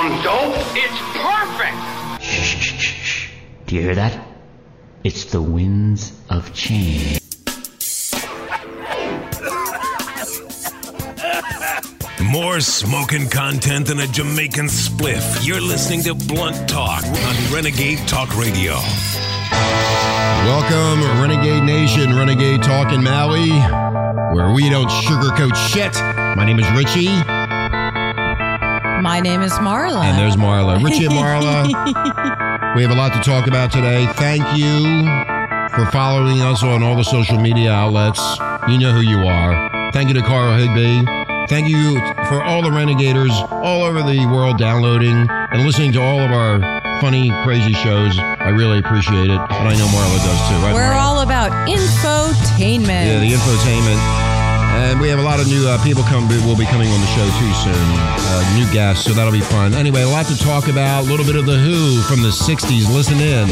on 0.00 0.10
dope. 0.22 0.56
It's 0.74 0.98
perfect. 1.12 2.22
Shh, 2.22 2.56
shh, 2.56 2.80
shh, 2.80 3.04
shh. 3.04 3.30
Do 3.66 3.76
you 3.76 3.82
hear 3.82 3.94
that? 3.96 4.26
It's 5.04 5.26
the 5.26 5.42
winds 5.42 6.12
of 6.30 6.54
change. 6.54 7.20
More 12.22 12.60
smoking 12.60 13.28
content 13.28 13.88
than 13.88 14.00
a 14.00 14.06
Jamaican 14.06 14.66
spliff. 14.66 15.46
You're 15.46 15.60
listening 15.60 16.02
to 16.04 16.14
Blunt 16.14 16.66
Talk 16.66 17.04
on 17.04 17.52
Renegade 17.52 17.98
Talk 18.08 18.34
Radio. 18.38 18.76
Welcome, 20.48 21.20
Renegade 21.20 21.64
Nation, 21.64 22.16
Renegade 22.16 22.62
Talk 22.62 22.92
in 22.92 23.02
Maui, 23.02 23.50
where 24.34 24.54
we 24.54 24.70
don't 24.70 24.88
sugarcoat 24.88 25.54
shit. 25.56 25.94
My 26.36 26.46
name 26.46 26.58
is 26.58 26.70
Richie, 26.70 27.08
My 29.10 29.18
name 29.18 29.42
is 29.42 29.52
Marla. 29.54 30.04
and 30.04 30.16
there's 30.16 30.36
Marla. 30.36 30.80
Richie 30.84 31.06
and 31.06 31.14
Marla, 31.14 31.66
we 32.76 32.82
have 32.82 32.92
a 32.92 32.94
lot 32.94 33.12
to 33.12 33.18
talk 33.28 33.48
about 33.48 33.72
today. 33.72 34.06
Thank 34.14 34.44
you 34.56 35.02
for 35.74 35.90
following 35.90 36.40
us 36.42 36.62
on 36.62 36.84
all 36.84 36.94
the 36.94 37.02
social 37.02 37.36
media 37.36 37.72
outlets. 37.72 38.20
You 38.68 38.78
know 38.78 38.92
who 38.92 39.00
you 39.00 39.26
are. 39.26 39.90
Thank 39.92 40.10
you 40.10 40.14
to 40.14 40.22
Carl 40.22 40.56
Higbie. 40.56 41.04
Thank 41.48 41.66
you 41.68 41.98
for 42.28 42.40
all 42.40 42.62
the 42.62 42.70
Renegaders 42.70 43.34
all 43.50 43.82
over 43.82 44.00
the 44.04 44.24
world 44.26 44.58
downloading 44.58 45.26
and 45.28 45.66
listening 45.66 45.90
to 45.94 46.00
all 46.00 46.20
of 46.20 46.30
our 46.30 46.60
funny, 47.00 47.32
crazy 47.42 47.72
shows. 47.72 48.16
I 48.16 48.50
really 48.50 48.78
appreciate 48.78 49.26
it, 49.26 49.40
and 49.40 49.68
I 49.68 49.74
know 49.74 49.86
Marla 49.90 50.18
does 50.22 50.48
too. 50.48 50.54
Right, 50.62 50.72
We're 50.72 50.82
Marla? 50.82 51.02
all 51.02 51.20
about 51.22 51.50
infotainment. 51.68 52.86
Yeah, 53.10 53.18
the 53.18 53.32
infotainment. 53.32 54.29
And 54.72 55.00
we 55.00 55.08
have 55.08 55.18
a 55.18 55.22
lot 55.22 55.40
of 55.40 55.48
new 55.48 55.66
uh, 55.66 55.82
people 55.82 56.02
come 56.04 56.28
will 56.46 56.56
be 56.56 56.66
coming 56.66 56.88
on 56.88 57.00
the 57.00 57.06
show 57.08 57.26
too 57.38 57.52
soon. 57.66 57.74
Uh, 57.74 58.54
new 58.56 58.70
guests, 58.72 59.04
so 59.04 59.12
that'll 59.12 59.32
be 59.32 59.40
fun. 59.40 59.74
Anyway, 59.74 60.02
a 60.02 60.08
lot 60.08 60.26
to 60.26 60.38
talk 60.38 60.68
about. 60.68 61.04
A 61.04 61.08
little 61.08 61.26
bit 61.26 61.36
of 61.36 61.46
the 61.46 61.58
Who 61.58 62.00
from 62.02 62.22
the 62.22 62.30
'60s. 62.30 62.92
Listen 62.92 63.18
in. 63.18 63.48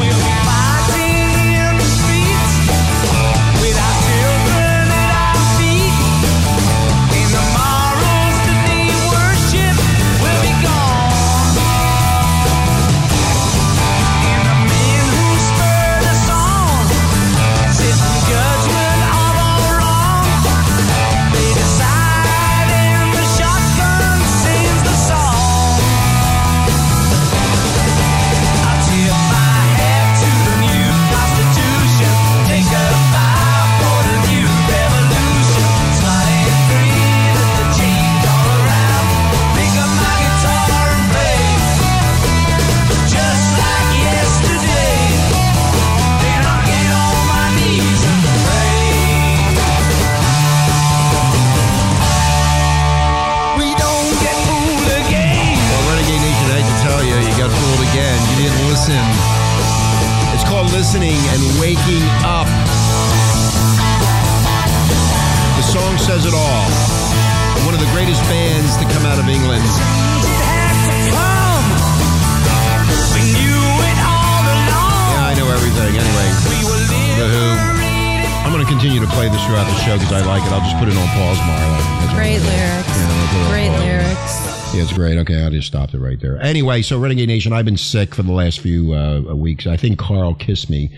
Throughout 79.49 79.65
the 79.65 79.79
show 79.81 79.97
because 79.97 80.13
I 80.13 80.23
like 80.27 80.43
it. 80.43 80.51
I'll 80.51 80.61
just 80.61 80.77
put 80.77 80.87
it 80.87 80.95
on 80.95 81.07
pause, 81.17 81.37
Marla. 81.39 82.13
Great 82.13 82.37
lyrics. 82.39 82.87
Yeah, 82.87 83.09
I'll 83.09 83.27
put 83.27 83.37
it 83.37 83.41
on 83.41 83.49
Great 83.49 83.69
lyrics. 83.79 84.75
Yeah, 84.75 84.83
it's 84.83 84.93
great. 84.93 85.17
Okay, 85.17 85.43
I 85.43 85.49
just 85.49 85.65
stopped 85.67 85.95
it 85.95 85.99
right 85.99 86.19
there. 86.21 86.39
Anyway, 86.39 86.83
so 86.83 86.99
Renegade 86.99 87.27
Nation, 87.29 87.51
I've 87.51 87.65
been 87.65 87.75
sick 87.77 88.13
for 88.13 88.21
the 88.21 88.31
last 88.31 88.59
few 88.59 88.93
uh, 88.93 89.21
weeks. 89.33 89.65
I 89.65 89.75
think 89.75 89.97
Carl 89.97 90.35
kissed 90.35 90.69
me 90.69 90.95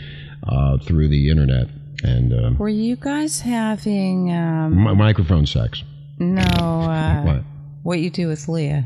uh, 0.47 0.77
through 0.79 1.07
the 1.07 1.29
internet 1.29 1.67
and 2.03 2.33
uh, 2.33 2.51
Were 2.57 2.67
you 2.67 2.97
guys 2.97 3.39
having 3.39 4.33
um, 4.33 4.83
mi- 4.83 4.95
microphone 4.95 5.45
sex. 5.45 5.83
no 6.19 6.41
uh, 6.41 7.21
What? 7.23 7.43
what 7.83 7.99
you 7.99 8.09
do 8.09 8.27
with 8.27 8.49
Leah? 8.49 8.85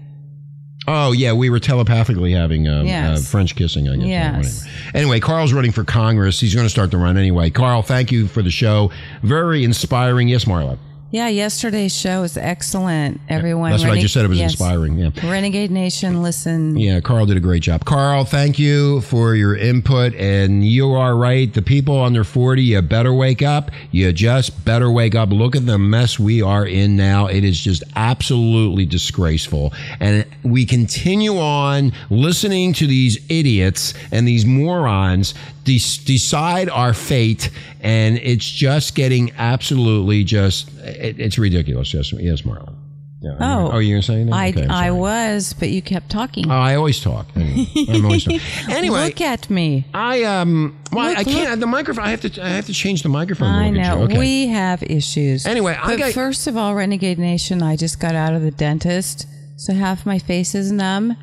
Oh 0.87 1.11
yeah, 1.11 1.33
we 1.33 1.49
were 1.49 1.59
telepathically 1.59 2.31
having 2.33 2.67
um, 2.67 2.85
Yes. 2.85 3.19
uh, 3.19 3.29
French 3.29 3.55
kissing. 3.55 3.89
I 3.89 3.95
guess. 3.95 4.05
Yes. 4.05 4.65
Anyway. 4.65 4.91
anyway, 4.93 5.19
Carl's 5.19 5.51
running 5.53 5.71
for 5.71 5.83
Congress. 5.83 6.39
He's 6.39 6.53
going 6.53 6.65
to 6.65 6.69
start 6.69 6.91
the 6.91 6.97
run 6.97 7.17
anyway. 7.17 7.49
Carl, 7.49 7.81
thank 7.81 8.11
you 8.11 8.27
for 8.27 8.41
the 8.41 8.51
show. 8.51 8.91
Very 9.23 9.63
inspiring. 9.63 10.27
Yes, 10.27 10.45
Marla. 10.45 10.77
Yeah, 11.15 11.29
yesterday's 11.29 11.95
show 11.95 12.23
was 12.23 12.35
excellent. 12.35 13.21
Everyone, 13.29 13.71
That's 13.71 13.85
what 13.85 13.93
I 13.93 14.01
just 14.01 14.13
said. 14.13 14.25
It 14.25 14.27
was 14.27 14.37
yes. 14.37 14.51
inspiring. 14.51 14.97
Yeah. 14.97 15.11
Renegade 15.23 15.71
Nation, 15.71 16.21
listen. 16.21 16.77
Yeah, 16.77 16.99
Carl 16.99 17.25
did 17.25 17.37
a 17.37 17.39
great 17.39 17.63
job. 17.63 17.85
Carl, 17.85 18.25
thank 18.25 18.59
you 18.59 18.99
for 18.99 19.33
your 19.33 19.55
input. 19.55 20.13
And 20.15 20.65
you 20.65 20.91
are 20.91 21.15
right. 21.15 21.53
The 21.53 21.61
people 21.61 22.03
under 22.03 22.25
40, 22.25 22.61
you 22.61 22.81
better 22.81 23.13
wake 23.13 23.41
up. 23.41 23.71
You 23.91 24.11
just 24.11 24.65
better 24.65 24.91
wake 24.91 25.15
up. 25.15 25.29
Look 25.29 25.55
at 25.55 25.65
the 25.65 25.77
mess 25.77 26.19
we 26.19 26.41
are 26.41 26.65
in 26.67 26.97
now. 26.97 27.27
It 27.27 27.45
is 27.45 27.61
just 27.61 27.85
absolutely 27.95 28.85
disgraceful. 28.85 29.71
And 30.01 30.25
we 30.43 30.65
continue 30.65 31.37
on 31.37 31.93
listening 32.09 32.73
to 32.73 32.87
these 32.87 33.19
idiots 33.29 33.93
and 34.11 34.27
these 34.27 34.45
morons 34.45 35.33
de- 35.65 35.79
decide 36.05 36.69
our 36.69 36.93
fate. 36.93 37.49
And 37.81 38.17
it's 38.17 38.49
just 38.49 38.95
getting 38.95 39.31
absolutely 39.37 40.23
just, 40.23 40.69
it, 40.79 41.19
it's 41.19 41.37
ridiculous. 41.37 41.93
Yes, 41.93 42.13
yes, 42.13 42.43
Marlon. 42.43 42.73
Yeah. 43.21 43.37
Oh. 43.39 43.71
oh, 43.73 43.77
you're 43.79 44.03
saying 44.03 44.27
that? 44.27 44.35
I, 44.35 44.49
Okay, 44.49 44.67
I 44.67 44.91
was, 44.91 45.53
but 45.53 45.69
you 45.69 45.81
kept 45.81 46.09
talking. 46.11 46.45
Oh, 46.49 46.53
I 46.53 46.75
always 46.75 46.99
talk. 46.99 47.25
Anyway, 47.35 47.65
I'm 47.89 48.05
always 48.05 48.23
talking. 48.23 48.39
Anyway, 48.69 49.03
Look 49.05 49.19
at 49.21 49.49
me. 49.49 49.85
I 49.95 50.23
um, 50.25 50.77
well, 50.91 51.09
Look, 51.09 51.17
I 51.17 51.23
can't. 51.23 51.49
look. 51.49 51.59
The 51.59 51.65
microphone. 51.65 52.05
I 52.05 52.11
have 52.11 52.21
to. 52.21 52.43
I 52.45 52.49
have 52.49 52.67
to 52.67 52.73
change 52.73 53.01
the 53.01 53.09
microphone. 53.09 53.47
I 53.47 53.71
know. 53.71 54.03
Okay. 54.03 54.19
We 54.19 54.47
have 54.47 54.83
issues. 54.83 55.47
Anyway, 55.47 55.75
I 55.81 55.95
got- 55.95 56.13
first 56.13 56.45
of 56.45 56.55
all, 56.55 56.75
Renegade 56.75 57.17
Nation, 57.17 57.63
I 57.63 57.75
just 57.75 57.99
got 57.99 58.13
out 58.13 58.33
of 58.33 58.43
the 58.43 58.51
dentist, 58.51 59.25
so 59.55 59.73
half 59.73 60.05
my 60.05 60.19
face 60.19 60.53
is 60.53 60.71
numb. 60.71 61.17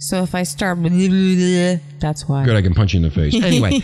So 0.00 0.22
if 0.22 0.32
I 0.32 0.44
start, 0.44 0.78
that's 1.98 2.28
why. 2.28 2.44
Good, 2.44 2.54
I 2.54 2.62
can 2.62 2.72
punch 2.72 2.94
you 2.94 2.98
in 2.98 3.02
the 3.02 3.10
face. 3.10 3.34
Anyway, 3.34 3.82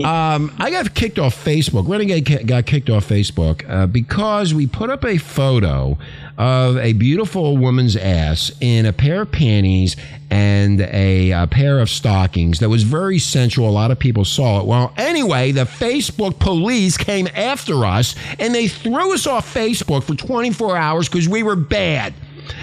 um, 0.04 0.54
I 0.58 0.70
got 0.70 0.94
kicked 0.94 1.18
off 1.18 1.34
Facebook. 1.44 1.88
Renegade 1.88 2.46
got 2.46 2.66
kicked 2.66 2.88
off 2.88 3.08
Facebook 3.08 3.68
uh, 3.68 3.88
because 3.88 4.54
we 4.54 4.68
put 4.68 4.90
up 4.90 5.04
a 5.04 5.18
photo 5.18 5.98
of 6.38 6.76
a 6.76 6.92
beautiful 6.92 7.56
woman's 7.56 7.96
ass 7.96 8.52
in 8.60 8.86
a 8.86 8.92
pair 8.92 9.22
of 9.22 9.32
panties 9.32 9.96
and 10.30 10.82
a, 10.82 11.32
a 11.32 11.48
pair 11.48 11.80
of 11.80 11.90
stockings 11.90 12.60
that 12.60 12.68
was 12.68 12.84
very 12.84 13.18
sensual. 13.18 13.68
A 13.68 13.70
lot 13.70 13.90
of 13.90 13.98
people 13.98 14.24
saw 14.24 14.60
it. 14.60 14.66
Well, 14.66 14.92
anyway, 14.96 15.50
the 15.50 15.64
Facebook 15.64 16.38
police 16.38 16.96
came 16.96 17.26
after 17.34 17.84
us 17.84 18.14
and 18.38 18.54
they 18.54 18.68
threw 18.68 19.14
us 19.14 19.26
off 19.26 19.52
Facebook 19.52 20.04
for 20.04 20.14
24 20.14 20.76
hours 20.76 21.08
because 21.08 21.28
we 21.28 21.42
were 21.42 21.56
bad. 21.56 22.14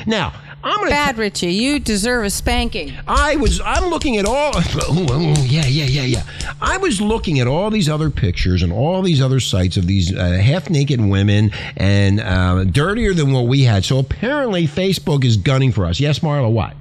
Now, 0.07 0.33
I'm 0.63 0.79
to 0.79 0.89
Bad, 0.89 1.17
Richie. 1.17 1.51
You 1.53 1.79
deserve 1.79 2.25
a 2.25 2.29
spanking. 2.29 2.93
I 3.07 3.35
was 3.35 3.59
I'm 3.63 3.89
looking 3.89 4.17
at 4.17 4.25
all 4.25 4.51
oh, 4.55 5.07
oh, 5.09 5.43
yeah 5.45 5.65
yeah 5.65 5.85
yeah 5.85 6.03
yeah 6.03 6.23
I 6.61 6.77
was 6.77 7.01
looking 7.01 7.39
at 7.39 7.47
all 7.47 7.69
these 7.69 7.89
other 7.89 8.09
pictures 8.09 8.63
and 8.63 8.71
all 8.71 9.01
these 9.01 9.21
other 9.21 9.39
sites 9.39 9.75
of 9.77 9.87
these 9.87 10.15
uh, 10.15 10.23
half 10.41 10.69
naked 10.69 11.01
women 11.01 11.51
and 11.75 12.19
uh, 12.21 12.63
dirtier 12.63 13.13
than 13.13 13.31
what 13.33 13.47
we 13.47 13.63
had 13.63 13.83
so 13.83 13.99
apparently 13.99 14.65
Facebook 14.67 15.25
is 15.25 15.35
gunning 15.37 15.71
for 15.71 15.85
us 15.85 15.99
yes 15.99 16.19
Marla 16.19 16.51
what 16.51 16.73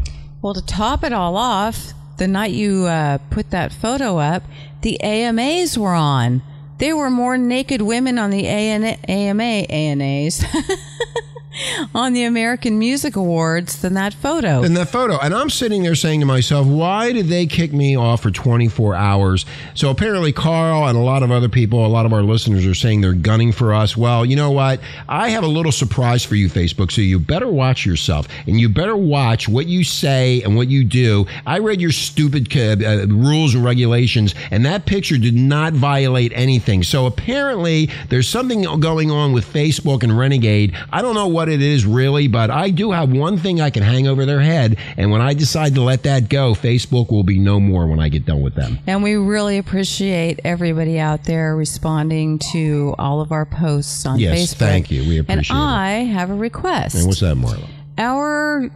Well, 0.43 0.55
to 0.55 0.65
top 0.65 1.03
it 1.05 1.12
all 1.12 1.37
off, 1.37 1.93
the 2.19 2.29
night 2.29 2.53
you 2.53 2.87
uh, 2.87 3.19
put 3.31 3.51
that 3.51 3.73
photo 3.73 4.19
up, 4.19 4.45
the 4.83 5.01
AMAs 5.03 5.77
were 5.79 5.95
on. 5.95 6.43
There 6.79 6.97
were 6.97 7.11
more 7.11 7.39
naked 7.39 7.83
women 7.83 8.19
on 8.19 8.31
the 8.31 8.47
AN- 8.47 8.99
AMA 9.09 9.43
ANAs 9.43 10.45
on 11.95 12.13
the 12.13 12.25
American 12.25 12.79
Music 12.79 13.17
Awards 13.17 13.81
than 13.81 13.95
that 13.95 14.15
photo. 14.15 14.63
in 14.63 14.75
that 14.75 14.89
photo. 14.89 15.19
And 15.19 15.35
I'm 15.35 15.51
sitting 15.51 15.83
there 15.83 15.95
saying 15.95 16.21
to 16.21 16.27
myself, 16.27 16.67
why 16.67 17.13
did 17.13 17.27
they 17.27 17.47
kick 17.47 17.73
me 17.73 17.97
off 17.97 18.23
for 18.23 18.31
24 18.31 18.95
hours? 18.95 19.47
So 19.75 19.91
apparently, 19.91 20.33
Carl 20.33 20.87
and 20.87 20.97
a 20.97 21.01
lot 21.01 21.23
of 21.23 21.31
other 21.31 21.49
people, 21.49 21.85
a 21.85 21.89
lot 21.89 22.07
of 22.07 22.13
our 22.13 22.23
listeners 22.23 22.67
are 22.67 22.75
saying 22.75 23.01
they're 23.01 23.13
gunning 23.13 23.53
for 23.53 23.75
us. 23.75 23.97
Well, 23.97 24.25
you 24.25 24.37
know 24.37 24.51
what? 24.51 24.81
I 25.09 25.31
have 25.31 25.45
a 25.45 25.49
little 25.49 25.73
surprise 25.73 26.25
for 26.25 26.35
you, 26.35 26.49
Facebook. 26.49 26.91
So 26.91 27.01
you 27.01 27.19
better 27.19 27.49
watch 27.49 27.85
yourself 27.85 28.29
and 28.47 28.59
you 28.61 28.69
better 28.69 28.97
watch 28.97 29.49
what 29.49 29.67
you 29.67 29.85
say 29.85 30.43
and 30.43 30.57
what 30.57 30.69
you 30.69 30.85
do. 30.85 31.27
I 31.47 31.59
read 31.59 31.81
your 31.81 31.93
stupid 31.93 32.55
uh, 32.57 33.07
rules 33.09 33.55
and 33.55 33.65
regulations, 33.65 34.35
and 34.51 34.65
that 34.67 34.87
picture 34.87 35.19
did 35.19 35.35
not 35.35 35.73
violate 35.73 36.33
anything. 36.35 36.83
So 36.83 37.07
apparently, 37.07 37.91
there's 38.09 38.29
something 38.29 38.63
going 38.81 39.11
on 39.11 39.33
with 39.33 39.45
Facebook 39.45 40.03
and 40.03 40.17
Renegade. 40.17 40.77
I 40.93 41.03
don't 41.03 41.15
know 41.15 41.29
what 41.29 41.42
it 41.49 41.62
is 41.62 41.85
really, 41.87 42.29
but 42.29 42.50
I 42.50 42.71
do 42.71 42.91
have 42.93 43.12
one 43.12 43.39
thing 43.39 43.61
I 43.61 43.71
can 43.71 43.83
hang 43.83 44.06
over 44.09 44.25
their 44.27 44.41
head. 44.41 44.77
And 44.97 45.11
when 45.11 45.21
I 45.21 45.35
decide 45.35 45.75
to 45.75 45.83
let 45.83 46.03
that 46.05 46.29
go, 46.29 46.55
Facebook 46.55 47.11
will 47.11 47.23
be 47.25 47.39
no 47.39 47.61
more 47.61 47.87
when 47.87 48.00
I 48.00 48.09
get 48.09 48.27
done 48.27 48.43
with 48.43 48.55
them. 48.55 48.79
And 48.87 49.03
we 49.03 49.15
really 49.15 49.59
appreciate 49.59 50.41
everybody 50.44 50.99
out 50.99 51.25
there 51.25 51.55
responding 51.56 52.39
to 52.53 52.94
all 52.99 53.21
of 53.21 53.33
our 53.33 53.47
posts 53.47 54.05
on 54.06 54.19
Yes, 54.19 54.55
Facebook. 54.55 54.59
thank 54.59 54.91
you. 54.91 55.03
We 55.09 55.19
appreciate 55.19 55.56
And 55.56 55.62
it. 55.62 55.75
I 55.75 55.91
have 56.12 56.31
a 56.31 56.35
request. 56.35 56.94
And 56.94 57.06
what's 57.06 57.21
that, 57.21 57.37
Marla? 57.37 57.69
Our 57.99 58.71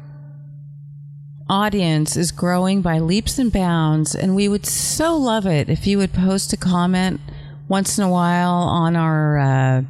audience 1.49 2.17
is 2.17 2.33
growing 2.33 2.83
by 2.83 2.99
leaps 2.99 3.39
and 3.39 3.53
bounds, 3.53 4.15
and 4.15 4.35
we 4.35 4.49
would 4.49 4.67
so 4.67 5.17
love 5.17 5.47
it 5.47 5.69
if 5.69 5.87
you 5.87 5.99
would 5.99 6.13
post 6.13 6.53
a 6.53 6.57
comment 6.57 7.21
once 7.69 7.99
in 7.99 8.05
a 8.05 8.09
while 8.11 8.51
on 8.53 8.97
our. 8.97 9.39
Uh, 9.39 9.83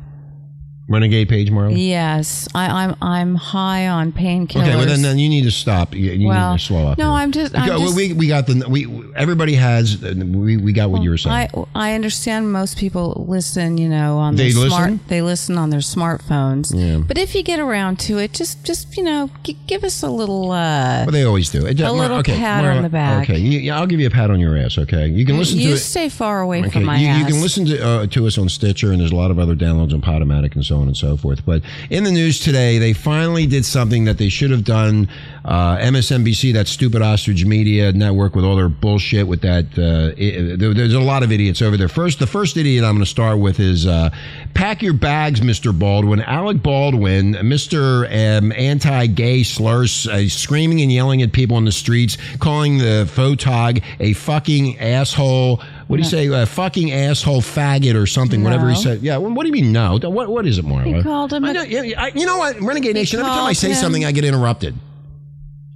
Renegade 0.88 1.28
page, 1.28 1.50
Marla? 1.50 1.74
yes, 1.76 2.46
I, 2.54 2.84
I'm 2.84 2.94
I'm 3.02 3.34
high 3.34 3.88
on 3.88 4.12
painkillers. 4.12 4.62
Okay, 4.62 4.76
well 4.76 4.86
then, 4.86 5.02
then 5.02 5.18
you 5.18 5.28
need 5.28 5.42
to 5.42 5.50
stop. 5.50 5.94
You, 5.94 6.12
you 6.12 6.28
Well, 6.28 6.52
need 6.52 6.58
to 6.60 6.64
slow 6.64 6.86
up. 6.88 6.98
no, 6.98 7.06
here. 7.06 7.12
I'm 7.22 7.32
just- 7.32 7.56
I'm 7.58 7.68
Okay, 7.70 7.82
just- 7.82 7.96
we 7.96 8.12
we 8.12 8.28
got 8.28 8.46
the 8.46 8.64
we 8.68 8.86
everybody 9.16 9.54
has 9.54 10.00
we 10.00 10.56
we 10.56 10.72
got 10.72 10.90
what 10.90 11.02
you 11.02 11.10
were 11.10 11.18
saying. 11.18 11.34
I 11.34 11.48
I 11.74 11.94
understand 11.94 12.52
most 12.52 12.78
people 12.78 13.24
listen, 13.28 13.78
you 13.78 13.88
know, 13.88 14.18
on 14.18 14.36
They 14.36 14.52
their 14.52 14.68
smart. 14.68 14.90
listen? 14.92 15.00
They 15.08 15.22
listen 15.22 15.58
on 15.58 15.70
their 15.70 15.80
smartphones. 15.80 16.72
Yeah. 16.72 16.98
But 16.98 17.18
if 17.18 17.34
you 17.34 17.42
get 17.42 17.58
around 17.58 17.98
to 18.00 18.18
it, 18.18 18.32
just 18.32 18.62
just 18.64 18.96
you 18.96 19.02
know, 19.02 19.28
g- 19.42 19.56
give 19.66 19.82
us 19.82 20.04
a 20.04 20.08
little. 20.10 20.52
uh 20.52 21.02
well, 21.04 21.10
they 21.10 21.24
always 21.24 21.50
do. 21.50 21.66
It, 21.66 21.80
A 21.80 21.90
little 21.92 22.22
pat 22.22 22.64
on 22.64 22.82
the 22.84 22.88
back. 22.88 23.28
Okay, 23.28 23.38
you, 23.40 23.58
yeah, 23.58 23.76
I'll 23.76 23.86
give 23.88 23.98
you 23.98 24.06
a 24.06 24.10
pat 24.10 24.30
on 24.30 24.38
your 24.38 24.56
ass. 24.56 24.78
Okay, 24.78 25.08
you 25.08 25.26
can 25.26 25.36
listen 25.36 25.58
You 25.58 25.70
to 25.70 25.74
it. 25.74 25.78
stay 25.78 26.08
far 26.08 26.42
away 26.42 26.60
Okay, 26.60 26.70
from 26.70 26.84
my 26.84 26.96
you, 26.98 27.08
ass. 27.08 27.18
you 27.18 27.26
can 27.26 27.42
listen 27.42 27.66
to 27.66 27.84
uh, 27.84 28.06
to 28.06 28.26
us 28.28 28.38
on 28.38 28.48
Stitcher, 28.48 28.92
and 28.92 29.00
there's 29.00 29.10
a 29.10 29.16
lot 29.16 29.32
of 29.32 29.38
other 29.40 29.56
downloads 29.56 29.92
on 29.92 30.00
Podomatic 30.00 30.54
and 30.54 30.64
so 30.64 30.75
on 30.76 30.86
and 30.88 30.96
so 30.96 31.16
forth. 31.16 31.44
But 31.44 31.62
in 31.90 32.04
the 32.04 32.10
news 32.12 32.40
today, 32.40 32.78
they 32.78 32.92
finally 32.92 33.46
did 33.46 33.64
something 33.64 34.04
that 34.04 34.18
they 34.18 34.28
should 34.28 34.50
have 34.50 34.64
done. 34.64 35.08
Uh, 35.44 35.76
MSNBC, 35.78 36.52
that 36.54 36.66
stupid 36.66 37.02
ostrich 37.02 37.44
media 37.44 37.92
network, 37.92 38.34
with 38.34 38.44
all 38.44 38.56
their 38.56 38.68
bullshit, 38.68 39.26
with 39.28 39.42
that. 39.42 39.66
Uh, 39.78 40.12
i 40.20 40.56
there- 40.56 40.74
there's 40.74 40.94
a 40.94 41.00
lot 41.00 41.22
of 41.22 41.30
idiots 41.30 41.62
over 41.62 41.76
there. 41.76 41.88
First, 41.88 42.18
the 42.18 42.26
first 42.26 42.56
idiot 42.56 42.84
I'm 42.84 42.94
going 42.94 43.04
to 43.04 43.10
start 43.10 43.38
with 43.38 43.60
is 43.60 43.86
uh, 43.86 44.10
pack 44.54 44.82
your 44.82 44.92
bags, 44.92 45.40
Mr. 45.40 45.76
Baldwin. 45.76 46.20
Alec 46.20 46.62
Baldwin, 46.62 47.34
Mr. 47.34 48.06
Um, 48.06 48.52
anti-gay 48.52 49.42
slurs, 49.44 50.06
uh, 50.08 50.28
screaming 50.28 50.80
and 50.80 50.90
yelling 50.92 51.22
at 51.22 51.32
people 51.32 51.56
in 51.58 51.64
the 51.64 51.72
streets, 51.72 52.18
calling 52.40 52.78
the 52.78 53.08
photog 53.14 53.82
a 54.00 54.12
fucking 54.14 54.78
asshole. 54.80 55.62
What 55.88 55.96
do 55.98 56.02
you 56.02 56.08
say? 56.08 56.26
A 56.26 56.46
fucking 56.46 56.90
asshole 56.92 57.42
faggot 57.42 57.94
or 57.94 58.06
something, 58.06 58.42
whatever 58.42 58.66
he 58.68 58.74
No. 58.74 58.80
said. 58.80 59.02
Yeah, 59.02 59.18
well, 59.18 59.32
what 59.32 59.44
do 59.44 59.48
you 59.48 59.52
mean 59.52 59.70
no? 59.72 59.98
What, 60.02 60.28
what 60.28 60.46
is 60.46 60.58
it, 60.58 60.64
Marla? 60.66 60.96
He 60.96 61.02
called 61.02 61.32
him 61.32 61.44
I 61.44 61.50
a- 61.50 61.52
know- 61.54 61.62
yeah, 61.62 61.82
yeah, 61.82 62.02
I- 62.02 62.12
you 62.14 62.26
know 62.26 62.38
what? 62.38 62.60
Renegade 62.60 62.94
Nation, 62.94 63.20
every 63.20 63.30
time 63.30 63.38
I 63.38 63.42
called 63.44 63.56
say 63.56 63.68
him- 63.68 63.74
something, 63.76 64.04
I 64.04 64.10
get 64.12 64.24
interrupted. 64.24 64.74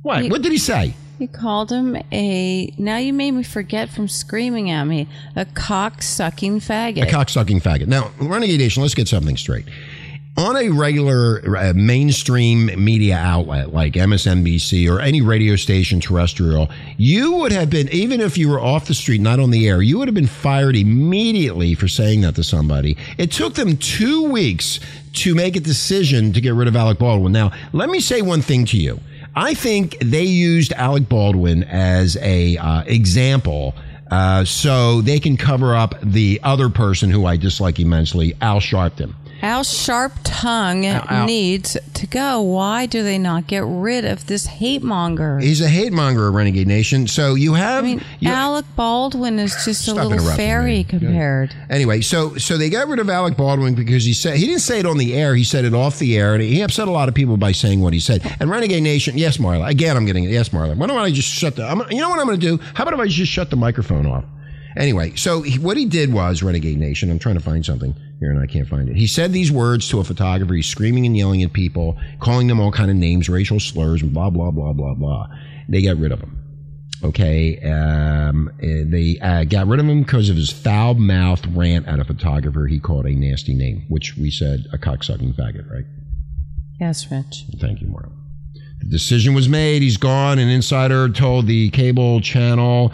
What? 0.03 0.23
He- 0.25 0.29
what 0.31 0.43
did 0.43 0.51
he 0.53 0.59
say? 0.59 0.95
You 1.21 1.29
called 1.29 1.71
him 1.71 1.97
a. 2.13 2.73
Now 2.79 2.97
you 2.97 3.13
made 3.13 3.33
me 3.33 3.43
forget 3.43 3.91
from 3.91 4.09
screaming 4.09 4.71
at 4.71 4.85
me. 4.85 5.07
A 5.37 5.45
cock 5.45 6.01
sucking 6.03 6.61
faggot. 6.61 7.03
A 7.03 7.07
cocksucking 7.07 7.63
faggot. 7.63 7.87
Now, 7.89 8.11
Renegade 8.19 8.59
Nation, 8.59 8.83
let's 8.83 8.95
get 8.95 9.07
something 9.07 9.37
straight. 9.37 9.67
On 10.37 10.57
a 10.57 10.71
regular 10.71 11.43
uh, 11.57 11.73
mainstream 11.75 12.67
media 12.83 13.17
outlet 13.17 13.75
like 13.75 13.95
MSNBC 13.95 14.91
or 14.91 15.01
any 15.01 15.21
radio 15.21 15.57
station 15.57 16.01
terrestrial, 16.01 16.71
you 16.97 17.33
would 17.35 17.53
have 17.53 17.69
been, 17.69 17.89
even 17.91 18.21
if 18.21 18.39
you 18.39 18.49
were 18.49 18.61
off 18.61 18.87
the 18.87 18.95
street, 18.95 19.21
not 19.21 19.39
on 19.39 19.51
the 19.51 19.69
air, 19.69 19.83
you 19.83 19.99
would 19.99 20.09
have 20.09 20.15
been 20.15 20.27
fired 20.27 20.77
immediately 20.77 21.75
for 21.75 21.89
saying 21.89 22.23
that 22.23 22.37
to 22.37 22.45
somebody. 22.45 22.97
It 23.19 23.33
took 23.33 23.55
them 23.55 23.77
two 23.77 24.31
weeks 24.31 24.81
to 25.15 25.35
make 25.35 25.57
a 25.57 25.61
decision 25.61 26.33
to 26.33 26.41
get 26.41 26.55
rid 26.55 26.69
of 26.69 26.77
Alec 26.77 26.99
Baldwin. 26.99 27.33
Now, 27.33 27.51
let 27.73 27.91
me 27.91 28.01
say 28.01 28.23
one 28.23 28.41
thing 28.41 28.65
to 28.67 28.79
you. 28.79 29.01
I 29.35 29.55
think 29.55 29.99
they 29.99 30.25
used 30.25 30.73
Alec 30.73 31.09
Baldwin 31.09 31.65
as 31.65 32.17
a 32.19 32.57
uh, 32.57 32.83
example 32.87 33.75
uh, 34.11 34.45
so 34.45 35.03
they 35.03 35.21
can 35.21 35.37
cover 35.37 35.75
up 35.75 35.95
the 36.03 36.41
other 36.43 36.69
person 36.69 37.11
who 37.11 37.27
I 37.27 37.37
dislike 37.37 37.79
immensely, 37.79 38.35
Al 38.41 38.61
Sharpton. 38.61 39.15
Al 39.43 39.65
Sharp 39.65 40.13
Tongue 40.25 40.87
Al- 40.87 41.27
needs 41.27 41.77
to 41.95 42.07
go. 42.07 42.41
Why 42.41 42.87
do 42.87 43.03
they 43.03 43.19
not 43.19 43.47
get 43.47 43.63
rid 43.65 44.05
of 44.05 44.27
this 44.27 44.47
hate 44.47 44.83
monger? 44.83 45.39
He's 45.41 45.61
a 45.61 45.69
hate 45.69 45.93
monger 45.93 46.31
Renegade 46.31 46.67
Nation. 46.67 47.07
So 47.07 47.35
you 47.35 47.55
have 47.55 47.85
I 47.85 47.87
mean, 47.87 48.03
you- 48.21 48.31
Alec 48.31 48.65
Baldwin 48.77 49.39
is 49.39 49.55
just 49.65 49.89
a 49.89 49.95
little 49.95 50.19
fairy 50.37 50.79
me. 50.79 50.85
compared. 50.85 51.55
Anyway, 51.69 52.01
so 52.01 52.37
so 52.37 52.57
they 52.57 52.71
got 52.71 52.89
rid 52.89 52.99
of 52.99 53.09
Alec 53.09 53.37
Baldwin 53.37 53.75
because 53.75 54.05
he 54.05 54.13
said 54.13 54.37
he 54.37 54.47
didn't 54.47 54.61
say 54.61 54.79
it 54.81 54.87
on 54.87 54.99
the 54.99 55.15
air. 55.15 55.35
He 55.35 55.45
said 55.45 55.65
it 55.65 55.75
off 55.75 55.99
the 55.99 56.17
air, 56.17 56.35
and 56.35 56.43
he 56.43 56.61
upset 56.63 56.89
a 56.89 56.91
lot 56.93 57.09
of 57.09 57.15
people 57.15 57.37
by 57.37 57.53
saying 57.53 57.81
what 57.81 57.93
he 57.93 58.01
said. 58.01 58.23
And 58.41 58.51
Renegade 58.51 58.83
Nation, 58.83 59.17
yes, 59.19 59.39
Marla. 59.39 59.69
Again, 59.69 59.97
I'm 59.97 60.07
getting 60.07 60.25
it. 60.25 60.31
Yes, 60.31 60.51
Marla. 60.51 60.77
Why 60.77 60.87
don't 60.87 60.99
I 60.99 61.11
just 61.11 61.29
shut 61.29 61.57
the? 61.57 61.65
I'm, 61.65 61.83
you 61.91 61.99
know 62.01 62.09
what 62.11 62.19
I'm 62.21 62.27
going 62.27 62.41
to 62.41 62.57
do? 62.57 62.63
How 62.75 62.85
about 62.85 62.95
if 62.95 63.01
I 63.01 63.07
just 63.07 63.31
shut 63.33 63.51
the 63.51 63.57
microphone 63.57 64.07
off? 64.07 64.25
Anyway, 64.77 65.15
so 65.17 65.43
he, 65.43 65.59
what 65.59 65.77
he 65.77 65.85
did 65.85 66.13
was 66.13 66.43
Renegade 66.43 66.79
Nation. 66.79 67.11
I'm 67.11 67.19
trying 67.19 67.35
to 67.35 67.41
find 67.41 67.65
something 67.65 67.95
here, 68.21 68.31
and 68.31 68.41
I 68.41 68.47
can't 68.47 68.69
find 68.69 68.89
it. 68.89 68.97
He 68.97 69.07
said 69.07 69.33
these 69.33 69.51
words 69.51 69.89
to 69.89 70.01
a 70.01 70.05
photographer. 70.05 70.55
He's 70.55 70.67
screaming 70.67 71.07
and 71.07 71.17
yelling 71.17 71.43
at 71.43 71.53
people, 71.53 71.99
calling 72.21 72.47
them 72.47 72.61
all 72.61 72.71
kind 72.71 72.91
of 72.91 72.97
names, 72.97 73.29
racial 73.29 73.59
slurs, 73.59 74.03
and 74.03 74.13
blah 74.13 74.31
blah 74.31 74.51
blah 74.51 74.73
blah 74.73 74.95
blah. 74.95 75.27
They 75.69 75.83
got 75.83 75.97
rid 75.97 76.13
of 76.13 76.21
him. 76.21 76.37
Okay, 77.03 77.59
um, 77.63 78.51
eh, 78.63 78.85
they 78.87 79.19
uh, 79.23 79.45
got 79.45 79.67
rid 79.67 79.81
of 79.81 79.87
him 79.87 80.03
because 80.03 80.29
of 80.29 80.37
his 80.37 80.51
foul 80.51 80.95
mouthed 80.95 81.47
rant 81.57 81.89
at 81.89 81.99
a 81.99 82.05
photographer 82.05 82.67
he 82.67 82.79
called 82.79 83.07
a 83.07 83.13
nasty 83.13 83.55
name, 83.55 83.87
which 83.89 84.17
we 84.17 84.31
said 84.31 84.67
a 84.73 84.79
cocksucking 84.79 85.35
faggot, 85.35 85.71
right? 85.71 85.87
Yes, 86.79 87.11
Rich. 87.11 87.47
Thank 87.59 87.81
you, 87.81 87.89
Maura. 87.89 88.11
The 88.81 88.87
decision 88.87 89.35
was 89.35 89.49
made. 89.49 89.83
He's 89.83 89.97
gone. 89.97 90.39
An 90.39 90.49
insider 90.49 91.09
told 91.09 91.47
the 91.47 91.71
cable 91.71 92.21
channel 92.21 92.93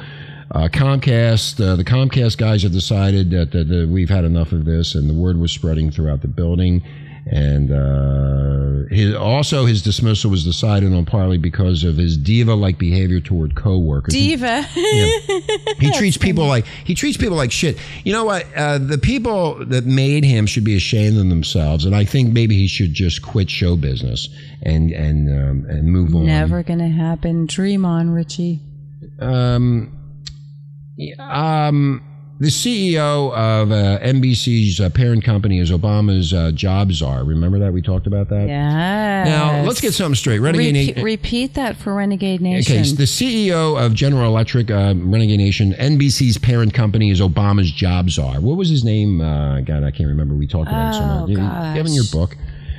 uh, 0.51 0.69
Comcast. 0.69 1.61
Uh, 1.61 1.77
the 1.77 1.85
Comcast 1.85 2.39
guys 2.39 2.63
have 2.63 2.73
decided 2.73 3.31
that, 3.31 3.53
that, 3.53 3.69
that 3.69 3.89
we've 3.89 4.11
had 4.11 4.25
enough 4.25 4.53
of 4.53 4.65
this, 4.65 4.95
and 4.95 5.09
the 5.09 5.15
word 5.15 5.39
was 5.39 5.53
spreading 5.53 5.91
throughout 5.91 6.23
the 6.23 6.29
building. 6.29 6.83
And 7.29 7.73
uh, 7.73 8.89
his, 8.95 9.13
also, 9.17 9.67
his 9.67 9.83
dismissal 9.83 10.31
was 10.31 10.45
decided 10.45 10.93
on 10.93 11.05
partly 11.07 11.39
because 11.39 11.83
of 11.83 11.97
his 11.97 12.17
diva-like 12.17 12.79
behavior 12.79 13.19
toward 13.19 13.57
coworkers. 13.57 14.15
He- 14.15 14.29
Diva. 14.29 14.63
he 15.81 15.91
treats 15.93 16.17
people 16.17 16.47
like 16.47 16.67
he 16.85 16.95
treats 16.95 17.17
people 17.17 17.37
like 17.37 17.51
shit. 17.51 17.79
You 18.05 18.13
know 18.13 18.25
what? 18.25 18.47
Uh, 18.55 18.79
the 18.79 18.99
people 18.99 19.57
that 19.67 19.85
made 19.87 20.25
him 20.25 20.47
should 20.47 20.63
be 20.63 20.77
ashamed 20.77 21.19
of 21.19 21.29
themselves, 21.29 21.85
and 21.85 21.97
I 21.97 22.05
think 22.05 22.33
maybe 22.33 22.57
he 22.57 22.69
should 22.69 22.95
just 22.95 23.23
quit 23.23 23.51
show 23.51 23.75
business 23.77 24.29
and 24.63 24.93
and 24.93 25.29
um, 25.29 25.69
and 25.69 25.89
move 25.91 26.15
on. 26.15 26.27
Never 26.27 26.63
gonna 26.63 26.89
happen. 26.89 27.47
Dream 27.47 27.85
on, 27.85 28.11
Richie. 28.11 28.61
Um, 29.19 29.96
um, 31.19 32.03
the 32.39 32.49
CEO 32.49 33.33
of 33.33 33.71
uh, 33.73 33.99
NBC's 34.01 34.79
uh, 34.79 34.91
parent 34.91 35.25
company 35.25 35.59
is 35.59 35.71
Obama's 35.71 36.35
uh, 36.35 36.51
job 36.53 36.93
czar. 36.93 37.25
Remember 37.25 37.59
that 37.61 37.73
we 37.73 37.81
talked 37.81 38.07
about 38.07 38.29
that. 38.29 38.47
Yes. 38.47 39.27
Now 39.27 39.63
let's 39.63 39.81
get 39.81 39.95
something 39.95 40.15
straight. 40.17 40.41
Renegade 40.41 40.67
Repeat, 40.75 40.89
Nation- 40.97 41.03
repeat 41.05 41.55
that 41.55 41.77
for 41.77 41.95
Renegade 41.95 42.43
Nation. 42.43 42.75
Okay, 42.77 42.85
so 42.85 42.95
the 42.95 43.05
CEO 43.05 43.83
of 43.83 43.95
General 43.95 44.27
Electric, 44.27 44.71
uh, 44.71 44.93
Renegade 44.99 45.39
Nation, 45.39 45.73
NBC's 45.79 46.37
parent 46.37 46.75
company 46.75 47.11
is 47.11 47.21
Obama's 47.23 47.71
job 47.73 48.11
czar. 48.11 48.41
What 48.41 48.59
was 48.59 48.69
his 48.69 48.85
name? 48.85 49.23
Uh, 49.23 49.61
God, 49.63 49.83
I 49.83 49.91
can't 49.91 50.09
remember. 50.09 50.35
We 50.35 50.47
talked 50.47 50.69
about 50.69 50.91
it 50.91 50.99
so 50.99 51.05
Oh, 51.05 51.21
much. 51.21 51.31
You- 51.31 51.39
you 51.39 51.43
have 51.43 51.87
in 51.87 51.95
your 51.95 52.05
book. 52.13 52.37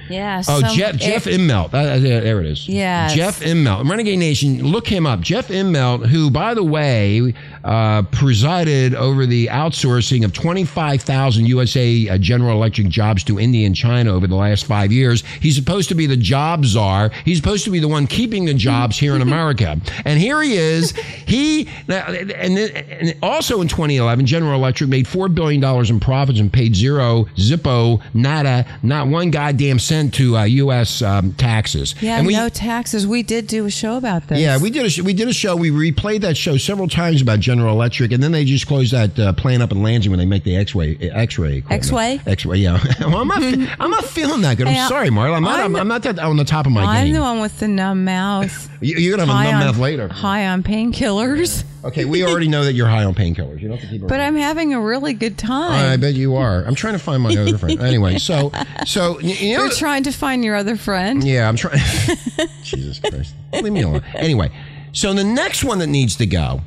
Yeah. 0.10 0.42
Oh, 0.48 0.62
some- 0.62 0.76
Jeff 0.76 0.96
Jeff 0.98 1.26
Immelt. 1.26 1.68
Uh, 1.74 2.00
there 2.00 2.40
it 2.42 2.46
is. 2.48 2.68
Yes. 2.68 3.14
Jeff 3.14 3.40
Immelt. 3.42 3.90
Renegade 3.90 4.20
Nation, 4.20 4.64
look 4.64 4.88
him 4.88 5.06
up. 5.06 5.22
Jeff 5.22 5.48
Immelt, 5.50 6.08
who, 6.08 6.30
by 6.32 6.54
the 6.54 6.64
way, 6.64 7.34
uh, 7.64 8.04
presided 8.04 8.96
over 8.96 9.26
the 9.26 9.48
outsourcing 9.48 10.24
of 10.24 10.34
25,000 10.34 11.46
USA 11.48 12.10
uh, 12.10 12.18
General 12.18 12.54
Electric 12.58 12.88
jobs 12.88 13.24
to 13.26 13.40
India 13.40 13.66
and 13.66 13.76
China 13.76 14.14
over 14.14 14.28
the 14.28 14.36
last 14.36 14.66
five 14.66 14.92
years. 14.92 15.24
He's 15.42 15.56
supposed 15.56 15.90
to 15.90 15.96
be 15.96 16.06
the 16.08 16.18
job 16.18 16.66
czar. 16.66 17.10
He's 17.26 17.38
supposed 17.38 17.64
to 17.66 17.72
be 17.72 17.80
the 17.80 17.88
one 17.88 18.08
keeping 18.08 18.46
the 18.46 18.54
jobs 18.54 18.98
here 18.98 19.16
in 19.16 19.22
America. 19.22 19.78
And 20.06 20.20
here 20.20 20.42
he 20.42 20.56
is. 20.56 20.92
He 21.26 21.68
now, 21.88 22.06
and, 22.08 22.32
and 22.58 23.16
also 23.22 23.60
in 23.62 23.68
2011, 23.68 24.26
General 24.26 24.56
Electric 24.56 24.90
made 24.90 25.06
four 25.08 25.28
billion 25.28 25.60
dollars 25.60 25.90
in 25.90 26.00
profits 26.00 26.40
and 26.40 26.52
paid 26.54 26.76
zero, 26.76 27.26
zippo, 27.36 28.02
nada, 28.14 28.66
not 28.84 29.08
one 29.08 29.30
goddamn 29.32 29.80
cent 29.80 29.97
percent 29.98 30.14
to 30.16 30.38
uh, 30.38 30.44
U.S. 30.44 31.02
Um, 31.02 31.34
taxes. 31.34 31.96
Yeah, 32.02 32.18
and 32.18 32.28
we, 32.28 32.34
no 32.34 32.50
taxes. 32.50 33.08
We 33.08 33.24
did 33.24 33.48
do 33.48 33.66
a 33.66 33.70
show 33.72 33.98
about 33.98 34.28
this. 34.28 34.40
Yeah, 34.40 34.58
we 34.58 34.70
did 34.70 34.86
a 34.86 34.90
sh- 34.90 35.02
we 35.02 35.14
did 35.14 35.28
a 35.28 35.34
show. 35.34 35.56
We 35.56 35.70
replayed 35.72 36.22
that 36.22 36.38
show 36.38 36.58
several 36.58 36.88
times 36.88 37.22
about 37.22 37.40
General 37.40 37.74
Electric, 37.74 38.12
and 38.12 38.22
then 38.22 38.32
they 38.32 38.46
just 38.46 38.68
closed 38.68 38.94
that 38.94 39.18
uh, 39.20 39.34
plant 39.34 39.64
up 39.64 39.72
in 39.72 39.82
Lansing 39.84 40.12
when 40.12 40.20
they 40.20 40.26
make 40.26 40.44
the 40.44 40.56
X-ray 40.56 40.98
X-ray 41.00 41.58
equipment. 41.58 41.84
X-ray? 41.84 42.22
X-ray. 42.26 42.58
Yeah. 42.58 42.80
well, 43.02 43.18
I'm 43.18 43.28
not 43.28 43.42
fe- 43.42 43.68
I'm 43.80 43.92
not 43.92 44.06
feeling 44.06 44.42
that 44.42 44.58
good. 44.58 44.68
I'm 44.68 44.74
Hey, 44.74 44.88
sorry, 44.88 45.10
Marla. 45.10 45.36
I'm 45.38 45.44
not. 45.44 45.60
I'm, 45.60 45.76
I'm- 45.76 45.82
I'm 45.82 45.88
not 45.88 46.04
that 46.04 46.20
on 46.20 46.38
the 46.38 46.46
top 46.46 46.66
of 46.66 46.72
my 46.72 46.82
head. 46.82 47.00
I'm 47.02 47.06
game. 47.08 47.14
the 47.16 47.22
one 47.22 47.40
with 47.42 47.60
the 47.60 47.68
numb 47.68 48.06
mouth. 48.06 48.70
You- 48.82 48.98
You're 48.98 49.18
gonna 49.18 49.32
have 49.32 49.42
a 49.42 49.44
numb 49.52 49.62
on, 49.62 49.66
mouth 49.68 49.78
later. 49.78 50.08
High 50.10 50.48
on 50.48 50.64
painkillers. 50.64 51.64
Okay, 51.88 52.04
we 52.04 52.22
already 52.22 52.50
know 52.50 52.66
that 52.66 52.74
you're 52.74 52.88
high 52.88 53.06
on 53.06 53.16
painkillers. 53.16 53.62
You 53.62 53.70
don't 53.70 53.78
have 53.78 53.90
to 53.90 53.98
keep. 53.98 54.06
But 54.06 54.20
I'm 54.20 54.36
having 54.36 54.74
a 54.74 54.82
really 54.82 55.14
good 55.14 55.38
time. 55.38 55.94
I 55.94 55.96
bet 55.96 56.16
you 56.16 56.36
are. 56.36 56.66
I'm 56.66 56.76
trying 56.76 56.94
to 56.94 57.00
find 57.00 57.24
my 57.24 57.34
other 57.34 57.58
friend. 57.58 57.80
Anyway, 57.80 58.18
so 58.18 58.52
so 58.86 59.20
you 59.22 59.56
know. 59.56 59.64
You're 59.64 59.72
trying 59.72 60.04
to 60.04 60.12
find 60.12 60.44
your 60.44 60.58
other 60.58 60.76
friend. 60.76 61.24
Yeah, 61.24 61.48
I'm 61.48 61.56
trying. 61.56 61.80
Jesus 62.64 63.00
Christ, 63.00 63.34
leave 63.54 63.72
me 63.72 63.84
alone. 63.84 64.04
Anyway, 64.16 64.52
so 64.92 65.14
the 65.14 65.24
next 65.24 65.64
one 65.64 65.80
that 65.80 65.88
needs 65.88 66.18
to 66.18 66.26
go 66.26 66.60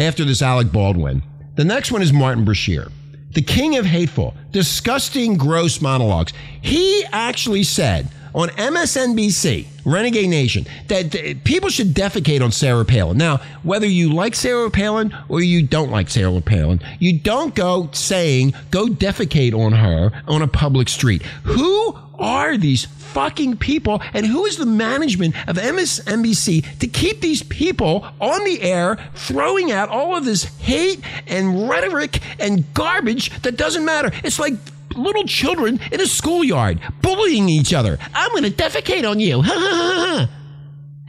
after 0.00 0.24
this 0.24 0.42
Alec 0.42 0.72
Baldwin, 0.72 1.22
the 1.54 1.64
next 1.64 1.92
one 1.92 2.02
is 2.02 2.12
Martin 2.12 2.44
Brashear, 2.44 2.88
the 3.34 3.42
king 3.42 3.76
of 3.76 3.86
hateful, 3.86 4.34
disgusting, 4.50 5.36
gross 5.36 5.80
monologues. 5.80 6.32
He 6.60 7.04
actually 7.12 7.62
said 7.62 8.08
on 8.34 8.48
MSNBC, 8.50 9.66
Renegade 9.84 10.28
Nation, 10.28 10.66
that 10.88 11.14
uh, 11.14 11.34
people 11.44 11.68
should 11.68 11.94
defecate 11.94 12.42
on 12.42 12.52
Sarah 12.52 12.84
Palin. 12.84 13.18
Now, 13.18 13.38
whether 13.62 13.86
you 13.86 14.12
like 14.12 14.34
Sarah 14.34 14.70
Palin 14.70 15.16
or 15.28 15.40
you 15.40 15.62
don't 15.62 15.90
like 15.90 16.08
Sarah 16.08 16.40
Palin, 16.40 16.80
you 16.98 17.18
don't 17.18 17.54
go 17.54 17.88
saying, 17.92 18.54
go 18.70 18.86
defecate 18.86 19.54
on 19.54 19.72
her 19.72 20.12
on 20.28 20.42
a 20.42 20.48
public 20.48 20.88
street. 20.88 21.22
Who 21.44 21.96
are 22.18 22.56
these 22.56 22.84
fucking 22.84 23.56
people 23.56 24.00
and 24.12 24.26
who 24.26 24.44
is 24.44 24.56
the 24.56 24.66
management 24.66 25.34
of 25.48 25.56
MSNBC 25.56 26.78
to 26.78 26.86
keep 26.86 27.20
these 27.20 27.42
people 27.42 28.06
on 28.20 28.44
the 28.44 28.62
air 28.62 28.98
throwing 29.14 29.72
out 29.72 29.88
all 29.88 30.16
of 30.16 30.24
this 30.24 30.44
hate 30.58 31.00
and 31.26 31.68
rhetoric 31.68 32.20
and 32.38 32.72
garbage 32.74 33.42
that 33.42 33.56
doesn't 33.56 33.84
matter? 33.84 34.12
It's 34.22 34.38
like 34.38 34.54
little 34.96 35.24
children 35.24 35.80
in 35.92 36.00
a 36.00 36.06
schoolyard 36.06 36.80
bullying 37.02 37.48
each 37.48 37.72
other. 37.74 37.98
I'm 38.14 38.30
going 38.30 38.44
to 38.44 38.50
defecate 38.50 39.08
on 39.08 39.20
you. 39.20 39.42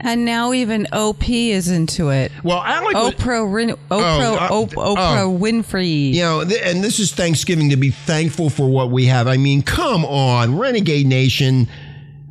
And 0.04 0.24
now 0.24 0.52
even 0.52 0.88
OP 0.92 1.28
is 1.28 1.68
into 1.68 2.08
it. 2.10 2.32
well, 2.42 2.60
Alec 2.60 2.94
was- 2.96 3.14
Oprah, 3.14 3.54
Rin- 3.54 3.68
Oprah, 3.70 3.78
Oh, 3.90 4.36
uh, 4.36 4.48
Op- 4.50 4.70
Oprah 4.70 5.18
oh. 5.22 5.38
Winfrey. 5.40 6.12
You 6.12 6.22
know, 6.22 6.44
th- 6.44 6.60
and 6.64 6.82
this 6.82 6.98
is 6.98 7.12
Thanksgiving 7.12 7.70
to 7.70 7.76
be 7.76 7.90
thankful 7.92 8.50
for 8.50 8.68
what 8.68 8.90
we 8.90 9.06
have. 9.06 9.28
I 9.28 9.36
mean, 9.36 9.62
come 9.62 10.04
on, 10.04 10.58
Renegade 10.58 11.06
Nation. 11.06 11.68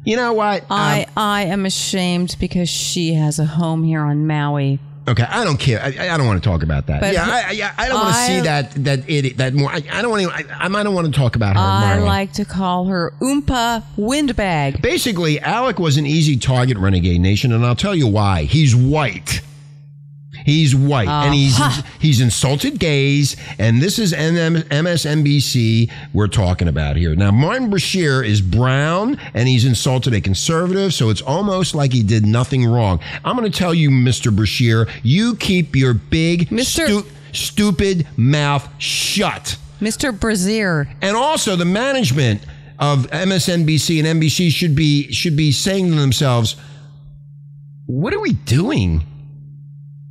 You 0.03 0.17
know 0.17 0.33
what? 0.33 0.65
I, 0.69 1.03
Um, 1.03 1.11
I 1.15 1.43
am 1.43 1.65
ashamed 1.65 2.35
because 2.41 2.67
she 2.67 3.13
has 3.13 3.39
a 3.39 3.45
home 3.45 3.85
here 3.85 4.01
on 4.01 4.27
Maui. 4.27 4.79
Okay, 5.07 5.23
I 5.23 5.43
don't 5.43 5.59
care. 5.59 5.81
I, 5.81 6.13
I 6.13 6.17
don't 6.17 6.27
want 6.27 6.41
to 6.41 6.49
talk 6.49 6.63
about 6.63 6.87
that. 6.87 7.01
But 7.01 7.13
yeah, 7.13 7.25
I, 7.25 7.73
I, 7.77 7.85
I 7.85 7.87
don't 7.87 7.99
want 7.99 8.15
to 8.15 8.21
see 8.21 8.39
that 8.41 8.71
that 8.85 9.09
idiot 9.09 9.37
that 9.37 9.53
more. 9.53 9.69
I, 9.69 9.83
I 9.91 10.01
don't 10.01 10.11
want 10.11 10.23
to. 10.23 10.31
I, 10.31 10.65
I 10.65 10.83
don't 10.83 10.93
want 10.93 11.13
to 11.13 11.17
talk 11.17 11.35
about 11.35 11.55
her. 11.55 11.61
I 11.61 11.97
Marla. 11.97 12.05
like 12.05 12.33
to 12.33 12.45
call 12.45 12.85
her 12.85 13.13
Oompa 13.19 13.83
Windbag. 13.97 14.81
Basically, 14.81 15.39
Alec 15.39 15.79
was 15.79 15.97
an 15.97 16.05
easy 16.05 16.37
target, 16.37 16.77
Renegade 16.77 17.21
Nation, 17.21 17.51
and 17.51 17.65
I'll 17.65 17.75
tell 17.75 17.95
you 17.95 18.07
why. 18.07 18.43
He's 18.43 18.75
white. 18.75 19.41
He's 20.45 20.75
white, 20.75 21.07
and 21.07 21.29
oh. 21.29 21.33
he's 21.33 21.59
he's 21.99 22.21
insulted 22.21 22.79
gays, 22.79 23.35
and 23.59 23.81
this 23.81 23.99
is 23.99 24.13
NM, 24.13 24.63
MSNBC 24.63 25.91
we're 26.13 26.27
talking 26.27 26.67
about 26.67 26.95
here. 26.95 27.15
Now, 27.15 27.31
Martin 27.31 27.69
Brashear 27.69 28.23
is 28.23 28.41
brown, 28.41 29.19
and 29.33 29.47
he's 29.47 29.65
insulted 29.65 30.13
a 30.13 30.21
conservative, 30.21 30.93
so 30.93 31.09
it's 31.09 31.21
almost 31.21 31.75
like 31.75 31.93
he 31.93 32.03
did 32.03 32.25
nothing 32.25 32.65
wrong. 32.65 32.99
I'm 33.23 33.37
going 33.37 33.49
to 33.49 33.57
tell 33.57 33.73
you, 33.73 33.89
Mr. 33.89 34.35
Brashear, 34.35 34.87
you 35.03 35.35
keep 35.35 35.75
your 35.75 35.93
big, 35.93 36.49
Mr. 36.49 36.85
stu- 36.85 37.05
stupid 37.33 38.07
mouth 38.17 38.67
shut. 38.79 39.57
Mr. 39.79 40.17
Brazier. 40.17 40.87
And 41.01 41.17
also 41.17 41.55
the 41.55 41.65
management 41.65 42.45
of 42.79 43.07
MSNBC 43.07 44.03
and 44.03 44.21
NBC 44.21 44.51
should 44.51 44.75
be 44.75 45.11
should 45.11 45.35
be 45.35 45.51
saying 45.51 45.89
to 45.89 45.95
themselves, 45.95 46.55
"What 47.85 48.13
are 48.13 48.19
we 48.19 48.33
doing? 48.33 49.05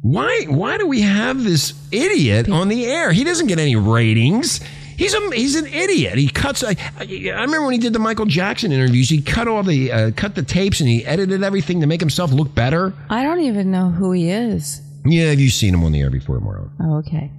Why 0.02 0.46
why 0.48 0.78
do 0.78 0.86
we 0.86 1.02
have 1.02 1.44
this 1.44 1.74
idiot 1.92 2.48
on 2.48 2.68
the 2.68 2.86
air? 2.86 3.12
He 3.12 3.24
doesn't 3.24 3.46
get 3.46 3.58
any 3.58 3.76
ratings." 3.76 4.60
He's 4.96 5.14
a 5.14 5.30
he's 5.34 5.56
an 5.56 5.64
idiot. 5.66 6.18
He 6.18 6.28
cuts. 6.28 6.62
I, 6.62 6.76
I 6.98 7.04
remember 7.04 7.62
when 7.62 7.72
he 7.72 7.78
did 7.78 7.94
the 7.94 7.98
Michael 7.98 8.26
Jackson 8.26 8.70
interviews. 8.70 9.08
He 9.08 9.22
cut 9.22 9.48
all 9.48 9.62
the 9.62 9.90
uh, 9.90 10.10
cut 10.14 10.34
the 10.34 10.42
tapes 10.42 10.80
and 10.80 10.90
he 10.90 11.06
edited 11.06 11.42
everything 11.42 11.80
to 11.80 11.86
make 11.86 12.00
himself 12.00 12.32
look 12.32 12.54
better. 12.54 12.92
I 13.08 13.22
don't 13.22 13.40
even 13.40 13.70
know 13.70 13.88
who 13.88 14.12
he 14.12 14.28
is. 14.28 14.82
Yeah, 15.06 15.30
have 15.30 15.40
you 15.40 15.48
seen 15.48 15.72
him 15.72 15.82
on 15.84 15.92
the 15.92 16.02
air 16.02 16.10
before, 16.10 16.38
Mauro? 16.40 16.70
Oh, 16.80 16.98
okay. 16.98 17.30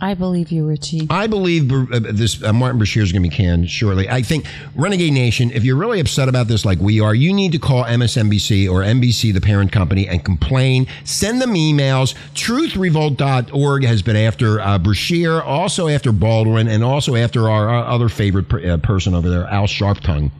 I 0.00 0.14
believe 0.14 0.50
you, 0.50 0.66
Richie. 0.66 1.06
I 1.08 1.26
believe 1.26 1.72
uh, 1.72 2.00
this 2.00 2.42
uh, 2.42 2.52
Martin 2.52 2.78
Bashir 2.78 3.02
is 3.02 3.12
going 3.12 3.22
to 3.22 3.28
be 3.28 3.34
canned 3.34 3.70
shortly. 3.70 4.08
I 4.08 4.20
think 4.20 4.46
Renegade 4.74 5.12
Nation, 5.12 5.50
if 5.52 5.64
you're 5.64 5.76
really 5.76 6.00
upset 6.00 6.28
about 6.28 6.48
this 6.48 6.64
like 6.64 6.78
we 6.80 7.00
are, 7.00 7.14
you 7.14 7.32
need 7.32 7.52
to 7.52 7.58
call 7.58 7.84
MSNBC 7.84 8.70
or 8.70 8.82
NBC, 8.82 9.32
the 9.32 9.40
parent 9.40 9.72
company, 9.72 10.06
and 10.06 10.22
complain. 10.22 10.86
Send 11.04 11.40
them 11.40 11.54
emails. 11.54 12.14
TruthRevolt.org 12.34 13.84
has 13.84 14.02
been 14.02 14.16
after 14.16 14.60
uh, 14.60 14.78
Brashear, 14.78 15.40
also 15.40 15.88
after 15.88 16.12
Baldwin, 16.12 16.68
and 16.68 16.84
also 16.84 17.16
after 17.16 17.48
our, 17.48 17.68
our 17.68 17.86
other 17.86 18.10
favorite 18.10 18.48
per, 18.48 18.72
uh, 18.72 18.76
person 18.78 19.14
over 19.14 19.30
there, 19.30 19.46
Al 19.46 19.66
Sharptongue. 19.66 20.30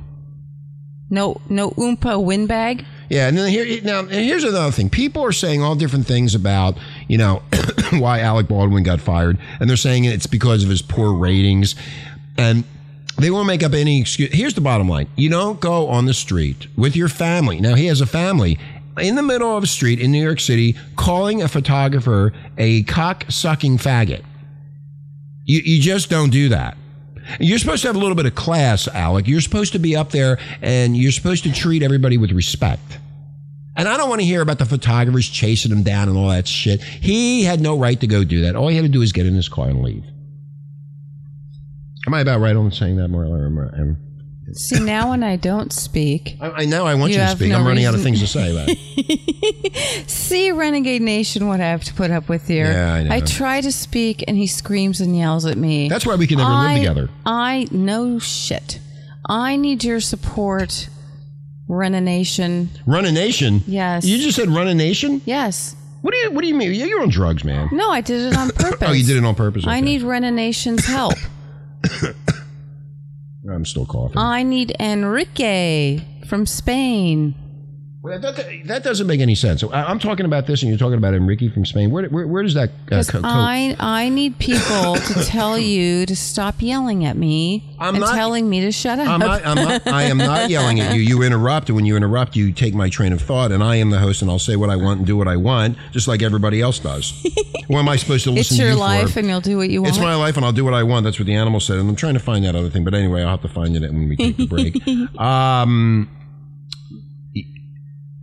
No, 1.08 1.40
no 1.48 1.70
Oompa 1.70 2.22
Windbag. 2.22 2.84
Yeah, 3.08 3.28
and 3.28 3.38
then 3.38 3.48
here 3.48 3.80
now 3.82 4.04
here's 4.04 4.44
another 4.44 4.72
thing. 4.72 4.90
People 4.90 5.25
are 5.25 5.32
saying 5.32 5.62
all 5.62 5.76
different 5.76 6.06
things 6.06 6.34
about, 6.34 6.76
you 7.08 7.18
know, 7.18 7.42
why 7.92 8.20
Alec 8.20 8.48
Baldwin 8.48 8.82
got 8.82 9.00
fired, 9.00 9.38
and 9.60 9.68
they're 9.70 9.76
saying 9.76 10.04
it's 10.04 10.26
because 10.26 10.64
of 10.64 10.70
his 10.70 10.82
poor 10.82 11.12
ratings. 11.12 11.75
And 12.38 12.64
they 13.18 13.30
won't 13.30 13.46
make 13.46 13.62
up 13.62 13.72
any 13.72 14.00
excuse. 14.00 14.32
Here's 14.32 14.54
the 14.54 14.60
bottom 14.60 14.88
line. 14.88 15.08
You 15.16 15.30
don't 15.30 15.60
go 15.60 15.88
on 15.88 16.04
the 16.04 16.14
street 16.14 16.66
with 16.76 16.96
your 16.96 17.08
family. 17.08 17.60
Now 17.60 17.75
he 17.75 17.86
has 17.86 18.00
a 18.00 18.06
family 18.06 18.58
in 18.98 19.14
the 19.14 19.22
middle 19.22 19.56
of 19.56 19.62
a 19.62 19.66
street 19.66 20.00
in 20.00 20.12
New 20.12 20.22
York 20.22 20.40
City 20.40 20.76
calling 20.96 21.42
a 21.42 21.48
photographer 21.48 22.32
a 22.58 22.82
cock 22.84 23.25
sucking 23.28 23.78
faggot. 23.78 24.22
You, 25.44 25.60
you 25.64 25.80
just 25.80 26.10
don't 26.10 26.30
do 26.30 26.48
that. 26.50 26.76
You're 27.40 27.59
supposed 27.59 27.83
to 27.83 27.88
have 27.88 27.97
a 27.97 27.99
little 27.99 28.14
bit 28.14 28.26
of 28.26 28.35
class, 28.35 28.88
Alec. 28.88 29.26
You're 29.26 29.40
supposed 29.40 29.73
to 29.73 29.78
be 29.78 29.97
up 29.97 30.11
there 30.11 30.38
and 30.62 30.97
you're 30.97 31.12
supposed 31.12 31.45
to 31.45 31.52
treat 31.52 31.83
everybody 31.83 32.18
with 32.18 32.33
respect. 32.33 32.99
And 33.76 33.88
I 33.88 33.97
don't 33.97 34.09
want 34.09 34.21
to 34.23 34.26
hear 34.26 34.40
about 34.40 34.59
the 34.59 34.64
photographers 34.64 35.28
chasing 35.28 35.71
him 35.71 35.83
down 35.83 36.09
and 36.09 36.16
all 36.16 36.28
that 36.28 36.49
shit. 36.49 36.83
He 36.83 37.45
had 37.45 37.61
no 37.61 37.78
right 37.78 38.00
to 38.00 38.06
go 38.06 38.25
do 38.25 38.42
that. 38.42 38.56
All 38.56 38.68
he 38.68 38.76
had 38.76 38.83
to 38.83 38.88
do 38.88 39.02
is 39.02 39.12
get 39.12 39.26
in 39.26 39.35
his 39.35 39.49
car 39.49 39.68
and 39.68 39.83
leave. 39.83 40.04
Am 42.06 42.14
I 42.14 42.21
about 42.21 42.40
right 42.40 42.56
on 42.56 42.71
saying 42.71 42.97
that, 42.97 43.11
Marla? 43.11 43.97
Or 44.47 44.50
am 44.50 44.50
I- 44.50 44.50
am- 44.50 44.55
See, 44.55 44.81
now 44.81 45.11
when 45.11 45.23
I 45.25 45.37
don't 45.37 45.73
speak, 45.73 46.37
I, 46.41 46.50
I 46.50 46.65
know 46.67 46.87
I 46.87 46.95
want 46.95 47.12
you, 47.12 47.19
You 47.19 47.25
to 47.25 47.31
speak. 47.33 47.50
no 47.50 47.59
I'm 47.59 47.67
running 47.67 47.85
out 47.85 47.95
of 47.95 48.03
things 48.03 48.21
to 48.21 48.26
say 48.26 48.53
about 48.53 48.69
it. 48.69 50.09
see 50.09 50.53
Renegade 50.53 51.03
Nation, 51.03 51.49
what 51.49 51.61
I 51.61 51.65
have 51.67 51.85
to 51.85 51.95
put 51.95 52.11
up 52.11 52.29
with 52.29 52.47
here. 52.47 52.71
Yeah, 52.73 52.95
I 53.15 53.19
know. 53.21 53.26
try 53.26 53.61
to 53.61 53.73
speak, 53.73 54.25
and 54.29 54.37
he 54.37 54.47
screams 54.47 55.00
and 55.00 55.17
yells 55.17 55.45
at 55.47 55.57
me. 55.59 55.88
That's 55.88 56.07
why 56.07 56.15
we 56.15 56.26
can 56.26 56.38
never 56.38 56.50
I, 56.50 56.75
live 56.75 56.79
together. 56.83 57.11
I 57.26 57.67
know 57.71 58.19
shit. 58.19 58.79
I 59.29 59.57
need 59.57 59.83
your 59.83 59.99
support, 60.00 60.88
Rena 61.69 62.00
Nation. 62.00 62.71
Run 62.87 63.05
a 63.05 63.11
nation. 63.12 63.62
Yes. 63.67 64.05
You 64.05 64.19
just 64.19 64.37
said 64.37 64.49
run 64.49 64.69
a 64.69 64.75
nation. 64.75 65.21
Yes. 65.25 65.75
What 66.03 66.12
do 66.12 66.19
you 66.19 66.31
What 66.31 66.43
do 66.43 66.47
you 66.47 66.55
mean? 66.55 66.73
You're 66.73 67.03
on 67.03 67.09
drugs, 67.09 67.43
man. 67.43 67.69
No, 67.73 67.91
I 67.91 68.00
did 68.00 68.33
it 68.33 68.37
on 68.38 68.50
purpose. 68.50 68.79
Oh, 68.88 68.93
you 68.93 69.03
did 69.05 69.17
it 69.17 69.25
on 69.25 69.35
purpose. 69.35 69.67
I 69.67 69.79
Okay. 69.79 69.81
need 69.81 70.03
Rena 70.03 70.31
Nation's 70.31 70.87
help. 70.87 71.15
I'm 73.50 73.65
still 73.65 73.87
coughing. 73.87 74.19
I 74.19 74.43
need 74.43 74.75
Enrique 74.81 76.00
from 76.26 76.47
Spain. 76.47 77.35
Well, 78.06 78.20
that, 78.20 78.36
that, 78.66 78.84
doesn't 78.84 79.08
make 79.08 79.18
any 79.18 79.34
sense. 79.34 79.60
So 79.60 79.72
I, 79.72 79.82
I'm 79.90 79.98
talking 79.98 80.26
about 80.26 80.46
this, 80.46 80.62
and 80.62 80.70
you're 80.70 80.78
talking 80.78 80.96
about 80.96 81.12
Enrique 81.12 81.48
from 81.48 81.66
Spain. 81.66 81.90
Where, 81.90 82.06
where, 82.06 82.25
where 82.25 82.44
does 82.44 82.54
that 82.54 82.70
uh, 82.92 83.02
co- 83.02 83.20
I 83.25 83.75
I 83.80 84.10
need 84.10 84.38
people 84.38 84.94
to 84.94 85.25
tell 85.25 85.58
you 85.58 86.06
to 86.06 86.14
stop 86.14 86.62
yelling 86.62 87.04
at 87.04 87.16
me 87.16 87.64
I'm 87.80 87.96
and 87.96 88.04
not- 88.04 88.14
telling 88.14 88.48
me 88.48 88.60
to 88.60 88.70
shut 88.70 89.00
up. 89.00 89.08
I'm 89.08 89.18
not, 89.18 89.44
I'm 89.44 89.56
not, 89.56 89.86
I 89.88 90.04
am 90.04 90.18
not 90.18 90.50
yelling 90.50 90.78
at 90.78 90.94
you. 90.94 91.00
You 91.00 91.25
interrupt, 91.25 91.68
and 91.68 91.75
when 91.75 91.84
you 91.84 91.96
interrupt, 91.96 92.36
you 92.36 92.52
take 92.52 92.75
my 92.75 92.88
train 92.88 93.12
of 93.12 93.20
thought, 93.20 93.50
and 93.50 93.60
I 93.60 93.75
am 93.76 93.90
the 93.90 93.98
host, 93.98 94.22
and 94.22 94.30
I'll 94.30 94.38
say 94.38 94.54
what 94.54 94.70
I 94.70 94.76
want 94.76 94.98
and 94.98 95.06
do 95.06 95.16
what 95.16 95.26
I 95.26 95.36
want, 95.36 95.76
just 95.90 96.06
like 96.06 96.22
everybody 96.22 96.60
else 96.60 96.78
does. 96.78 97.12
what 97.66 97.80
am 97.80 97.88
I 97.88 97.96
supposed 97.96 98.22
to 98.25 98.30
listen 98.30 98.54
it's 98.54 98.60
your 98.60 98.68
to 98.70 98.75
you 98.76 98.80
life, 98.80 99.14
for? 99.14 99.18
and 99.18 99.28
you'll 99.28 99.40
do 99.40 99.56
what 99.56 99.68
you 99.68 99.82
want. 99.82 99.96
It's 99.96 100.00
my 100.00 100.14
life, 100.14 100.36
and 100.36 100.46
I'll 100.46 100.52
do 100.52 100.64
what 100.64 100.75
I 100.75 100.84
want. 100.84 101.02
That's 101.02 101.18
what 101.18 101.26
the 101.26 101.34
animal 101.34 101.58
said, 101.58 101.78
and 101.80 101.88
I'm 101.88 101.96
trying 101.96 102.14
to 102.14 102.20
find 102.20 102.44
that 102.44 102.54
other 102.54 102.70
thing. 102.70 102.84
But 102.84 102.94
anyway, 102.94 103.22
I'll 103.22 103.30
have 103.30 103.42
to 103.42 103.48
find 103.48 103.75
it 103.75 103.82
when 103.82 104.08
we 104.08 104.16
take 104.16 104.36
the 104.36 104.46
break. 104.46 104.86
um, 105.20 106.08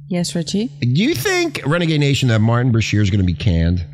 yes, 0.07 0.36
Richie. 0.36 0.67
do 0.81 0.88
you 1.03 1.15
think 1.15 1.62
Renegade 1.65 2.00
Nation 2.00 2.29
that 2.29 2.39
Martin 2.39 2.72
Brashear 2.72 3.01
is 3.01 3.10
going 3.10 3.22
to 3.22 3.25
be 3.25 3.33
canned 3.33 3.86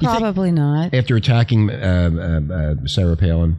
Probably 0.00 0.52
not. 0.52 0.94
after 0.94 1.16
attacking 1.16 1.70
uh, 1.70 2.10
uh, 2.50 2.54
uh, 2.54 2.74
Sarah 2.86 3.16
Palin? 3.16 3.56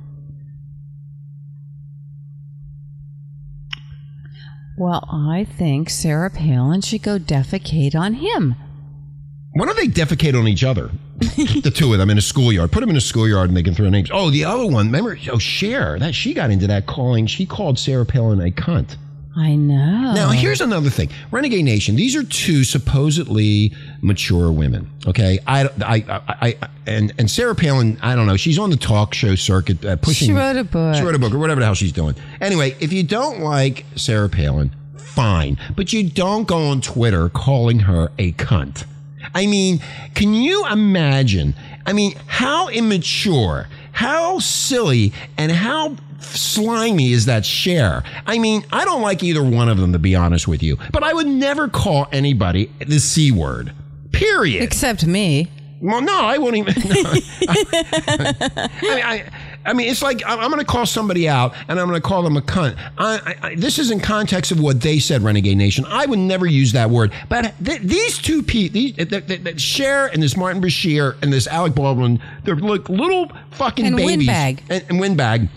Well, 4.78 5.04
I 5.12 5.44
think 5.44 5.90
Sarah 5.90 6.30
Palin 6.30 6.80
should 6.82 7.02
go 7.04 7.20
defecate 7.20 7.96
on 7.96 8.14
him. 8.14 8.56
Why 9.54 9.66
don't 9.66 9.76
they 9.76 9.88
defecate 9.88 10.40
on 10.40 10.48
each 10.48 10.64
other? 10.64 10.90
the 11.20 11.72
two 11.74 11.92
of 11.92 12.00
them 12.00 12.10
in 12.10 12.18
a 12.18 12.22
schoolyard. 12.22 12.72
Put 12.72 12.80
them 12.80 12.90
in 12.90 12.96
a 12.96 13.02
schoolyard 13.02 13.50
and 13.50 13.58
they 13.58 13.64
can 13.64 13.76
throw 13.76 13.90
names. 13.90 14.10
Oh, 14.14 14.30
the 14.30 14.46
other 14.46 14.66
one, 14.66 14.86
remember? 14.86 15.18
Oh, 15.30 15.38
Cher. 15.38 16.00
That 16.00 16.16
she 16.16 16.34
got 16.34 16.50
into 16.50 16.68
that 16.68 16.86
calling. 16.86 17.28
She 17.28 17.46
called 17.46 17.78
Sarah 17.78 18.06
Palin 18.06 18.40
a 18.40 18.52
cunt. 18.52 18.96
I 19.40 19.56
know. 19.56 20.14
Now, 20.14 20.30
here's 20.32 20.60
another 20.60 20.90
thing. 20.90 21.10
Renegade 21.32 21.64
Nation, 21.64 21.96
these 21.96 22.14
are 22.14 22.24
two 22.24 22.66
supposedly 22.66 23.74
mature 24.02 24.52
women. 24.52 24.92
Okay. 25.08 25.40
I, 25.48 25.70
I, 25.82 26.04
I, 26.10 26.24
I 26.28 26.58
and, 26.86 27.14
and 27.18 27.32
Sarah 27.32 27.56
Palin, 27.56 27.98
I 28.02 28.16
don't 28.16 28.28
know. 28.28 28.36
She's 28.36 28.60
on 28.60 28.70
the 28.70 28.76
talk 28.76 29.14
show 29.14 29.36
circuit 29.36 29.86
uh, 29.86 29.96
pushing. 29.96 30.28
She 30.28 30.34
wrote 30.34 30.58
a 30.58 30.66
book. 30.66 30.96
She 30.96 31.04
wrote 31.04 31.16
a 31.16 31.20
book 31.20 31.34
or 31.34 31.40
whatever 31.40 31.62
the 31.62 31.66
hell 31.66 31.74
she's 31.74 31.94
doing. 31.94 32.16
Anyway, 32.42 32.76
if 32.82 32.92
you 32.92 33.02
don't 33.02 33.40
like 33.40 33.86
Sarah 33.96 34.28
Palin, 34.28 34.76
fine. 34.98 35.58
But 35.74 35.94
you 35.94 36.10
don't 36.10 36.46
go 36.46 36.68
on 36.68 36.82
Twitter 36.82 37.30
calling 37.30 37.80
her 37.80 38.12
a 38.20 38.34
cunt. 38.34 38.84
I 39.34 39.48
mean, 39.48 39.80
can 40.16 40.34
you 40.34 40.68
imagine? 40.68 41.56
I 41.86 41.94
mean, 41.94 42.14
how 42.28 42.68
immature, 42.68 43.70
how 43.94 44.40
silly, 44.40 45.14
and 45.38 45.50
how 45.50 45.96
slimy 46.22 47.12
is 47.12 47.26
that 47.26 47.46
share? 47.46 48.04
I 48.26 48.38
mean, 48.40 48.66
I 48.72 48.86
don't 48.86 49.02
like 49.02 49.24
either 49.24 49.44
one 49.44 49.70
of 49.70 49.78
them, 49.78 49.94
to 49.94 50.00
be 50.00 50.16
honest 50.16 50.48
with 50.48 50.64
you, 50.64 50.78
but 50.92 51.04
I 51.04 51.14
would 51.14 51.28
never 51.28 51.68
call 51.68 52.08
anybody 52.12 52.72
the 52.80 53.00
C 53.00 53.32
word. 53.32 53.74
Period. 54.12 54.64
Except 54.64 55.06
me. 55.06 55.50
Well, 55.82 56.02
no, 56.02 56.14
I 56.14 56.38
won't 56.38 56.58
even. 56.58 56.74
no. 56.86 57.02
I, 57.48 58.68
mean, 58.82 59.04
I, 59.04 59.26
I 59.66 59.74
mean, 59.74 59.90
it's 59.90 60.02
like 60.02 60.22
I'm, 60.26 60.40
I'm 60.40 60.52
going 60.52 60.60
to 60.60 60.66
call 60.66 60.86
somebody 60.86 61.30
out 61.30 61.54
and 61.68 61.80
I'm 61.80 61.88
going 61.88 62.02
to 62.02 62.06
call 62.06 62.22
them 62.22 62.36
a 62.36 62.42
cunt. 62.42 62.78
I, 62.98 63.36
I, 63.42 63.56
this 63.56 63.80
is 63.80 63.90
in 63.92 64.00
context 64.02 64.52
of 64.52 64.60
what 64.60 64.82
they 64.82 65.00
said, 65.00 65.22
Renegade 65.22 65.58
Nation. 65.58 65.86
I 65.88 66.06
would 66.06 66.20
never 66.20 66.46
use 66.46 66.74
that 66.74 66.90
word. 66.90 67.14
But 67.30 67.54
th- 67.64 67.82
these 67.82 68.18
two 68.18 68.44
people, 68.44 68.74
these, 68.74 68.96
th- 68.96 69.10
th- 69.10 69.44
th- 69.44 69.62
Cher 69.62 70.08
and 70.08 70.22
this 70.22 70.36
Martin 70.36 70.62
Bashir 70.62 71.16
and 71.22 71.32
this 71.32 71.48
Alec 71.48 71.76
Baldwin, 71.76 72.22
they're 72.44 72.56
like 72.58 72.90
little 72.90 73.32
fucking 73.52 73.86
And 73.86 73.96
babies. 73.96 74.28
Windbag. 74.28 74.64
And, 74.70 74.86
and 74.90 75.00
Windbag. 75.00 75.48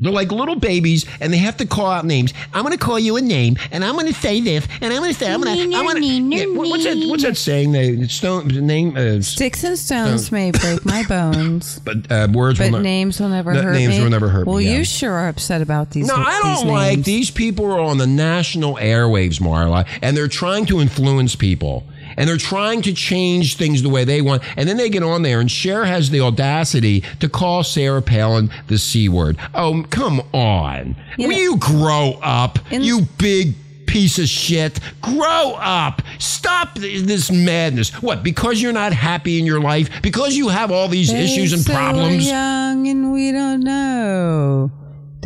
They're 0.00 0.12
like 0.12 0.30
little 0.32 0.56
babies, 0.56 1.06
and 1.20 1.32
they 1.32 1.38
have 1.38 1.56
to 1.58 1.66
call 1.66 1.86
out 1.86 2.04
names. 2.04 2.32
I'm 2.52 2.62
going 2.64 2.76
to 2.76 2.84
call 2.84 2.98
you 2.98 3.16
a 3.16 3.20
name, 3.22 3.56
and 3.72 3.84
I'm 3.84 3.94
going 3.94 4.06
to 4.06 4.14
say 4.14 4.40
this, 4.40 4.66
and 4.80 4.92
I'm 4.92 5.00
going 5.00 5.12
to 5.12 5.18
say 5.18 5.32
I'm 5.32 5.40
going 5.40 5.70
to. 5.70 5.76
I'm 5.76 5.84
going 5.86 6.02
to. 6.02 6.54
What's 6.58 6.84
that? 6.84 7.06
What's 7.08 7.22
that 7.22 7.36
saying? 7.36 7.72
The 7.72 8.06
stone 8.08 8.48
the 8.48 8.60
name. 8.60 8.96
Uh, 8.96 9.22
Sticks 9.22 9.64
and 9.64 9.78
stones 9.78 10.30
may 10.30 10.50
break 10.50 10.84
my 10.84 11.02
bones, 11.08 11.78
but 11.80 12.10
uh, 12.10 12.28
words 12.32 12.58
will 12.58 12.66
but 12.70 12.76
not. 12.78 12.82
names 12.82 13.20
will 13.20 13.28
never 13.28 13.52
No, 13.54 13.62
hurt 13.62 13.72
names 13.72 13.96
me. 13.96 14.02
will 14.02 14.10
never 14.10 14.28
hurt 14.28 14.46
me, 14.46 14.52
Well, 14.52 14.60
yeah. 14.60 14.76
you 14.76 14.84
sure 14.84 15.12
are 15.12 15.28
upset 15.28 15.62
about 15.62 15.90
these. 15.90 16.06
No, 16.08 16.14
I 16.16 16.40
don't 16.42 16.68
like 16.68 16.96
names. 16.96 17.06
these 17.06 17.30
people 17.30 17.64
are 17.66 17.80
on 17.80 17.98
the 17.98 18.06
national 18.06 18.74
airwaves, 18.76 19.40
Marla, 19.40 19.86
and 20.02 20.16
they're 20.16 20.28
trying 20.28 20.66
to 20.66 20.80
influence 20.80 21.34
people. 21.36 21.84
And 22.16 22.28
they're 22.28 22.36
trying 22.36 22.82
to 22.82 22.92
change 22.92 23.56
things 23.56 23.82
the 23.82 23.88
way 23.88 24.04
they 24.04 24.22
want. 24.22 24.42
And 24.56 24.68
then 24.68 24.76
they 24.76 24.88
get 24.88 25.02
on 25.02 25.22
there, 25.22 25.40
and 25.40 25.50
Cher 25.50 25.84
has 25.84 26.10
the 26.10 26.20
audacity 26.20 27.02
to 27.20 27.28
call 27.28 27.62
Sarah 27.62 28.02
Palin 28.02 28.50
the 28.68 28.78
C 28.78 29.08
word. 29.08 29.36
Oh, 29.54 29.84
come 29.90 30.20
on. 30.32 30.96
You 31.18 31.28
Will 31.28 31.34
know- 31.36 31.42
you 31.42 31.56
grow 31.58 32.18
up, 32.22 32.58
In- 32.72 32.82
you 32.82 33.02
big 33.18 33.54
piece 33.86 34.18
of 34.18 34.28
shit? 34.28 34.80
Grow 35.00 35.52
up. 35.60 36.02
Stop 36.18 36.74
this 36.78 37.30
madness. 37.30 37.90
What, 38.02 38.22
because 38.22 38.60
you're 38.60 38.72
not 38.72 38.92
happy 38.92 39.38
in 39.38 39.46
your 39.46 39.60
life? 39.60 39.88
Because 40.02 40.36
you 40.36 40.48
have 40.48 40.72
all 40.72 40.88
these 40.88 41.12
They 41.12 41.24
issues 41.24 41.52
and 41.52 41.64
problems? 41.64 42.26
young 42.26 42.88
and 42.88 43.12
we 43.12 43.30
don't 43.32 43.60
know. 43.62 44.70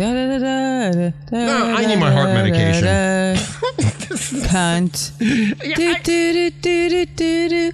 Da, 0.01 0.15
da, 0.15 0.27
da, 0.27 0.39
da, 0.39 0.91
da, 0.93 1.13
da, 1.31 1.45
No, 1.45 1.75
I 1.77 1.85
need 1.85 1.99
my 1.99 2.11
heart 2.11 2.31
medication. 2.33 2.85
da, 2.85 3.35
da. 3.35 4.49
Cunt. 4.49 5.13
Do, 5.19 5.95
do, 6.03 6.33
do, 6.33 6.51
do, 6.51 6.89
do, 6.89 7.07
do, 7.17 7.49
do. 7.51 7.73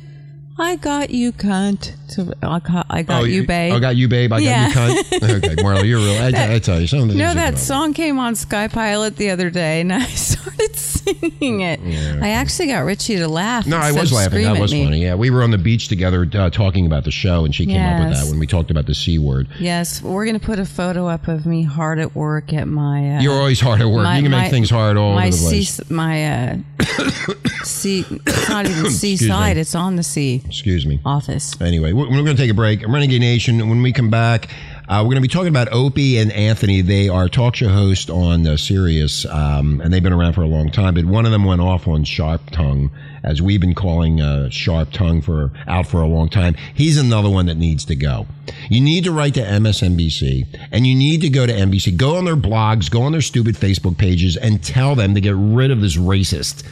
I 0.59 0.75
got 0.75 1.11
you, 1.11 1.30
cunt. 1.30 1.92
So 2.09 2.33
I 2.43 2.61
got, 2.61 2.87
I 2.89 3.03
got 3.03 3.29
you, 3.29 3.45
babe. 3.47 3.73
I 3.75 3.81
got 3.81 3.97
you, 3.97 4.07
babe. 4.09 4.33
I 4.33 4.39
Yeah. 4.39 4.73
got 4.73 4.91
you, 4.95 5.03
cunt. 5.19 5.37
okay, 5.45 5.55
Marla, 5.57 5.85
you're 5.85 5.99
real. 5.99 6.23
I, 6.23 6.55
I 6.55 6.59
tell 6.61 6.81
you 6.81 6.87
something. 6.87 7.17
No, 7.19 7.35
that 7.35 7.59
song 7.59 7.95
came 7.95 8.19
on 8.19 8.37
Sky 8.37 8.69
Pilot 8.69 9.17
the 9.17 9.31
other 9.31 9.51
day, 9.51 9.81
and 9.81 9.93
I 9.93 10.05
started 10.07 10.77
singing 10.77 11.61
it. 11.63 11.81
I 12.23 12.31
actually 12.31 12.69
got 12.69 12.81
Richie 12.85 13.17
to 13.17 13.27
laugh. 13.29 13.67
No, 13.67 13.77
I 13.79 13.91
was 13.93 14.13
laughing. 14.13 14.45
That 14.45 14.61
was 14.61 14.73
me. 14.73 14.85
funny. 14.85 15.03
Yeah, 15.03 15.17
we 15.17 15.31
were 15.31 15.43
on 15.43 15.51
the 15.51 15.59
beach 15.59 15.89
together 15.89 16.29
uh, 16.35 16.51
talking 16.51 16.87
about 16.87 17.03
the 17.05 17.11
show, 17.11 17.45
and 17.45 17.53
she 17.55 17.67
came 17.67 17.81
up 17.83 18.09
with 18.09 18.16
that 18.19 18.29
when 18.31 18.38
we 18.38 18.47
talked 18.47 18.71
about 18.71 18.87
the 18.87 18.95
c 18.95 19.19
word. 19.19 19.49
Yes, 19.59 20.01
we're 20.01 20.27
gonna 20.27 20.38
put 20.38 20.59
a 20.61 20.64
photo 20.64 21.09
up 21.09 21.27
of 21.27 21.45
me 21.45 21.64
hard 21.64 21.99
at 21.99 22.14
work 22.14 22.53
at 22.53 22.69
my. 22.69 23.16
Uh, 23.16 23.21
You're 23.21 23.35
always 23.35 23.61
hard 23.61 23.81
at 23.81 23.88
work. 23.88 24.05
my- 24.05 24.16
you 24.16 24.23
can 24.23 24.31
make 24.31 24.42
my- 24.45 24.51
things 24.51 24.71
hard 24.71 24.97
all 24.97 25.19
over 25.19 25.29
the 25.29 25.37
place. 25.37 25.90
my 25.90 26.25
uh, 26.53 26.57
sea. 27.64 28.05
It's 28.27 28.49
not 28.49 28.66
even 28.66 28.90
seaside. 28.90 29.57
It's 29.57 29.75
on 29.75 29.97
the 29.97 30.03
sea. 30.03 30.42
Excuse 30.47 30.87
me. 30.87 31.01
Office. 31.05 31.61
Anyway, 31.61 31.92
we're, 31.96 32.11
we're 32.11 32.24
going 32.24 32.37
to 32.37 32.42
take 32.42 32.50
a 32.50 32.54
break. 32.54 32.87
Renegade 32.87 33.20
Nation. 33.20 33.68
When 33.68 33.80
we 33.80 33.92
come 33.92 34.11
back, 34.11 34.48
uh, 34.88 35.00
we're 35.00 35.14
going 35.14 35.16
to 35.16 35.20
be 35.22 35.28
talking 35.28 35.48
about 35.48 35.72
Opie 35.72 36.18
and 36.18 36.30
Anthony. 36.30 36.82
They 36.82 37.09
are 37.09 37.28
talk 37.28 37.56
show 37.56 37.68
hosts 37.68 38.11
on 38.11 38.46
uh, 38.46 38.56
Sirius, 38.56 39.24
um, 39.26 39.80
and 39.80 39.92
they've 39.92 40.02
been 40.02 40.12
around 40.12 40.35
for 40.35 40.42
a 40.42 40.46
long 40.46 40.70
time. 40.70 40.94
But 40.94 41.06
one 41.06 41.24
of 41.24 41.32
them 41.32 41.44
went 41.44 41.62
off 41.62 41.88
on 41.88 42.04
Sharp 42.04 42.50
Tongue, 42.50 42.90
as 43.24 43.40
we've 43.40 43.61
been 43.61 43.74
calling 43.74 44.20
uh, 44.20 44.50
Sharp 44.50 44.92
Tongue 44.92 45.22
for 45.22 45.50
out 45.66 45.87
for 45.87 46.02
a 46.02 46.06
long 46.06 46.28
time. 46.28 46.54
He's 46.74 46.98
another 46.98 47.30
one 47.30 47.46
that 47.46 47.56
needs 47.56 47.85
to 47.87 47.96
go. 47.96 48.26
You 48.68 48.80
need 48.80 49.04
to 49.04 49.11
write 49.11 49.35
to 49.35 49.42
MSNBC, 49.42 50.46
and 50.70 50.87
you 50.87 50.94
need 50.94 51.22
to 51.22 51.30
go 51.30 51.46
to 51.46 51.52
NBC. 51.52 51.96
Go 51.96 52.16
on 52.16 52.26
their 52.26 52.37
blogs, 52.37 52.90
go 52.90 53.02
on 53.02 53.12
their 53.12 53.22
stupid 53.22 53.56
Facebook 53.56 53.96
pages, 53.96 54.37
and 54.37 54.62
tell 54.62 54.94
them 54.94 55.14
to 55.14 55.20
get 55.20 55.35
rid 55.35 55.70
of 55.70 55.80
this 55.80 55.96
racist. 55.96 56.64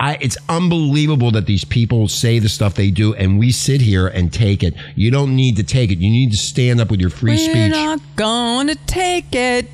I, 0.00 0.16
it's 0.20 0.36
unbelievable 0.48 1.32
that 1.32 1.46
these 1.46 1.64
people 1.64 2.06
say 2.06 2.38
the 2.38 2.48
stuff 2.48 2.74
they 2.74 2.90
do, 2.90 3.14
and 3.14 3.38
we 3.38 3.50
sit 3.50 3.80
here 3.80 4.06
and 4.06 4.32
take 4.32 4.62
it. 4.62 4.74
You 4.94 5.10
don't 5.10 5.34
need 5.34 5.56
to 5.56 5.64
take 5.64 5.90
it. 5.90 5.98
You 5.98 6.10
need 6.10 6.30
to 6.30 6.36
stand 6.36 6.80
up 6.80 6.90
with 6.90 7.00
your 7.00 7.10
free 7.10 7.32
We're 7.32 7.50
speech. 7.50 7.70
not 7.72 8.00
gonna 8.14 8.76
take 8.86 9.34
it. 9.34 9.68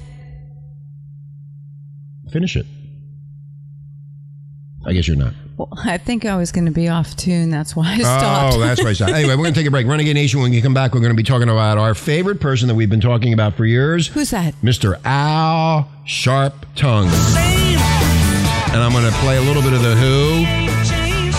Finish 2.32 2.56
it. 2.56 2.66
I 4.87 4.92
guess 4.92 5.08
you're 5.08 5.16
not. 5.16 5.34
Well, 5.56 5.68
I 5.84 5.98
think 5.98 6.24
I 6.24 6.37
was 6.37 6.50
going 6.50 6.66
to 6.66 6.72
be 6.72 6.88
off 6.88 7.16
tune. 7.16 7.48
That's 7.48 7.76
why 7.76 7.92
I 7.92 7.94
oh, 7.94 8.00
stopped. 8.00 8.54
Oh, 8.56 8.58
that's 8.58 8.82
right. 8.82 8.94
stopped. 8.94 9.12
Anyway, 9.14 9.34
we're 9.37 9.44
going 9.44 9.54
to 9.54 9.60
take 9.60 9.68
a 9.68 9.70
break. 9.70 9.87
Renegade 9.87 10.14
Nation, 10.14 10.40
when 10.40 10.52
you 10.52 10.60
come 10.60 10.74
back, 10.74 10.92
we're 10.92 11.00
going 11.00 11.12
to 11.12 11.16
be 11.16 11.22
talking 11.22 11.48
about 11.48 11.78
our 11.78 11.94
favorite 11.94 12.40
person 12.40 12.66
that 12.68 12.74
we've 12.74 12.90
been 12.90 13.00
talking 13.00 13.32
about 13.32 13.54
for 13.54 13.64
years 13.64 14.08
Who's 14.08 14.30
that? 14.30 14.54
Mr. 14.62 15.00
Al 15.04 15.88
Sharp 16.04 16.66
Tongue. 16.74 17.08
And 18.74 18.82
I'm 18.82 18.90
going 18.90 19.04
to 19.04 19.16
play 19.18 19.37
a 19.37 19.40
little 19.40 19.62
bit 19.62 19.72
of 19.72 19.82
the 19.82 19.94
Who. 19.94 20.44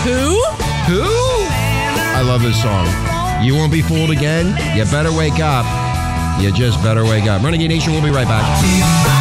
Who? 0.07 0.41
Who? 0.87 1.03
I 2.15 2.21
love 2.25 2.41
this 2.41 2.61
song. 2.61 2.87
You 3.43 3.55
won't 3.55 3.73
be 3.73 3.81
fooled 3.81 4.09
again. 4.09 4.55
You 4.77 4.85
better 4.85 5.11
wake 5.11 5.41
up. 5.41 5.65
You 6.41 6.53
just 6.53 6.81
better 6.81 7.03
wake 7.03 7.25
up. 7.25 7.43
Renegade 7.43 7.69
Nation, 7.69 7.91
we'll 7.91 8.01
be 8.01 8.09
right 8.09 8.27
back. 8.27 9.14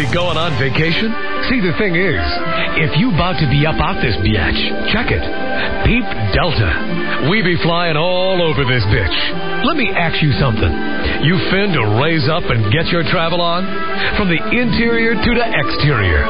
Be 0.00 0.14
going 0.14 0.38
on 0.38 0.56
vacation? 0.56 1.12
See, 1.52 1.60
the 1.60 1.76
thing 1.76 1.92
is, 1.92 2.24
if 2.80 2.96
you 2.96 3.12
about 3.12 3.36
to 3.40 3.46
be 3.52 3.66
up 3.66 3.76
out 3.76 4.00
this 4.00 4.16
biatch, 4.16 4.92
check 4.92 5.12
it. 5.12 5.49
Peep 5.84 6.04
Delta. 6.32 7.28
We 7.30 7.42
be 7.42 7.56
flying 7.62 7.96
all 7.96 8.40
over 8.42 8.64
this 8.64 8.84
bitch. 8.88 9.16
Let 9.64 9.76
me 9.76 9.90
ask 9.90 10.22
you 10.22 10.32
something. 10.40 10.72
You 11.24 11.36
fin 11.50 11.72
to 11.76 12.00
raise 12.00 12.28
up 12.28 12.44
and 12.48 12.72
get 12.72 12.88
your 12.88 13.04
travel 13.04 13.40
on? 13.40 13.64
From 14.16 14.28
the 14.28 14.40
interior 14.40 15.14
to 15.14 15.30
the 15.36 15.46
exterior. 15.46 16.24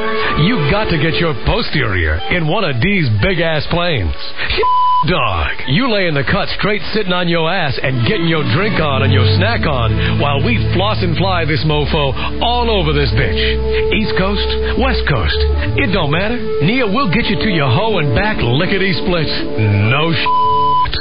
You 0.47 0.71
got 0.71 0.91
to 0.91 0.99
get 0.99 1.15
your 1.21 1.35
posterior 1.47 2.19
in 2.31 2.47
one 2.47 2.65
of 2.65 2.81
these 2.83 3.09
big 3.23 3.41
ass 3.41 3.67
planes. 3.71 4.15
Dog, 5.09 5.65
you 5.73 5.89
lay 5.89 6.13
in 6.13 6.13
the 6.13 6.29
cut 6.29 6.45
straight 6.61 6.85
sitting 6.93 7.17
on 7.17 7.25
your 7.25 7.49
ass 7.49 7.73
and 7.81 8.05
getting 8.05 8.29
your 8.29 8.45
drink 8.53 8.77
on 8.77 9.01
and 9.01 9.09
your 9.09 9.25
snack 9.41 9.65
on 9.65 10.21
while 10.21 10.45
we 10.45 10.61
floss 10.77 11.01
and 11.01 11.17
fly 11.17 11.49
this 11.49 11.65
mofo 11.65 12.13
all 12.45 12.69
over 12.69 12.93
this 12.93 13.09
bitch. 13.17 13.41
East 13.97 14.13
Coast, 14.21 14.45
West 14.77 15.01
Coast, 15.09 15.41
it 15.81 15.89
don't 15.97 16.13
matter. 16.13 16.37
Nia 16.37 16.85
we'll 16.85 17.09
get 17.09 17.25
you 17.33 17.41
to 17.41 17.49
your 17.49 17.73
hoe 17.73 17.97
and 17.97 18.13
back 18.13 18.45
lickety 18.45 18.93
splits. 19.01 19.33
No. 19.43 20.50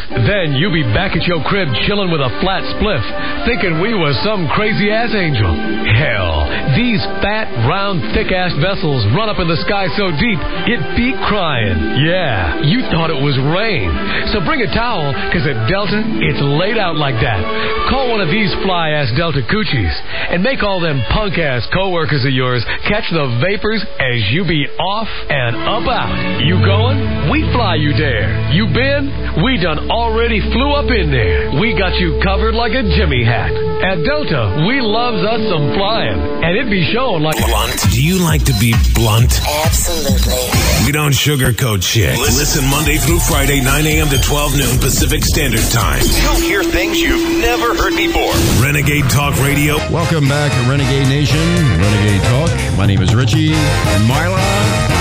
Then 0.10 0.58
you 0.58 0.74
be 0.74 0.82
back 0.90 1.14
at 1.14 1.24
your 1.30 1.38
crib 1.46 1.70
chilling 1.86 2.10
with 2.10 2.18
a 2.18 2.34
flat 2.42 2.66
spliff, 2.74 3.06
thinking 3.46 3.78
we 3.78 3.94
was 3.94 4.18
some 4.26 4.50
crazy 4.58 4.90
ass 4.90 5.14
angel. 5.14 5.54
Hell, 5.86 6.50
these 6.74 6.98
fat, 7.22 7.46
round, 7.70 8.02
thick 8.18 8.34
ass 8.34 8.50
vessels 8.58 9.06
run 9.14 9.30
up 9.30 9.38
in 9.38 9.46
the 9.46 9.60
sky 9.70 9.86
so 9.94 10.10
deep, 10.10 10.42
it 10.66 10.82
be 10.98 11.14
crying. 11.30 12.02
Yeah, 12.02 12.58
you 12.66 12.82
thought 12.90 13.14
it 13.14 13.22
was 13.22 13.38
rain. 13.54 13.94
So 14.34 14.42
bring 14.42 14.66
a 14.66 14.70
towel, 14.74 15.14
cause 15.30 15.46
at 15.46 15.70
Delta, 15.70 16.02
it's 16.26 16.42
laid 16.42 16.82
out 16.82 16.98
like 16.98 17.22
that. 17.22 17.46
Call 17.94 18.10
one 18.10 18.22
of 18.22 18.34
these 18.34 18.50
fly 18.66 18.98
ass 18.98 19.14
Delta 19.14 19.46
coochies 19.46 19.94
and 20.34 20.42
make 20.42 20.66
all 20.66 20.82
them 20.82 21.06
punk 21.14 21.38
ass 21.38 21.70
coworkers 21.70 22.26
of 22.26 22.34
yours 22.34 22.66
catch 22.90 23.06
the 23.14 23.30
vapors 23.46 23.86
as 24.02 24.26
you 24.34 24.42
be 24.42 24.66
off 24.82 25.10
and 25.30 25.54
about. 25.54 26.42
You 26.42 26.58
going? 26.66 27.30
We 27.30 27.46
fly 27.54 27.78
you 27.78 27.94
there. 27.94 28.50
You 28.50 28.66
been? 28.74 29.46
We 29.46 29.62
done 29.62 29.90
already 30.00 30.40
flew 30.40 30.72
up 30.72 30.90
in 30.90 31.12
there. 31.12 31.52
We 31.60 31.76
got 31.76 32.00
you 32.00 32.22
covered 32.24 32.56
like 32.56 32.72
a 32.72 32.84
Jimmy 32.96 33.24
hat. 33.26 33.52
At 33.84 34.00
Delta, 34.08 34.64
we 34.66 34.80
loves 34.80 35.20
us 35.28 35.44
some 35.52 35.76
flying, 35.76 36.20
and 36.44 36.56
it 36.56 36.70
be 36.72 36.88
showing 36.94 37.22
like 37.22 37.36
Blunt. 37.36 37.76
Do 37.92 38.02
you 38.02 38.24
like 38.24 38.46
to 38.46 38.56
be 38.60 38.74
blunt? 38.96 39.40
Absolutely. 39.66 40.40
We 40.86 40.92
don't 40.92 41.12
sugarcoat 41.12 41.84
shit. 41.84 42.18
Listen 42.18 42.64
Monday 42.72 42.98
through 42.98 43.20
Friday, 43.20 43.60
9 43.60 43.86
a.m. 43.86 44.08
to 44.10 44.22
12 44.22 44.58
noon 44.58 44.80
Pacific 44.80 45.24
Standard 45.24 45.68
Time. 45.70 46.02
You'll 46.24 46.40
hear 46.48 46.64
things 46.64 47.00
you've 47.00 47.42
never 47.44 47.76
heard 47.76 47.96
before. 47.96 48.32
Renegade 48.64 49.10
Talk 49.10 49.36
Radio. 49.44 49.76
Welcome 49.92 50.28
back, 50.30 50.52
Renegade 50.68 51.08
Nation, 51.08 51.44
Renegade 51.76 52.24
Talk. 52.24 52.78
My 52.78 52.86
name 52.86 53.02
is 53.02 53.14
Richie 53.14 53.52
and 53.52 54.04
Marla 54.08 54.40
on 54.40 54.94
one 54.96 54.99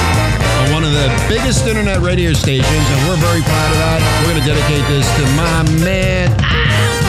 of 0.89 0.95
the 0.95 1.09
biggest 1.29 1.67
internet 1.67 2.01
radio 2.01 2.33
stations, 2.33 2.87
and 2.93 2.99
we're 3.09 3.21
very 3.21 3.43
proud 3.43 3.71
of 3.73 3.79
that. 3.85 4.01
We're 4.25 4.33
going 4.33 4.41
to 4.41 4.49
dedicate 4.49 4.85
this 4.89 5.05
to 5.21 5.25
my 5.37 5.61
man. 5.85 6.33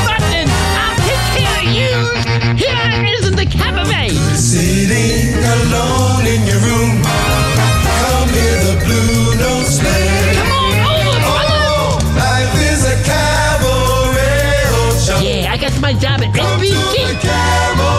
London, 0.03 0.47
I'll 0.75 0.99
take 1.07 1.23
care 1.39 1.59
of 1.63 1.69
you. 1.71 1.95
Here 2.59 2.75
is 3.15 3.31
the 3.31 3.47
cabaret. 3.47 4.11
Sitting 4.35 5.31
alone 5.39 6.27
in 6.27 6.43
your 6.43 6.59
room. 6.59 6.99
Come 8.03 8.27
hear 8.35 8.57
the 8.67 8.75
blue 8.83 9.39
notes 9.39 9.79
play. 9.79 10.35
Come 10.35 10.51
on 10.51 10.75
over, 10.83 11.15
brother. 11.23 11.63
Oh, 11.71 12.03
life 12.19 12.55
is 12.67 12.83
a 12.83 12.95
cabaret. 13.07 14.75
Oh, 14.75 15.23
Yeah, 15.23 15.53
I 15.53 15.57
got 15.57 15.71
my 15.79 15.93
job 15.93 16.19
at 16.19 16.35
to 16.35 17.98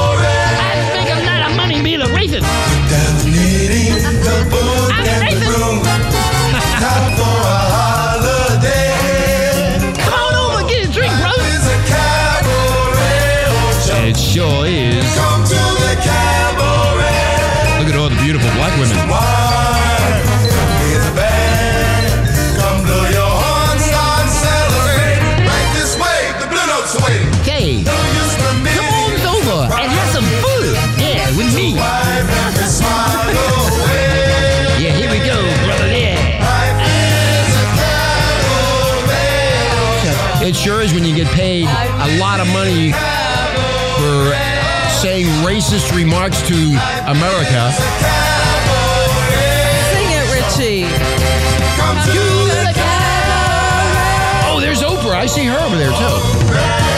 get 41.25 41.33
paid 41.35 41.65
a 41.65 42.19
lot 42.19 42.41
of 42.41 42.47
money 42.49 42.93
for 42.93 44.33
saying 45.03 45.27
racist 45.45 45.95
remarks 45.95 46.41
to 46.49 46.55
America. 47.07 47.73
Sing 49.91 50.09
it, 50.17 50.27
Richie. 50.33 50.85
Come 51.77 51.97
to 52.07 52.23
the 52.49 52.73
Oh, 54.47 54.61
there's 54.61 54.81
Oprah. 54.81 55.17
I 55.17 55.27
see 55.27 55.45
her 55.45 55.59
over 55.59 55.77
there 55.77 55.91
too. 55.91 56.90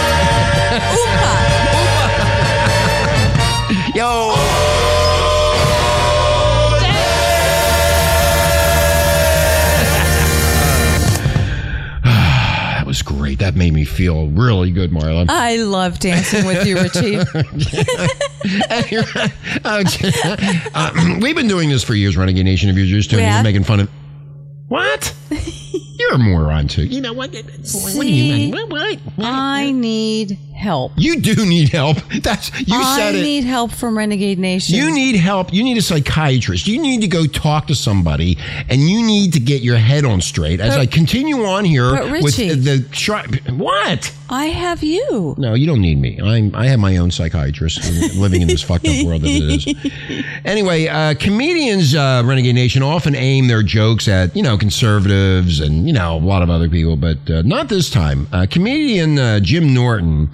Was 13.02 13.18
great. 13.18 13.38
That 13.38 13.54
made 13.56 13.72
me 13.72 13.84
feel 13.84 14.28
really 14.28 14.70
good, 14.70 14.90
Marlon. 14.90 15.26
I 15.28 15.56
love 15.56 15.98
dancing 15.98 16.46
with 16.46 16.66
you, 16.66 16.76
Richie. 16.80 17.18
Okay. 19.64 20.10
Uh, 20.74 21.18
we've 21.20 21.36
been 21.36 21.46
doing 21.46 21.68
this 21.68 21.84
for 21.84 21.94
years, 21.94 22.16
Renegade 22.16 22.44
Nation. 22.44 22.68
If 22.70 22.76
you're 22.76 22.86
just 22.86 23.08
doing 23.08 23.24
We 23.24 23.42
making 23.42 23.62
fun 23.62 23.80
of. 23.80 23.90
What? 24.66 25.14
You're 25.30 26.14
a 26.14 26.18
moron 26.18 26.66
too. 26.66 26.84
You 26.84 27.00
know 27.00 27.12
what? 27.12 27.32
What 27.32 27.42
do 28.02 28.06
you 28.08 28.32
mean? 28.32 28.50
What? 28.50 28.68
what? 28.68 28.98
I 29.18 29.70
need 29.70 30.38
help. 30.62 30.92
You 30.96 31.20
do 31.20 31.34
need 31.44 31.68
help. 31.68 31.98
That's 32.22 32.50
you 32.66 32.76
I 32.78 32.96
said 32.96 33.14
it. 33.16 33.22
need 33.22 33.44
help 33.44 33.72
from 33.72 33.98
Renegade 33.98 34.38
Nation. 34.38 34.76
You 34.76 34.92
need 34.94 35.16
help. 35.16 35.52
You 35.52 35.62
need 35.62 35.76
a 35.76 35.82
psychiatrist. 35.82 36.66
You 36.66 36.80
need 36.80 37.00
to 37.02 37.08
go 37.08 37.26
talk 37.26 37.66
to 37.66 37.74
somebody, 37.74 38.38
and 38.70 38.80
you 38.88 39.04
need 39.04 39.32
to 39.34 39.40
get 39.40 39.62
your 39.62 39.76
head 39.76 40.04
on 40.04 40.20
straight. 40.20 40.60
As 40.60 40.74
But- 40.74 40.80
I 40.80 40.86
continue 40.86 41.44
on 41.44 41.64
here 41.64 41.92
with 42.10 42.36
the 42.36 42.86
tri- 42.90 43.26
what? 43.50 44.12
I 44.30 44.46
have 44.46 44.82
you. 44.82 45.34
No, 45.36 45.52
you 45.52 45.66
don't 45.66 45.82
need 45.82 45.98
me. 45.98 46.18
I'm 46.22 46.54
I 46.54 46.68
have 46.68 46.78
my 46.80 46.96
own 46.96 47.10
psychiatrist 47.10 47.84
living 48.16 48.40
in 48.40 48.48
this 48.48 48.62
fucked 48.62 48.86
up 48.88 49.04
world 49.04 49.22
that 49.22 49.30
it 49.30 49.66
is. 49.66 50.22
Anyway, 50.44 50.86
uh, 50.88 51.14
comedians, 51.14 51.94
uh, 51.94 52.22
Renegade 52.24 52.54
Nation, 52.54 52.82
often 52.82 53.14
aim 53.14 53.46
their 53.46 53.62
jokes 53.62 54.08
at 54.08 54.34
you 54.34 54.42
know 54.42 54.56
conservatives 54.58 55.60
and 55.60 55.86
you 55.86 55.92
know 55.92 56.16
a 56.16 56.18
lot 56.18 56.42
of 56.42 56.50
other 56.50 56.68
people, 56.68 56.96
but 56.96 57.18
uh, 57.30 57.42
not 57.42 57.68
this 57.68 57.90
time. 57.90 58.26
Uh, 58.32 58.46
comedian 58.50 59.18
uh, 59.18 59.38
Jim 59.40 59.72
Norton 59.74 60.28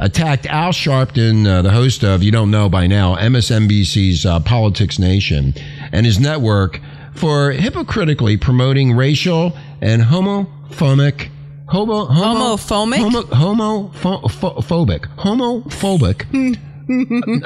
attacked 0.00 0.46
Al 0.46 0.72
Sharpton, 0.72 1.46
uh, 1.46 1.62
the 1.62 1.70
host 1.70 2.04
of 2.04 2.22
you 2.22 2.30
don't 2.30 2.50
know 2.50 2.68
by 2.68 2.86
now 2.86 3.16
MSNBC's 3.16 4.24
uh, 4.26 4.40
Politics 4.40 4.98
Nation, 4.98 5.54
and 5.92 6.06
his 6.06 6.18
network 6.18 6.80
for 7.14 7.50
hypocritically 7.50 8.36
promoting 8.36 8.92
racial 8.92 9.56
and 9.80 10.02
homophobic. 10.02 11.28
Homo, 11.68 12.06
homo, 12.06 12.56
Homophobic? 12.56 13.32
Homo, 13.32 13.88
homophobic, 13.88 15.06
homophobic 15.18 16.58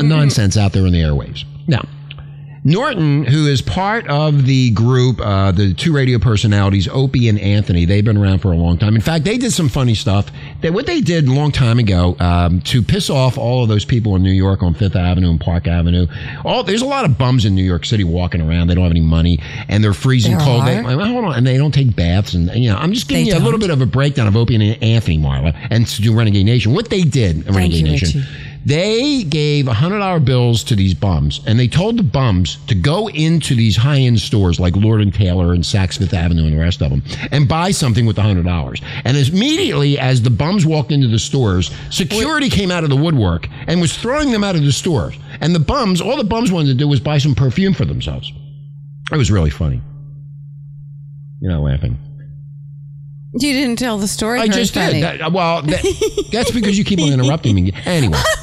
nonsense 0.03 0.57
out 0.57 0.73
there 0.73 0.87
in 0.87 0.93
the 0.93 1.01
airwaves. 1.01 1.45
Now, 1.67 1.83
Norton, 2.65 3.25
who 3.25 3.49
is 3.49 3.61
part 3.61 4.07
of 4.07 4.47
the 4.47 4.71
group, 4.71 5.21
uh, 5.21 5.51
the 5.51 5.75
two 5.75 5.93
radio 5.93 6.21
personalities, 6.21 6.87
Opie 6.87 7.29
and 7.29 7.39
Anthony, 7.41 7.85
they've 7.85 8.05
been 8.05 8.17
around 8.17 8.39
for 8.39 8.53
a 8.53 8.57
long 8.57 8.79
time. 8.79 8.95
In 8.95 9.01
fact, 9.01 9.25
they 9.25 9.37
did 9.37 9.53
some 9.53 9.69
funny 9.69 9.97
stuff. 9.97 10.27
That 10.63 10.73
what 10.73 10.87
they 10.87 11.01
did 11.01 11.27
a 11.27 11.33
long 11.33 11.53
time 11.53 11.79
ago 11.79 12.17
um, 12.21 12.61
to 12.63 12.83
piss 12.83 13.11
off 13.11 13.37
all 13.37 13.63
of 13.65 13.69
those 13.69 13.85
people 13.85 14.17
in 14.17 14.23
New 14.23 14.31
York 14.31 14.63
on 14.63 14.75
Fifth 14.75 14.97
Avenue 14.97 15.31
and 15.31 15.41
Park 15.41 15.67
Avenue. 15.67 16.07
All 16.45 16.63
there's 16.63 16.83
a 16.83 16.87
lot 16.87 17.05
of 17.05 17.19
bums 17.19 17.45
in 17.45 17.55
New 17.55 17.65
York 17.65 17.85
City 17.85 18.05
walking 18.05 18.41
around. 18.41 18.69
They 18.69 18.75
don't 18.75 18.85
have 18.85 18.93
any 18.93 19.01
money 19.01 19.41
and 19.69 19.83
they're 19.83 19.93
freezing 19.93 20.37
There 20.39 20.47
cold. 20.47 20.67
They, 20.67 20.83
hold 20.83 21.25
on, 21.25 21.35
and 21.35 21.47
they 21.47 21.57
don't 21.57 21.73
take 21.73 21.95
baths. 21.95 22.35
And 22.35 22.49
you 22.55 22.71
know, 22.71 22.77
I'm 22.77 22.93
just 22.93 23.09
giving 23.09 23.25
They 23.25 23.33
you 23.33 23.39
a 23.39 23.41
little 23.41 23.59
bit 23.59 23.71
of 23.71 23.81
a 23.81 23.87
breakdown 23.87 24.27
of 24.29 24.37
Opie 24.37 24.55
and 24.55 24.83
Anthony, 24.83 25.19
Marla, 25.19 25.55
and 25.71 25.87
to 25.87 26.03
do 26.03 26.15
Renegade 26.15 26.47
Nation. 26.47 26.73
What 26.73 26.91
they 26.91 27.03
did, 27.03 27.45
Renegade 27.47 27.73
you, 27.73 27.83
Nation. 27.85 28.21
Richie. 28.21 28.52
They 28.65 29.25
gave 29.25 29.67
$100 29.67 30.25
bills 30.25 30.63
to 30.65 30.77
these 30.77 30.95
bums, 30.95 31.41
and 31.47 31.59
they 31.59 31.67
told 31.67 31.99
the 31.99 32.03
bums 32.03 32.59
to 32.69 32.75
go 32.75 33.09
into 33.09 33.55
these 33.55 33.77
high 33.77 33.99
end 33.99 34.21
stores 34.21 34.61
like 34.61 34.77
Lord 34.77 35.01
and 35.01 35.13
Taylor 35.13 35.53
and 35.53 35.65
Saks 35.65 35.99
Fifth 35.99 36.15
Avenue 36.15 36.45
and 36.45 36.53
the 36.53 36.61
rest 36.61 36.81
of 36.81 36.91
them 36.91 37.03
and 37.33 37.49
buy 37.49 37.73
something 37.73 38.07
with 38.07 38.17
the 38.17 38.23
$100. 38.23 38.83
And 39.05 39.17
as 39.17 39.31
immediately 39.31 39.99
as 39.99 40.23
the 40.23 40.31
bums 40.31 40.65
walked 40.65 40.93
into 40.93 41.09
the 41.09 41.19
stores, 41.19 41.73
security 41.91 42.49
came 42.49 42.71
out 42.71 42.85
of 42.85 42.91
the 42.91 42.97
woodwork 42.97 43.49
and 43.67 43.81
was 43.81 43.97
throwing 43.97 44.31
them 44.31 44.45
out 44.45 44.55
of 44.55 44.63
the 44.63 44.73
stores. 44.73 45.17
And 45.41 45.55
the 45.55 45.61
bums, 45.61 46.01
all 46.01 46.17
the 46.17 46.25
bums 46.25 46.53
wanted 46.53 46.69
to 46.69 46.75
do 46.75 46.87
was 46.87 47.01
buy 47.01 47.19
some 47.19 47.35
perfume 47.35 47.75
for 47.75 47.85
themselves. 47.85 48.33
It 49.11 49.17
was 49.17 49.31
really 49.31 49.51
funny. 49.51 49.81
You're 51.41 51.53
not 51.53 51.63
laughing. 51.63 51.99
You 53.35 53.53
didn't 53.53 53.77
tell 53.77 53.99
the 53.99 54.07
story. 54.07 54.39
I 54.41 54.47
just 54.47 54.75
funny. 54.75 55.01
did. 55.01 55.21
That, 55.21 55.33
well, 55.33 55.63
that, 55.63 56.29
that's 56.33 56.51
because 56.51 56.77
you 56.79 56.85
keep 56.85 57.01
on 57.01 57.09
interrupting 57.09 57.55
me. 57.55 57.73
Anyway. 57.85 58.19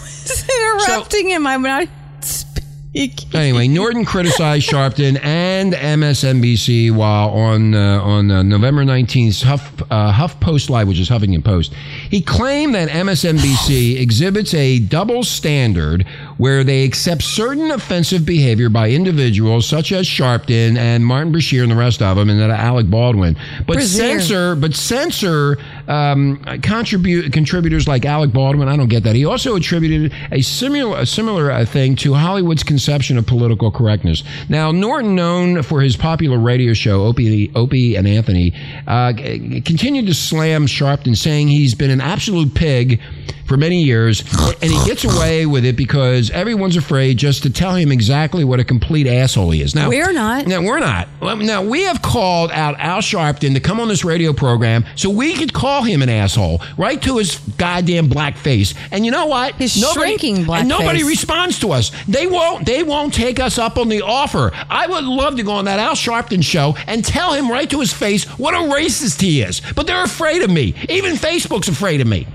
interrupting 0.89 1.30
him. 1.30 1.47
I'm 1.47 1.62
not 1.62 1.88
speaking. 2.21 3.30
Anyway, 3.36 3.67
Norton 3.67 4.04
criticized 4.04 4.67
Sharpton 4.67 5.23
and 5.23 5.73
MSNBC 5.73 6.91
while 6.91 7.30
on 7.30 7.75
uh, 7.75 8.02
on 8.02 8.32
uh, 8.32 8.41
November 8.41 8.84
19th 8.84 9.43
Huff 9.43 9.82
uh, 9.91 10.12
HuffPost 10.12 10.71
Live, 10.71 10.88
which 10.88 10.99
is 10.99 11.08
Huffington 11.08 11.43
Post. 11.43 11.71
He 12.10 12.19
claimed 12.19 12.73
that 12.73 12.89
MSNBC 12.89 13.99
exhibits 14.02 14.56
a 14.56 14.80
double 14.80 15.23
standard 15.23 16.08
where 16.38 16.63
they 16.63 16.84
accept 16.84 17.21
certain 17.21 17.69
offensive 17.69 18.25
behavior 18.25 18.69
by 18.69 18.89
individuals 18.89 19.67
such 19.67 19.91
as 19.91 20.08
Sharpton 20.08 20.75
and 20.75 21.06
Martin 21.06 21.32
Bashir 21.32 21.62
and 21.62 21.71
the 21.71 21.75
rest 21.75 22.02
of 22.02 22.17
them, 22.17 22.28
and 22.30 22.39
that 22.39 22.49
Alec 22.49 22.89
Baldwin, 22.89 23.38
but 23.67 23.75
Brazier. 23.75 24.19
censor 24.19 24.56
but 24.56 24.73
censor 24.73 25.60
um, 25.89 26.38
contribute 26.62 27.34
contributors 27.34 27.88
like 27.88 28.06
Alec 28.06 28.32
Baldwin. 28.32 28.67
I 28.67 28.78
don't 28.78 28.89
get 28.89 29.04
that. 29.04 29.15
He 29.15 29.25
also 29.25 29.56
attributed 29.56 30.13
a 30.32 30.41
similar 30.41 30.99
a 30.99 31.06
similar 31.06 31.52
uh, 31.52 31.65
thing 31.65 31.95
to 31.97 32.13
Hollywood's 32.13 32.63
conception 32.63 33.17
of 33.17 33.25
political 33.25 33.71
correctness. 33.71 34.23
Now, 34.47 34.71
Norton, 34.71 35.15
known 35.15 35.63
for 35.63 35.82
his 35.82 35.97
popular 35.97 36.38
radio 36.38 36.73
show 36.73 37.06
Opie, 37.06 37.52
Opie 37.56 37.95
and 37.95 38.08
Anthony, 38.08 38.54
uh, 38.88 39.13
continued 39.13 40.06
to 40.08 40.13
slam 40.13 40.67
Sharpton, 40.67 41.17
saying 41.17 41.47
he's 41.47 41.73
been 41.73 41.89
an 41.89 42.02
absolute 42.02 42.54
pig 42.54 43.02
for 43.50 43.58
many 43.58 43.82
years, 43.84 44.22
and 44.62 44.72
he 44.72 44.86
gets 44.86 45.04
away 45.04 45.46
with 45.48 45.66
it 45.66 45.76
because 45.76 46.30
everyone's 46.30 46.78
afraid 46.78 47.18
just 47.18 47.44
to 47.44 47.50
tell 47.50 47.76
him 47.76 47.92
exactly 47.92 48.44
what 48.44 48.60
a 48.60 48.64
complete 48.64 49.08
asshole 49.08 49.50
he 49.50 49.62
is. 49.62 49.74
Now 49.74 49.90
We're 49.90 50.14
not. 50.14 50.46
Now 50.46 50.62
we're 50.62 50.80
not. 50.80 51.10
Now 51.22 51.64
we 51.64 51.84
have 51.84 52.02
called 52.02 52.52
out 52.52 52.80
Al 52.80 53.00
Sharpton 53.00 53.56
to 53.56 53.60
come 53.60 53.80
on 53.80 53.88
this 53.88 54.06
radio 54.06 54.32
program 54.34 54.86
so 54.96 55.10
we 55.10 55.34
could 55.36 55.52
call 55.52 55.82
him 55.84 56.02
an 56.04 56.10
asshole 56.10 56.62
right 56.78 57.02
to 57.02 57.18
his 57.18 57.40
goddamn 57.58 58.08
black 58.08 58.38
face. 58.38 58.76
And 58.92 59.04
you 59.04 59.12
know 59.12 59.26
what? 59.26 59.56
His 59.56 59.74
shrinking 59.74 60.46
black 60.46 60.62
face. 60.62 60.72
and 60.72 60.80
nobody 60.80 61.00
face. 61.00 61.10
responds 61.10 61.60
to 61.60 61.72
us. 61.72 61.92
They 62.08 62.28
won't. 62.28 62.66
They 62.68 62.84
won't 62.84 63.14
take 63.14 63.40
us 63.40 63.58
up 63.58 63.78
on 63.78 63.90
the 63.90 64.04
offer. 64.04 64.52
I 64.70 64.86
would 64.86 65.04
love 65.04 65.38
to 65.38 65.44
go 65.44 65.54
on 65.54 65.66
that 65.66 65.80
Al 65.80 65.96
Sharpton 65.96 66.44
show 66.44 66.76
and 66.86 67.04
tell 67.04 67.34
him 67.34 67.50
right 67.50 67.70
to 67.72 67.80
his 67.80 67.92
face 67.92 68.26
what 68.38 68.54
a 68.54 68.58
racist 68.58 69.20
he 69.22 69.42
is. 69.42 69.62
But 69.76 69.88
they're 69.88 70.04
afraid 70.04 70.44
of 70.44 70.52
me. 70.52 70.76
Even 70.88 71.16
Facebook's 71.16 71.68
afraid 71.68 72.00
of 72.00 72.08
me. 72.08 72.28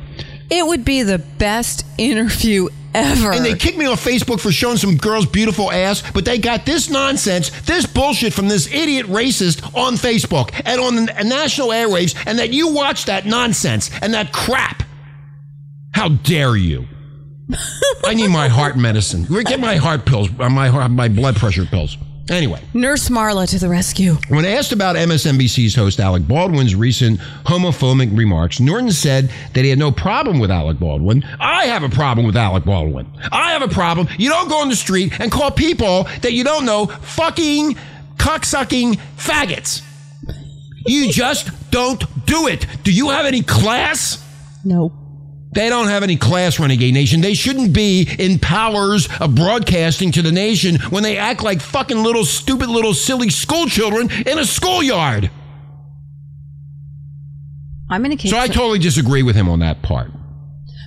It 0.56 0.64
would 0.64 0.84
be 0.84 1.02
the 1.02 1.18
best 1.18 1.84
interview 1.98 2.68
ever. 2.94 3.32
And 3.32 3.44
they 3.44 3.56
kicked 3.56 3.76
me 3.76 3.86
off 3.86 4.04
Facebook 4.04 4.38
for 4.38 4.52
showing 4.52 4.76
some 4.76 4.96
girl's 4.96 5.26
beautiful 5.26 5.72
ass, 5.72 6.08
but 6.12 6.24
they 6.24 6.38
got 6.38 6.64
this 6.64 6.88
nonsense, 6.88 7.50
this 7.62 7.86
bullshit 7.86 8.32
from 8.32 8.46
this 8.46 8.72
idiot 8.72 9.06
racist 9.06 9.64
on 9.74 9.94
Facebook 9.94 10.52
and 10.64 10.80
on 10.80 10.94
the 10.94 11.24
national 11.24 11.70
airwaves, 11.70 12.14
and 12.24 12.38
that 12.38 12.52
you 12.52 12.72
watch 12.72 13.06
that 13.06 13.26
nonsense 13.26 13.90
and 14.00 14.14
that 14.14 14.32
crap. 14.32 14.84
How 15.92 16.10
dare 16.10 16.54
you? 16.54 16.86
I 18.04 18.14
need 18.14 18.28
my 18.28 18.46
heart 18.46 18.76
medicine. 18.76 19.24
Get 19.24 19.58
my 19.58 19.74
heart 19.74 20.06
pills, 20.06 20.30
my 20.30 20.68
heart, 20.68 20.88
my 20.92 21.08
blood 21.08 21.34
pressure 21.34 21.66
pills. 21.66 21.98
Anyway. 22.30 22.62
Nurse 22.72 23.08
Marla 23.10 23.48
to 23.50 23.58
the 23.58 23.68
rescue. 23.68 24.16
When 24.28 24.44
asked 24.44 24.72
about 24.72 24.96
MSNBC's 24.96 25.74
host 25.74 26.00
Alec 26.00 26.26
Baldwin's 26.26 26.74
recent 26.74 27.20
homophobic 27.44 28.16
remarks, 28.16 28.60
Norton 28.60 28.92
said 28.92 29.30
that 29.52 29.62
he 29.62 29.70
had 29.70 29.78
no 29.78 29.92
problem 29.92 30.38
with 30.38 30.50
Alec 30.50 30.78
Baldwin. 30.78 31.22
I 31.38 31.66
have 31.66 31.82
a 31.82 31.90
problem 31.90 32.26
with 32.26 32.36
Alec 32.36 32.64
Baldwin. 32.64 33.06
I 33.30 33.52
have 33.52 33.62
a 33.62 33.68
problem. 33.68 34.08
You 34.18 34.30
don't 34.30 34.48
go 34.48 34.58
on 34.58 34.68
the 34.70 34.76
street 34.76 35.20
and 35.20 35.30
call 35.30 35.50
people 35.50 36.04
that 36.22 36.32
you 36.32 36.44
don't 36.44 36.64
know 36.64 36.86
fucking 36.86 37.76
cocksucking 38.16 38.98
faggots. 39.16 39.82
You 40.86 41.12
just 41.12 41.50
don't 41.70 42.04
do 42.26 42.46
it. 42.46 42.66
Do 42.84 42.92
you 42.92 43.10
have 43.10 43.26
any 43.26 43.42
class? 43.42 44.22
Nope. 44.64 44.92
They 45.54 45.68
don't 45.68 45.86
have 45.86 46.02
any 46.02 46.16
class, 46.16 46.58
Renegade 46.58 46.92
Nation. 46.94 47.20
They 47.20 47.34
shouldn't 47.34 47.72
be 47.72 48.08
in 48.18 48.38
powers 48.40 49.08
of 49.20 49.34
broadcasting 49.34 50.10
to 50.12 50.22
the 50.22 50.32
nation 50.32 50.76
when 50.90 51.02
they 51.02 51.16
act 51.16 51.42
like 51.42 51.60
fucking 51.60 52.02
little 52.02 52.24
stupid 52.24 52.68
little 52.68 52.92
silly 52.92 53.30
school 53.30 53.66
children 53.66 54.10
in 54.26 54.38
a 54.38 54.44
schoolyard. 54.44 55.30
I'm 57.88 58.02
going 58.02 58.16
to 58.16 58.20
keep. 58.20 58.30
So 58.32 58.38
I 58.38 58.48
totally 58.48 58.80
disagree 58.80 59.22
with 59.22 59.36
him 59.36 59.48
on 59.48 59.60
that 59.60 59.82
part. 59.82 60.10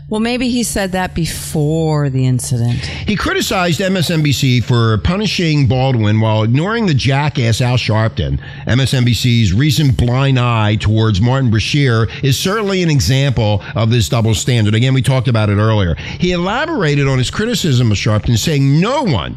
Well, 0.10 0.22
maybe 0.22 0.48
he 0.48 0.64
said 0.64 0.94
that 0.94 1.14
before 1.14 2.10
the 2.10 2.26
incident. 2.26 2.80
He 2.80 3.18
criticized 3.18 3.82
MSNBC 3.82 4.64
for 4.64 5.00
punishing 5.00 5.68
Baldwin 5.68 6.22
while 6.22 6.44
ignoring 6.44 6.86
the 6.86 6.94
jackass 6.94 7.60
Al 7.60 7.76
Sharpton. 7.76 8.40
MSNBC's 8.68 9.52
recent 9.52 9.98
blind 9.98 10.40
eye 10.40 10.78
towards 10.78 11.20
Martin 11.20 11.52
Bashir 11.52 12.08
is 12.24 12.40
certainly 12.40 12.84
an 12.84 12.90
example 12.90 13.62
of 13.76 13.90
this 13.90 14.08
double 14.08 14.34
standard. 14.34 14.76
Again, 14.76 14.94
we 14.94 15.02
talked 15.02 15.28
about 15.28 15.50
it 15.50 15.58
earlier. 15.58 15.96
He 15.96 16.32
elaborated 16.32 17.06
on 17.08 17.18
his 17.18 17.30
criticism 17.30 17.92
of 17.92 17.98
Sharpton, 17.98 18.38
saying, 18.38 18.80
No 18.80 19.04
one, 19.04 19.36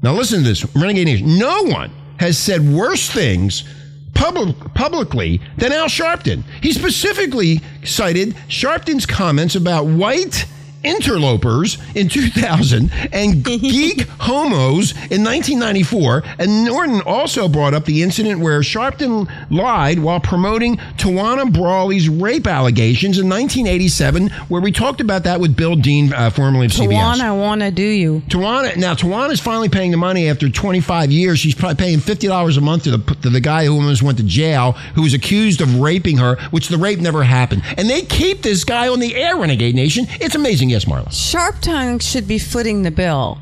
now 0.00 0.14
listen 0.14 0.38
to 0.38 0.48
this, 0.48 0.64
Renegade 0.74 1.08
Nation, 1.08 1.38
no 1.38 1.64
one 1.64 1.90
has 2.18 2.38
said 2.38 2.66
worse 2.66 3.10
things 3.10 3.64
public, 4.16 4.56
publicly 4.74 5.40
than 5.58 5.72
Al 5.72 5.86
Sharpton. 5.86 6.42
He 6.62 6.72
specifically 6.72 7.60
cited 7.84 8.34
Sharpton's 8.48 9.06
comments 9.06 9.54
about 9.54 9.86
white 9.86 10.46
interlopers 10.86 11.78
in 11.94 12.08
2000 12.08 12.90
and 13.12 13.44
geek 13.44 14.02
homos 14.20 14.92
in 15.10 15.24
1994. 15.24 16.22
And 16.38 16.64
Norton 16.64 17.00
also 17.02 17.48
brought 17.48 17.74
up 17.74 17.84
the 17.84 18.02
incident 18.02 18.40
where 18.40 18.60
Sharpton 18.60 19.28
lied 19.50 19.98
while 19.98 20.20
promoting 20.20 20.76
Tawana 20.96 21.52
Brawley's 21.52 22.08
rape 22.08 22.46
allegations 22.46 23.18
in 23.18 23.28
1987, 23.28 24.28
where 24.48 24.60
we 24.60 24.72
talked 24.72 25.00
about 25.00 25.24
that 25.24 25.40
with 25.40 25.56
Bill 25.56 25.76
Dean, 25.76 26.12
uh, 26.12 26.30
formerly 26.30 26.66
of 26.66 26.72
CBS. 26.72 26.92
Tawana, 26.92 27.20
I 27.20 27.32
want 27.32 27.60
to 27.62 27.70
do 27.70 27.82
you. 27.82 28.22
Tawana 28.28 28.76
now 28.76 28.94
Tawana's 28.94 29.40
finally 29.40 29.68
paying 29.68 29.90
the 29.90 29.96
money 29.96 30.28
after 30.28 30.48
25 30.48 31.10
years. 31.10 31.38
She's 31.38 31.54
probably 31.54 31.76
paying 31.76 31.98
fifty 32.00 32.26
dollars 32.26 32.56
a 32.56 32.60
month 32.60 32.84
to 32.84 32.96
the 32.96 33.14
to 33.16 33.30
the 33.30 33.40
guy 33.40 33.64
who 33.64 33.74
almost 33.74 34.02
went 34.02 34.18
to 34.18 34.24
jail, 34.24 34.72
who 34.94 35.02
was 35.02 35.14
accused 35.14 35.60
of 35.60 35.80
raping 35.80 36.18
her, 36.18 36.36
which 36.50 36.68
the 36.68 36.78
rape 36.78 37.00
never 37.00 37.22
happened. 37.22 37.62
And 37.76 37.88
they 37.88 38.02
keep 38.02 38.42
this 38.42 38.64
guy 38.64 38.88
on 38.88 39.00
the 39.00 39.14
air, 39.14 39.36
Renegade 39.36 39.74
Nation. 39.74 40.06
It's 40.20 40.34
amazing. 40.34 40.70
Yes, 40.76 40.84
Marla. 40.84 41.10
Sharp 41.10 41.58
Tongue 41.62 41.98
should 42.00 42.28
be 42.28 42.38
footing 42.38 42.82
the 42.82 42.90
bill. 42.90 43.38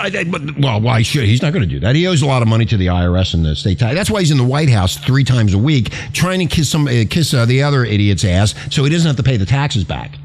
I- 0.00 0.06
I- 0.18 0.24
but- 0.24 0.58
Well, 0.58 0.80
why 0.80 1.02
should 1.02 1.22
he's 1.22 1.40
not 1.40 1.52
going 1.52 1.62
to 1.62 1.72
do 1.72 1.78
that? 1.78 1.94
He 1.94 2.04
owes 2.08 2.22
a 2.22 2.26
lot 2.26 2.42
of 2.42 2.48
money 2.48 2.64
to 2.64 2.76
the 2.76 2.86
IRS 2.88 3.34
and 3.34 3.44
the 3.44 3.54
state 3.54 3.78
tax. 3.78 3.94
That's 3.94 4.10
why 4.10 4.18
he's 4.18 4.32
in 4.32 4.36
the 4.36 4.42
White 4.42 4.68
House 4.68 4.96
three 4.96 5.22
times 5.22 5.54
a 5.54 5.58
week, 5.58 5.92
trying 6.12 6.40
to 6.40 6.46
kiss 6.46 6.68
some 6.68 6.88
uh, 6.88 7.04
kiss 7.08 7.32
uh, 7.32 7.44
the 7.44 7.62
other 7.62 7.84
idiot's 7.84 8.24
ass, 8.24 8.52
so 8.68 8.82
he 8.82 8.90
doesn't 8.90 9.06
have 9.06 9.14
to 9.14 9.22
pay 9.22 9.36
the 9.36 9.46
taxes 9.46 9.84
back. 9.84 10.18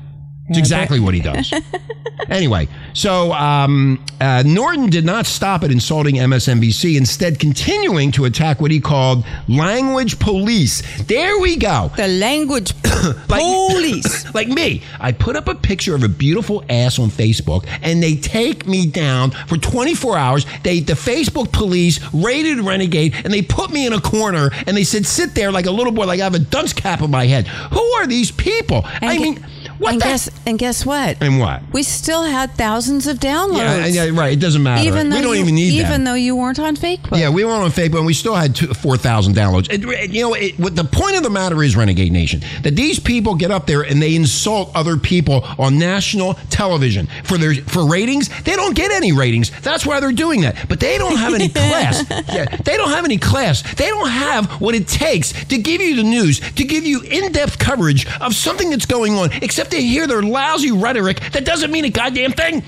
It's 0.51 0.59
exactly 0.59 0.99
what 0.99 1.13
he 1.13 1.21
does. 1.21 1.53
anyway, 2.29 2.67
so 2.93 3.31
um, 3.33 4.03
uh, 4.19 4.43
Norton 4.45 4.89
did 4.89 5.05
not 5.05 5.25
stop 5.25 5.63
at 5.63 5.71
insulting 5.71 6.15
MSNBC, 6.15 6.97
instead 6.97 7.39
continuing 7.39 8.11
to 8.13 8.25
attack 8.25 8.61
what 8.61 8.69
he 8.71 8.79
called 8.79 9.25
language 9.47 10.19
police. 10.19 10.81
There 11.03 11.39
we 11.39 11.55
go. 11.57 11.91
The 11.95 12.07
language 12.07 12.73
Like- 13.29 13.41
police. 13.41 14.33
like 14.35 14.47
me, 14.47 14.83
I 14.99 15.11
put 15.11 15.35
up 15.35 15.47
a 15.47 15.55
picture 15.55 15.95
of 15.95 16.03
a 16.03 16.09
beautiful 16.09 16.63
ass 16.69 16.99
on 16.99 17.09
Facebook, 17.09 17.65
and 17.81 18.03
they 18.03 18.15
take 18.15 18.67
me 18.67 18.85
down 18.87 19.31
for 19.47 19.57
24 19.57 20.17
hours. 20.17 20.45
They, 20.63 20.81
the 20.81 20.93
Facebook 20.93 21.51
police 21.51 21.99
raided 22.13 22.59
Renegade, 22.59 23.15
and 23.23 23.33
they 23.33 23.41
put 23.41 23.71
me 23.71 23.87
in 23.87 23.93
a 23.93 24.01
corner, 24.01 24.51
and 24.67 24.75
they 24.77 24.83
said, 24.83 25.05
"Sit 25.05 25.33
there 25.33 25.51
like 25.51 25.65
a 25.65 25.71
little 25.71 25.93
boy, 25.93 26.05
like 26.05 26.19
I 26.19 26.23
have 26.25 26.35
a 26.35 26.39
dunce 26.39 26.73
cap 26.73 27.01
on 27.01 27.09
my 27.09 27.25
head." 27.25 27.47
Who 27.47 27.81
are 27.81 28.05
these 28.07 28.31
people? 28.31 28.81
I 28.85 29.13
And 29.13 29.21
mean, 29.21 29.35
gu- 29.35 29.41
what 29.81 29.93
and 29.93 30.01
the? 30.01 30.05
guess 30.05 30.29
and 30.45 30.57
guess 30.59 30.85
what? 30.85 31.17
and 31.21 31.39
what? 31.39 31.61
We 31.73 31.83
still 31.83 32.23
had 32.23 32.51
thousands 32.51 33.07
of 33.07 33.17
downloads. 33.19 33.57
Yeah, 33.93 34.05
yeah, 34.05 34.19
right. 34.19 34.33
It 34.33 34.39
doesn't 34.39 34.61
matter. 34.63 34.87
Even 34.87 35.09
though 35.09 35.15
we 35.17 35.21
don't 35.21 35.35
you, 35.35 35.41
even 35.41 35.55
need 35.55 35.69
that. 35.71 35.75
even 35.75 35.91
them. 35.91 36.03
though 36.05 36.13
you 36.13 36.35
weren't 36.35 36.59
on 36.59 36.75
Facebook. 36.75 37.17
Yeah, 37.19 37.29
we 37.29 37.43
weren't 37.43 37.63
on 37.63 37.71
Facebook, 37.71 37.97
and 37.97 38.05
we 38.05 38.13
still 38.13 38.35
had 38.35 38.55
two, 38.55 38.67
4,000 38.73 39.35
downloads. 39.35 39.71
It- 39.71 39.83
it- 39.83 40.11
you 40.11 40.21
know, 40.23 40.33
it, 40.33 40.59
what 40.59 40.75
the 40.75 40.83
point 40.83 41.15
of 41.17 41.23
the 41.23 41.29
matter 41.29 41.61
is, 41.63 41.75
Renegade 41.75 42.11
Nation, 42.11 42.41
that 42.63 42.75
these 42.75 42.99
people 42.99 43.35
get 43.35 43.51
up 43.51 43.65
there 43.67 43.81
and 43.81 44.01
they 44.01 44.15
insult 44.15 44.71
other 44.75 44.97
people 44.97 45.45
on 45.57 45.77
national 45.79 46.35
television 46.49 47.07
for 47.23 47.37
their 47.37 47.55
for 47.55 47.85
ratings. 47.87 48.29
They 48.43 48.55
don't 48.55 48.75
get 48.75 48.91
any 48.91 49.11
ratings. 49.11 49.51
That's 49.61 49.85
why 49.85 49.99
they're 49.99 50.11
doing 50.11 50.41
that. 50.41 50.67
But 50.69 50.79
they 50.79 50.97
don't 50.97 51.15
have 51.17 51.33
any 51.33 51.49
class. 51.61 52.03
Yeah, 52.31 52.45
they 52.63 52.77
don't 52.77 52.89
have 52.91 53.05
any 53.05 53.17
class. 53.17 53.61
They 53.75 53.87
don't 53.87 54.09
have 54.09 54.49
what 54.61 54.75
it 54.75 54.87
takes 54.87 55.31
to 55.45 55.57
give 55.57 55.81
you 55.81 55.95
the 55.95 56.03
news, 56.03 56.39
to 56.39 56.63
give 56.63 56.85
you 56.85 57.01
in-depth 57.01 57.57
coverage 57.59 58.05
of 58.19 58.35
something 58.35 58.69
that's 58.69 58.85
going 58.85 59.15
on, 59.15 59.31
except 59.41 59.70
to 59.71 59.81
hear 59.81 60.07
their 60.07 60.21
lousy 60.21 60.71
rhetoric 60.71 61.19
that 61.31 61.45
doesn't 61.45 61.71
mean 61.71 61.85
a 61.85 61.89
goddamn 61.89 62.31
thing. 62.31 62.63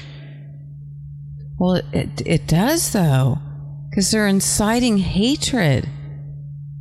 Well, 1.60 1.82
it 1.94 2.22
it 2.26 2.48
does 2.48 2.92
though, 2.92 3.38
because 3.90 4.12
they're 4.12 4.28
inciting 4.28 4.98
hatred. 4.98 5.88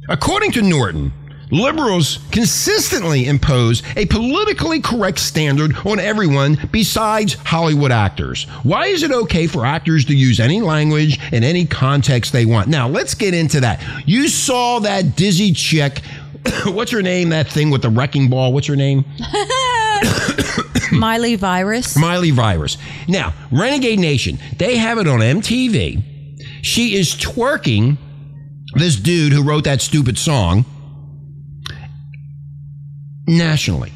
According 0.08 0.52
to 0.52 0.62
Norton, 0.62 1.12
liberals 1.52 2.18
consistently 2.32 3.26
impose 3.26 3.82
a 3.94 4.06
politically 4.06 4.80
correct 4.80 5.18
standard 5.20 5.76
on 5.86 6.00
everyone 6.00 6.58
besides 6.72 7.34
Hollywood 7.34 7.92
actors. 7.92 8.44
Why 8.64 8.86
is 8.86 9.02
it 9.04 9.12
okay 9.12 9.46
for 9.46 9.64
actors 9.64 10.04
to 10.06 10.16
use 10.16 10.40
any 10.40 10.60
language 10.60 11.20
in 11.32 11.44
any 11.44 11.66
context 11.66 12.32
they 12.32 12.46
want? 12.46 12.68
Now, 12.68 12.88
let's 12.88 13.14
get 13.14 13.34
into 13.34 13.60
that. 13.60 13.80
You 14.06 14.28
saw 14.28 14.80
that 14.80 15.14
dizzy 15.14 15.52
chick. 15.52 16.00
What's 16.64 16.90
her 16.90 17.02
name? 17.02 17.28
That 17.28 17.46
thing 17.46 17.70
with 17.70 17.82
the 17.82 17.90
wrecking 17.90 18.28
ball. 18.28 18.52
What's 18.52 18.66
her 18.66 18.76
name? 18.76 19.04
Miley 20.92 21.36
virus. 21.36 21.96
Miley 21.96 22.30
Virus. 22.30 22.76
Now, 23.08 23.34
Renegade 23.50 23.98
Nation, 23.98 24.38
they 24.58 24.76
have 24.76 24.98
it 24.98 25.06
on 25.06 25.20
MTV. 25.20 26.02
She 26.62 26.94
is 26.94 27.14
twerking 27.14 27.98
this 28.74 28.96
dude 28.96 29.32
who 29.32 29.42
wrote 29.42 29.64
that 29.64 29.80
stupid 29.80 30.18
song 30.18 30.64
nationally. 33.26 33.92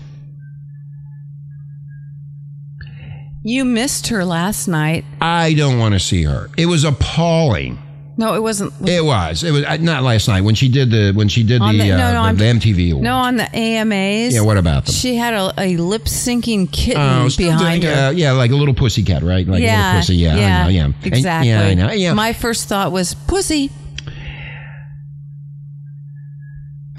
You 3.45 3.65
missed 3.65 4.09
her 4.09 4.25
last 4.25 4.67
night. 4.67 5.05
I 5.21 5.55
don't 5.55 5.79
want 5.79 5.95
to 5.95 6.01
see 6.01 6.25
her. 6.25 6.51
It 6.57 6.67
was 6.67 6.83
appalling. 6.83 7.79
No, 8.19 8.35
it 8.35 8.41
wasn't. 8.43 8.73
It 8.89 9.05
was. 9.05 9.45
It 9.45 9.51
was 9.51 9.65
uh, 9.65 9.77
not 9.77 10.03
last 10.03 10.27
night 10.27 10.41
when 10.41 10.55
she 10.55 10.69
did 10.69 10.91
the 10.91 11.13
when 11.13 11.29
she 11.29 11.43
did 11.43 11.61
the, 11.61 11.73
the- 11.73 11.93
uh, 11.93 11.97
no, 11.99 12.13
no, 12.15 12.33
the, 12.33 12.39
the 12.39 12.45
MTV. 12.45 12.91
Awards. 12.93 13.05
No, 13.05 13.17
on 13.17 13.37
the 13.37 13.55
AMAs. 13.55 14.35
Yeah, 14.35 14.41
what 14.41 14.57
about 14.57 14.87
them? 14.87 14.95
She 14.95 15.17
had 15.17 15.35
a, 15.35 15.53
a 15.59 15.77
lip 15.77 16.05
syncing 16.05 16.71
kitten 16.73 17.29
still 17.29 17.51
behind 17.51 17.83
doing, 17.83 17.95
her. 17.95 18.07
uh, 18.07 18.11
yeah, 18.13 18.33
like 18.33 18.53
a 18.53 18.57
little 18.57 18.73
pussy 18.75 19.03
cat, 19.03 19.23
right? 19.23 19.47
Like 19.47 19.61
a 19.61 19.63
yeah, 19.63 19.87
little 19.89 20.01
pussy. 20.01 20.17
Yeah, 20.17 20.33
I 20.35 20.63
know, 20.65 20.69
yeah. 20.71 20.85
And- 20.87 20.95
exactly. 21.05 21.51
yeah, 21.51 21.61
I 21.63 21.75
know. 21.75 21.91
Yeah. 21.93 22.15
My 22.15 22.33
first 22.33 22.69
thought 22.69 22.91
was 22.91 23.13
pussy. 23.15 23.67
Of 23.67 23.73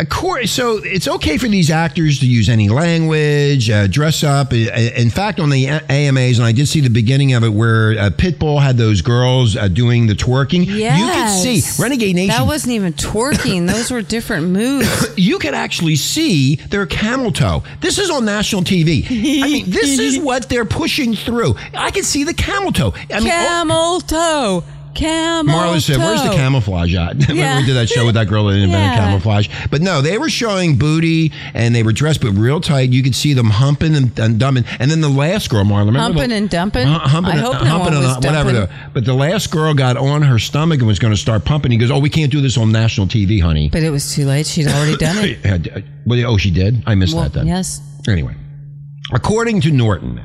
course, 0.05 0.51
so 0.51 0.79
it's 0.83 1.07
okay 1.07 1.37
for 1.39 1.47
these 1.47 1.71
actors 1.71 2.19
to 2.19 2.27
use 2.27 2.49
any 2.49 2.69
language, 2.69 3.69
uh, 3.69 3.87
dress 3.87 4.23
up. 4.23 4.53
In 4.53 5.09
fact, 5.09 5.39
on 5.39 5.49
the 5.49 5.67
AMAs, 5.67 6.37
and 6.37 6.45
I 6.45 6.51
did 6.51 6.67
see 6.67 6.81
the 6.81 6.89
beginning 6.89 7.33
of 7.33 7.43
it 7.43 7.49
where 7.49 7.97
uh, 7.97 8.09
Pitbull 8.11 8.61
had 8.61 8.77
those 8.77 9.01
girls 9.01 9.57
uh, 9.57 9.67
doing 9.67 10.05
the 10.05 10.13
twerking. 10.13 10.65
Yes. 10.67 10.99
You 11.43 11.53
could 11.53 11.63
see 11.63 11.81
Renegade 11.81 12.15
Nation. 12.15 12.35
That 12.35 12.45
wasn't 12.45 12.73
even 12.73 12.93
twerking. 12.93 13.67
Those 13.71 13.89
were 13.91 14.03
different 14.03 14.49
moves. 14.49 15.13
you 15.17 15.39
could 15.39 15.55
actually 15.55 15.95
see 15.95 16.55
their 16.55 16.85
camel 16.85 17.31
toe. 17.31 17.63
This 17.81 17.97
is 17.97 18.09
on 18.11 18.25
national 18.25 18.61
TV. 18.61 19.05
I 19.09 19.47
mean, 19.47 19.69
this 19.69 19.97
is 19.97 20.19
what 20.23 20.47
they're 20.47 20.65
pushing 20.65 21.15
through. 21.15 21.55
I 21.73 21.89
can 21.89 22.03
see 22.03 22.23
the 22.23 22.33
camel 22.33 22.71
toe. 22.71 22.93
I 23.09 23.19
mean, 23.19 23.29
Camel 23.29 24.01
toe. 24.01 24.63
Camel 24.97 25.53
Marla 25.53 25.81
said, 25.81 25.97
"Where's 25.97 26.23
the 26.23 26.29
camouflage 26.29 26.93
at?" 26.95 27.29
Yeah. 27.33 27.59
we 27.59 27.65
did 27.65 27.75
that 27.75 27.87
show 27.89 28.05
with 28.05 28.15
that 28.15 28.27
girl 28.27 28.45
that 28.45 28.53
invented 28.55 28.71
Yeah. 28.79 28.95
camouflage. 28.97 29.47
But 29.69 29.81
no, 29.81 30.01
they 30.01 30.17
were 30.17 30.29
showing 30.29 30.77
booty 30.77 31.31
and 31.53 31.73
they 31.75 31.83
were 31.83 31.91
dressed 31.91 32.21
but 32.21 32.31
real 32.31 32.59
tight. 32.59 32.89
You 32.89 33.03
could 33.03 33.15
see 33.15 33.33
them 33.33 33.49
humping 33.51 33.95
and, 33.95 34.17
and 34.19 34.39
dumping. 34.39 34.65
And 34.79 34.89
then 34.89 35.01
the 35.01 35.09
last 35.09 35.49
girl, 35.49 35.63
Marla, 35.63 35.85
remember 35.85 35.99
Humping 35.99 36.29
the- 36.29 36.35
and 36.35 36.49
dumping? 36.49 36.87
Hu- 36.87 36.93
humping 36.93 37.33
I 37.33 37.35
and- 37.37 37.45
hope 37.45 37.53
no 37.61 37.69
humping 37.69 37.93
one 37.93 37.93
and- 37.95 38.03
was 38.05 38.15
whatever. 38.17 38.51
the- 38.51 38.69
but 38.93 39.05
the 39.05 39.13
last 39.13 39.51
girl 39.51 39.73
got 39.73 39.97
on 39.97 40.21
her 40.23 40.39
stomach 40.39 40.79
and 40.79 40.87
was 40.87 40.99
going 40.99 41.13
to 41.13 41.19
start 41.19 41.45
pumping. 41.45 41.71
He 41.71 41.77
goes, 41.77 41.91
"Oh, 41.91 41.99
we 41.99 42.09
can't 42.09 42.31
do 42.31 42.41
this 42.41 42.57
on 42.57 42.71
national 42.71 43.07
TV, 43.07 43.39
honey." 43.41 43.69
But 43.71 43.83
it 43.83 43.91
was 43.91 44.13
too 44.13 44.25
late. 44.25 44.47
She'd 44.47 44.67
already 44.67 44.97
done 45.05 45.17
it. 45.19 45.45
Uh, 45.45 46.27
oh, 46.27 46.37
she 46.37 46.49
did. 46.51 46.81
I 46.87 46.95
missed 46.95 47.13
Well, 47.13 47.23
that 47.23 47.33
then. 47.33 47.47
yes. 47.47 47.81
Anyway, 48.07 48.35
according 49.13 49.61
to 49.61 49.71
Norton 49.71 50.15
now, 50.15 50.23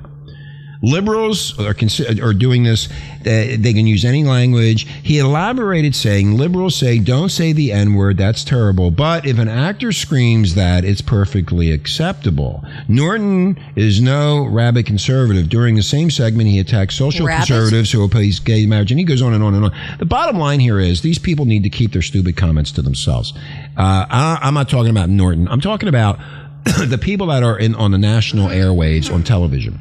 liberals 0.82 1.58
are, 1.58 1.74
are 2.22 2.34
doing 2.34 2.64
this. 2.64 2.90
Uh, 3.20 3.56
they 3.56 3.72
can 3.72 3.86
use 3.86 4.04
any 4.04 4.24
language. 4.24 4.86
He 5.02 5.18
elaborated 5.18 5.94
saying, 5.94 6.36
liberals 6.36 6.74
say, 6.74 6.98
don't 6.98 7.28
say 7.28 7.52
the 7.52 7.72
N 7.72 7.94
word, 7.94 8.18
that's 8.18 8.44
terrible. 8.44 8.90
But 8.90 9.24
if 9.24 9.38
an 9.38 9.48
actor 9.48 9.92
screams 9.92 10.56
that, 10.56 10.84
it's 10.84 11.00
perfectly 11.00 11.70
acceptable. 11.70 12.64
Norton 12.88 13.58
is 13.76 14.00
no 14.00 14.44
rabid 14.44 14.86
conservative. 14.86 15.48
During 15.48 15.76
the 15.76 15.82
same 15.82 16.10
segment, 16.10 16.48
he 16.48 16.58
attacks 16.58 16.96
social 16.96 17.26
Rabid? 17.26 17.46
conservatives 17.46 17.92
who 17.92 18.02
oppose 18.04 18.40
gay 18.40 18.66
marriage. 18.66 18.90
And 18.90 18.98
he 18.98 19.04
goes 19.04 19.22
on 19.22 19.32
and 19.32 19.42
on 19.42 19.54
and 19.54 19.66
on. 19.66 19.72
The 19.98 20.06
bottom 20.06 20.36
line 20.36 20.60
here 20.60 20.80
is 20.80 21.02
these 21.02 21.18
people 21.18 21.44
need 21.44 21.62
to 21.62 21.70
keep 21.70 21.92
their 21.92 22.02
stupid 22.02 22.36
comments 22.36 22.72
to 22.72 22.82
themselves. 22.82 23.32
Uh, 23.76 24.06
I, 24.10 24.38
I'm 24.42 24.54
not 24.54 24.68
talking 24.68 24.90
about 24.90 25.08
Norton. 25.08 25.46
I'm 25.48 25.60
talking 25.60 25.88
about 25.88 26.18
the 26.64 26.98
people 27.00 27.28
that 27.28 27.42
are 27.42 27.58
in 27.58 27.74
on 27.76 27.92
the 27.92 27.98
national 27.98 28.48
airwaves 28.48 29.12
on 29.12 29.22
television. 29.22 29.78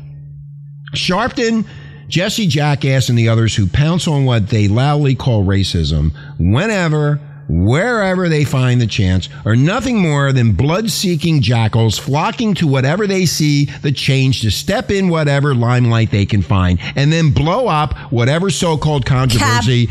Sharpton, 0.93 1.65
Jesse 2.07 2.47
Jackass, 2.47 3.09
and 3.09 3.17
the 3.17 3.29
others 3.29 3.55
who 3.55 3.67
pounce 3.67 4.07
on 4.07 4.25
what 4.25 4.49
they 4.49 4.67
loudly 4.67 5.15
call 5.15 5.45
racism 5.45 6.11
whenever, 6.37 7.19
wherever 7.47 8.27
they 8.27 8.43
find 8.43 8.81
the 8.81 8.87
chance, 8.87 9.29
are 9.45 9.55
nothing 9.55 9.97
more 9.99 10.33
than 10.33 10.51
blood 10.51 10.89
seeking 10.89 11.41
jackals 11.41 11.97
flocking 11.97 12.53
to 12.55 12.67
whatever 12.67 13.07
they 13.07 13.25
see 13.25 13.65
the 13.81 13.91
change 13.91 14.41
to 14.41 14.51
step 14.51 14.91
in 14.91 15.07
whatever 15.09 15.55
limelight 15.55 16.11
they 16.11 16.25
can 16.25 16.41
find 16.41 16.79
and 16.95 17.11
then 17.13 17.31
blow 17.31 17.67
up 17.67 17.97
whatever 18.11 18.49
so 18.49 18.77
called 18.77 19.05
controversy 19.05 19.87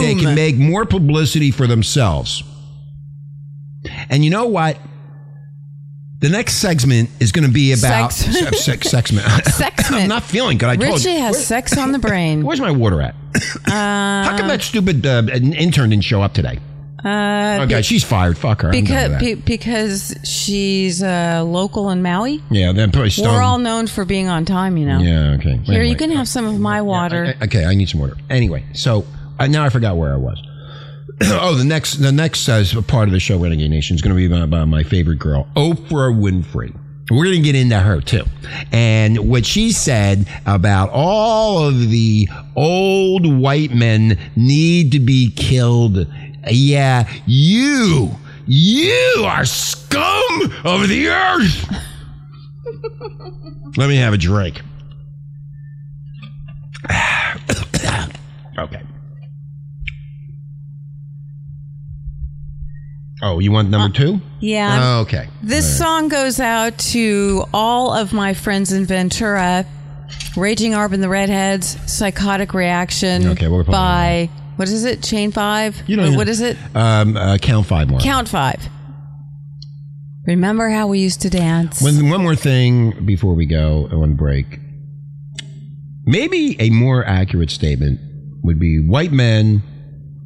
they 0.00 0.14
can 0.14 0.34
make 0.34 0.56
more 0.56 0.84
publicity 0.84 1.50
for 1.50 1.66
themselves. 1.66 2.42
And 4.08 4.24
you 4.24 4.30
know 4.30 4.46
what? 4.46 4.78
The 6.22 6.28
next 6.28 6.54
segment 6.54 7.10
is 7.20 7.32
going 7.32 7.46
to 7.46 7.52
be 7.52 7.72
about 7.72 8.12
Sex. 8.12 8.34
se- 8.38 8.56
sex, 8.56 8.88
segment. 8.88 9.26
Sexment. 9.26 9.90
I'm 10.02 10.08
not 10.08 10.22
feeling 10.22 10.56
good. 10.56 10.68
I 10.70 10.76
told 10.76 10.94
Richie 11.00 11.10
you. 11.14 11.18
has 11.20 11.44
sex 11.44 11.76
on 11.76 11.92
the 11.92 11.98
brain. 12.08 12.44
Where's 12.44 12.60
my 12.60 12.70
water 12.70 13.00
at? 13.02 13.14
How 13.66 14.36
come 14.38 14.48
that 14.48 14.62
stupid 14.62 15.04
uh, 15.04 15.22
intern 15.32 15.90
didn't 15.90 16.04
show 16.04 16.22
up 16.22 16.32
today? 16.32 16.58
Uh, 17.04 17.58
Okay, 17.64 17.82
she's 17.82 18.04
fired. 18.04 18.38
Fuck 18.38 18.62
her. 18.62 18.68
I'm 18.68 18.72
done 18.74 18.82
because 18.84 19.08
with 19.08 19.18
that. 19.18 19.20
be, 19.20 19.34
because 19.34 20.14
she's 20.24 21.02
uh, 21.02 21.42
local 21.44 21.90
in 21.90 22.00
Maui. 22.02 22.40
yeah, 22.50 22.70
then 22.72 22.92
probably 22.92 23.10
stone. 23.10 23.26
We're 23.34 23.42
all 23.42 23.58
known 23.58 23.88
for 23.88 24.04
being 24.04 24.28
on 24.28 24.44
time, 24.44 24.76
you 24.76 24.86
know. 24.86 25.00
yeah, 25.00 25.32
okay. 25.40 25.56
Here, 25.56 25.74
Anyway. 25.74 25.88
you 25.88 25.96
can 25.96 26.10
have 26.12 26.28
some 26.28 26.44
of 26.46 26.60
my 26.60 26.80
water. 26.82 27.34
I- 27.40 27.44
okay, 27.46 27.64
I 27.64 27.74
need 27.74 27.88
some 27.88 28.00
water. 28.00 28.16
Anyway, 28.30 28.64
so 28.74 29.04
uh, 29.40 29.48
now 29.48 29.64
I 29.64 29.68
forgot 29.70 29.96
where 29.96 30.12
I 30.12 30.16
was. 30.16 30.40
oh, 31.24 31.54
the 31.54 31.64
next 31.64 31.94
the 31.94 32.12
next 32.12 32.48
uh, 32.48 32.64
part 32.86 33.08
of 33.08 33.12
the 33.12 33.20
show, 33.20 33.38
Renegade 33.38 33.70
Nation, 33.70 33.94
is 33.94 34.02
going 34.02 34.14
to 34.14 34.16
be 34.16 34.26
about, 34.26 34.44
about 34.44 34.68
my 34.68 34.82
favorite 34.82 35.18
girl, 35.18 35.46
Oprah 35.56 36.14
Winfrey. 36.14 36.74
We're 37.10 37.24
going 37.24 37.36
to 37.36 37.42
get 37.42 37.54
into 37.54 37.78
her 37.78 38.00
too, 38.00 38.24
and 38.70 39.28
what 39.28 39.44
she 39.44 39.72
said 39.72 40.28
about 40.46 40.90
all 40.90 41.66
of 41.66 41.90
the 41.90 42.28
old 42.56 43.26
white 43.26 43.72
men 43.72 44.18
need 44.36 44.92
to 44.92 45.00
be 45.00 45.30
killed. 45.32 46.06
Yeah, 46.50 47.08
you, 47.26 48.10
you 48.46 49.24
are 49.26 49.44
scum 49.44 50.52
of 50.64 50.88
the 50.88 51.08
earth. 51.08 51.68
Let 53.76 53.88
me 53.88 53.96
have 53.96 54.14
a 54.14 54.18
drink. 54.18 54.62
okay. 58.58 58.82
Oh, 63.22 63.38
you 63.38 63.52
want 63.52 63.70
number 63.70 63.96
two? 63.96 64.20
Yeah. 64.40 64.80
Oh, 64.82 65.00
okay. 65.02 65.28
This 65.42 65.78
song 65.78 66.08
goes 66.08 66.40
out 66.40 66.76
to 66.78 67.44
all 67.54 67.94
of 67.94 68.12
my 68.12 68.34
friends 68.34 68.72
in 68.72 68.84
Ventura. 68.84 69.64
Raging 70.36 70.72
Arb 70.72 70.92
and 70.92 71.02
the 71.02 71.08
Redheads, 71.08 71.78
Psychotic 71.90 72.52
Reaction 72.52 73.28
Okay, 73.28 73.48
we're 73.48 73.64
by, 73.64 74.28
what 74.56 74.68
is 74.68 74.84
it, 74.84 75.02
Chain 75.02 75.30
5? 75.30 75.84
You 75.86 75.96
don't 75.96 76.16
what 76.16 76.28
is 76.28 76.40
it? 76.40 76.56
Um, 76.74 77.16
uh, 77.16 77.38
count 77.38 77.66
five 77.66 77.88
more. 77.88 78.00
Count 78.00 78.28
5. 78.28 78.68
Remember 80.26 80.68
how 80.70 80.86
we 80.86 80.98
used 80.98 81.22
to 81.22 81.30
dance? 81.30 81.80
One, 81.80 82.08
one 82.10 82.22
more 82.22 82.36
thing 82.36 83.04
before 83.06 83.34
we 83.34 83.46
go 83.46 83.88
on 83.92 84.14
break. 84.14 84.58
Maybe 86.04 86.56
a 86.60 86.70
more 86.70 87.04
accurate 87.04 87.50
statement 87.50 88.00
would 88.42 88.58
be 88.58 88.80
white 88.80 89.12
men 89.12 89.62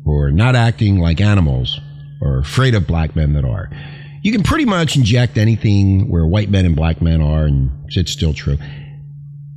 or 0.05 0.31
not 0.31 0.57
acting 0.57 0.99
like 0.99 1.21
animals 1.21 1.81
or 2.21 2.39
afraid 2.39 2.75
of 2.75 2.87
black 2.87 3.17
men 3.17 3.33
that 3.35 3.45
are. 3.45 3.71
You 4.23 4.33
can 4.33 4.43
pretty 4.43 4.65
much 4.65 4.97
inject 4.97 5.39
anything 5.39 6.11
where 6.11 6.27
white 6.27 6.51
men 6.51 6.67
and 6.67 6.75
black 6.75 7.01
men 7.01 7.21
are, 7.21 7.45
and 7.45 7.71
it's 7.89 8.11
still 8.11 8.35
true. 8.35 8.59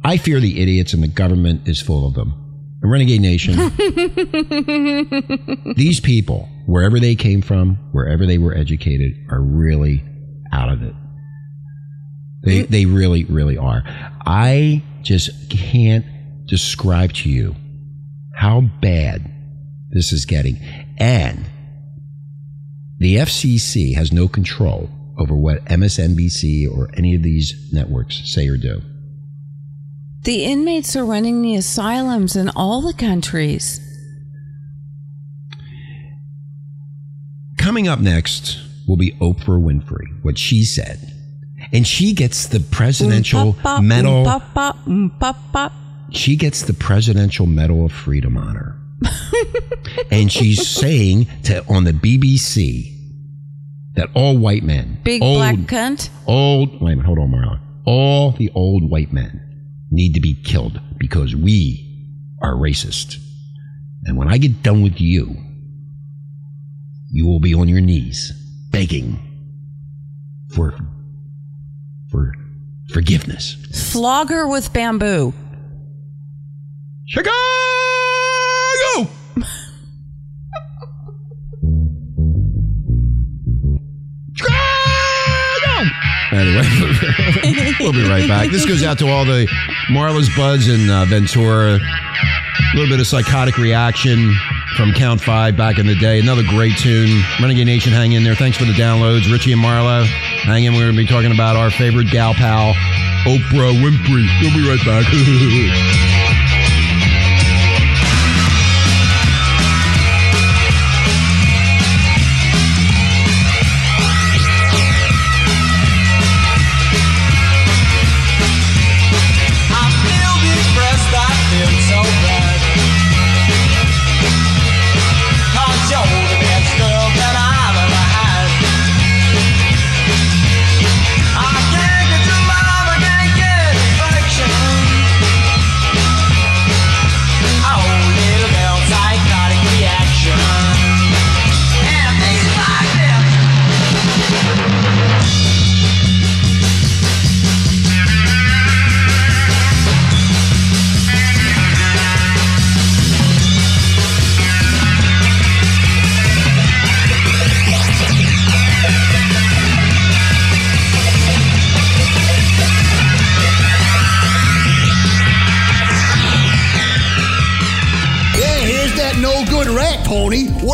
I 0.04 0.18
fear 0.18 0.40
the 0.40 0.62
idiots, 0.62 0.94
and 0.94 1.02
the 1.02 1.08
government 1.08 1.68
is 1.68 1.82
full 1.82 2.08
of 2.08 2.14
them. 2.14 2.34
The 2.82 2.88
Renegade 2.88 3.22
Nation, 3.22 3.56
these 5.76 6.00
people, 6.00 6.48
wherever 6.66 7.00
they 7.00 7.16
came 7.16 7.42
from, 7.42 7.76
wherever 7.92 8.26
they 8.26 8.38
were 8.38 8.56
educated, 8.56 9.14
are 9.30 9.42
really 9.42 10.04
out 10.54 10.70
of 10.70 10.84
it. 10.84 10.94
They, 12.44 12.64
mm. 12.64 12.68
they 12.70 12.86
really, 12.86 13.26
really 13.26 13.58
are. 13.58 13.84
I 14.26 14.82
just 15.02 15.50
can't 15.50 16.06
describe 16.46 17.14
to 17.14 17.30
you 17.30 17.56
how 18.36 18.62
bad 18.82 19.30
this 19.90 20.14
is 20.14 20.26
getting. 20.26 20.58
And 20.98 21.46
the 23.00 23.16
FCC 23.16 23.96
has 23.96 24.12
no 24.12 24.28
control 24.28 24.90
over 25.18 25.34
what 25.34 25.66
MSNBC 25.66 26.70
or 26.70 26.90
any 26.96 27.16
of 27.16 27.24
these 27.24 27.70
networks 27.74 28.22
say 28.30 28.48
or 28.48 28.58
do. 28.58 28.82
the 30.24 30.44
inmates 30.44 30.96
are 30.96 31.06
running 31.06 31.42
the 31.42 31.56
asylums 31.56 32.36
in 32.36 32.50
all 32.50 32.82
the 32.82 32.94
countries. 32.94 33.80
Coming 37.58 37.88
up 37.88 38.00
next 38.00 38.60
will 38.88 38.98
be 38.98 39.12
Oprah 39.14 39.62
Winfrey, 39.62 40.24
what 40.24 40.38
she 40.38 40.64
said. 40.64 41.14
And 41.74 41.86
she 41.86 42.14
gets 42.14 42.48
the 42.48 42.60
presidential 42.60 43.56
medal. 43.82 44.24
she 46.12 46.36
gets 46.36 46.64
the 46.64 46.74
Presidential 46.74 47.46
Medal 47.46 47.86
of 47.86 47.92
Freedom 47.92 48.38
on 48.38 48.56
her. 48.56 48.79
and 50.12 50.32
she's 50.32 50.68
saying 50.68 51.28
to 51.44 51.64
on 51.68 51.84
the 51.84 51.92
BBC 51.92 52.96
that 53.96 54.10
all 54.14 54.38
white 54.38 54.64
men, 54.64 55.00
Big 55.04 55.22
old, 55.22 55.38
black 55.38 55.56
cunt. 55.58 56.10
old, 56.28 56.82
wait 56.82 56.94
a 56.94 56.96
minute, 56.98 57.06
hold 57.06 57.20
on, 57.20 57.30
Marla. 57.32 57.60
All 57.86 58.32
the 58.32 58.52
old 58.54 58.90
white 58.90 59.12
men 59.12 59.42
need 59.92 60.14
to 60.14 60.20
be 60.22 60.36
killed 60.36 60.80
because 60.98 61.36
we 61.36 61.86
are 62.42 62.54
racist. 62.54 63.18
And 64.06 64.18
when 64.18 64.28
I 64.28 64.38
get 64.38 64.62
done 64.64 64.82
with 64.84 65.02
you, 65.02 65.36
you 67.12 67.26
will 67.26 67.40
be 67.40 67.54
on 67.56 67.68
your 67.68 67.82
knees 67.82 68.32
begging 68.72 69.20
for 70.54 70.74
for 72.12 72.34
forgiveness. 72.94 73.56
Flog 73.92 74.30
her 74.30 74.48
with 74.48 74.72
bamboo. 74.74 75.34
Chicago! 77.08 77.32
Anyway, 86.32 87.74
we'll 87.80 87.92
be 87.92 88.08
right 88.08 88.28
back. 88.28 88.50
This 88.52 88.66
goes 88.66 88.84
out 88.84 89.00
to 89.00 89.08
all 89.08 89.26
the 89.26 89.48
Marla's 89.90 90.30
buds 90.36 90.68
in 90.68 90.90
uh, 90.90 91.06
Ventura. 91.06 91.80
A 91.80 92.76
little 92.76 92.90
bit 92.90 93.00
of 93.00 93.08
psychotic 93.08 93.58
reaction 93.58 94.34
from 94.78 94.94
Count 94.94 95.22
Five 95.22 95.58
back 95.58 95.80
in 95.80 95.88
the 95.88 95.96
day. 95.96 96.20
Another 96.20 96.44
great 96.44 96.78
tune. 96.78 97.22
Renegade 97.42 97.66
Nation, 97.66 97.92
hang 97.92 98.12
in 98.12 98.24
there. 98.24 98.36
Thanks 98.36 98.58
for 98.58 98.66
the 98.66 98.74
downloads. 98.74 99.32
Richie 99.32 99.54
and 99.54 99.62
Marla. 99.62 100.06
hang 100.06 100.66
in. 100.66 100.74
We're 100.74 100.92
going 100.92 100.96
to 100.96 100.98
be 100.98 101.08
talking 101.08 101.32
about 101.32 101.56
our 101.56 101.72
favorite 101.72 102.12
gal 102.12 102.34
pal, 102.34 102.74
Oprah 103.26 103.74
Winfrey. 103.82 104.28
We'll 104.42 104.54
be 104.54 104.70
right 104.70 104.86
back. 104.86 106.16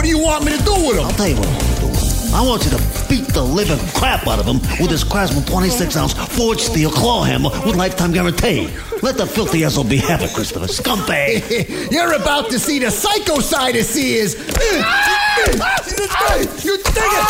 do 0.06 0.12
you 0.12 0.20
want 0.20 0.46
me 0.46 0.56
to 0.56 0.64
do 0.64 0.74
with 0.74 0.98
him? 0.98 1.06
I'll 1.06 1.12
tell 1.14 1.28
you 1.28 1.36
what 1.36 1.48
I 1.48 1.52
want 1.52 1.66
to 1.66 1.82
do. 1.82 1.88
I 2.36 2.42
want 2.46 2.64
you 2.66 2.72
to 2.72 3.10
beat 3.10 3.28
the 3.34 3.42
living 3.42 3.80
crap 3.96 4.28
out 4.28 4.38
of 4.40 4.46
him 4.46 4.60
with 4.80 4.90
this 4.92 5.04
Craftsman 5.04 5.44
26 5.46 5.98
ounce 5.98 6.14
forged 6.14 6.62
steel 6.62 6.92
claw 6.92 7.24
hammer 7.24 7.50
with 7.66 7.76
lifetime 7.76 8.12
guarantee. 8.12 8.70
Let 9.02 9.18
the 9.18 9.26
filthy 9.26 9.68
SOB 9.68 9.92
have 9.94 10.22
it, 10.22 10.32
Christopher. 10.36 10.68
Scumbag. 10.68 11.92
You're 11.92 12.14
about 12.14 12.52
to 12.52 12.60
see 12.60 12.78
the 12.78 12.92
psycho 12.92 13.40
side 13.40 13.76
of 13.78 13.86
Sears. 13.86 14.36
you 14.36 14.44
dig 14.44 14.54
it? 16.86 17.26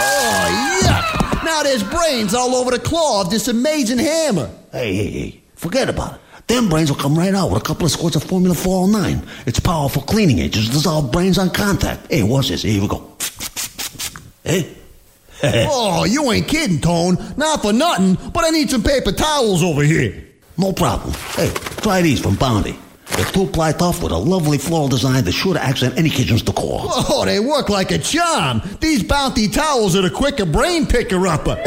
oh, 0.00 0.80
yuck. 0.82 1.44
Now 1.44 1.62
there's 1.62 1.82
brains 1.82 2.32
all 2.32 2.54
over 2.54 2.70
the 2.70 2.78
claw 2.78 3.20
of 3.20 3.28
this 3.30 3.48
amazing 3.48 3.98
hammer. 3.98 4.50
Hey, 4.72 4.94
hey, 4.94 5.10
hey. 5.10 5.40
Forget 5.56 5.90
about 5.90 6.14
it. 6.14 6.20
Them 6.48 6.70
brains 6.70 6.90
will 6.90 6.98
come 6.98 7.16
right 7.16 7.34
out 7.34 7.50
with 7.50 7.62
a 7.62 7.64
couple 7.64 7.84
of 7.84 7.92
squirts 7.92 8.16
of 8.16 8.24
Formula 8.24 8.54
409. 8.54 9.22
It's 9.46 9.60
powerful 9.60 10.00
cleaning 10.02 10.38
agents 10.38 10.68
to 10.68 10.74
dissolve 10.74 11.12
brains 11.12 11.38
on 11.38 11.50
contact. 11.50 12.10
Hey, 12.10 12.22
watch 12.22 12.48
this. 12.48 12.62
Here 12.62 12.80
we 12.80 12.88
go. 12.88 13.16
Hey? 14.44 14.74
oh, 15.70 16.04
you 16.04 16.32
ain't 16.32 16.48
kidding, 16.48 16.80
Tone. 16.80 17.16
Not 17.36 17.60
for 17.60 17.72
nothing, 17.72 18.14
but 18.32 18.44
I 18.44 18.50
need 18.50 18.70
some 18.70 18.82
paper 18.82 19.12
towels 19.12 19.62
over 19.62 19.82
here. 19.82 20.24
No 20.56 20.72
problem. 20.72 21.12
Hey, 21.36 21.52
try 21.82 22.00
these 22.00 22.20
from 22.20 22.34
Bounty. 22.36 22.76
They're 23.10 23.26
two-ply 23.26 23.72
tough 23.72 24.02
with 24.02 24.12
a 24.12 24.16
lovely 24.16 24.58
floral 24.58 24.88
design 24.88 25.24
that's 25.24 25.36
sure 25.36 25.54
to 25.54 25.62
accent 25.62 25.98
any 25.98 26.08
kitchen's 26.08 26.42
decor. 26.42 26.80
Oh, 26.84 27.24
they 27.24 27.40
work 27.40 27.68
like 27.68 27.90
a 27.90 27.98
charm. 27.98 28.62
These 28.80 29.02
bounty 29.02 29.48
towels 29.48 29.96
are 29.96 30.02
the 30.02 30.10
quicker 30.10 30.46
brain 30.46 30.86
picker 30.86 31.26
upper. 31.26 31.60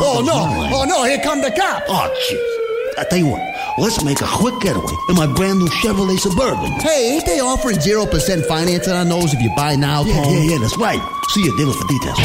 oh 0.00 0.22
no! 0.24 0.76
Oh 0.76 0.84
no! 0.86 1.04
Here 1.04 1.20
come 1.20 1.40
the 1.40 1.50
cops. 1.50 1.86
Oh, 1.88 2.14
jeez. 2.30 2.57
I 2.98 3.04
tell 3.04 3.18
you 3.18 3.28
what, 3.28 3.40
let's 3.78 4.02
make 4.02 4.20
a 4.20 4.26
quick 4.26 4.58
getaway 4.60 4.92
in 5.08 5.14
my 5.14 5.32
brand 5.32 5.60
new 5.60 5.68
Chevrolet 5.68 6.18
Suburban. 6.18 6.72
Hey, 6.80 7.14
ain't 7.14 7.26
they 7.26 7.38
offering 7.38 7.78
zero 7.78 8.06
percent 8.06 8.44
financing 8.46 8.92
on 8.92 9.08
those 9.08 9.32
if 9.32 9.40
you 9.40 9.50
buy 9.54 9.76
now, 9.76 10.02
Yeah, 10.04 10.28
yeah, 10.28 10.50
yeah, 10.50 10.58
that's 10.60 10.76
right. 10.78 11.00
See 11.30 11.44
you, 11.44 11.56
dealer 11.56 11.72
for 11.74 11.86
details. 11.86 12.18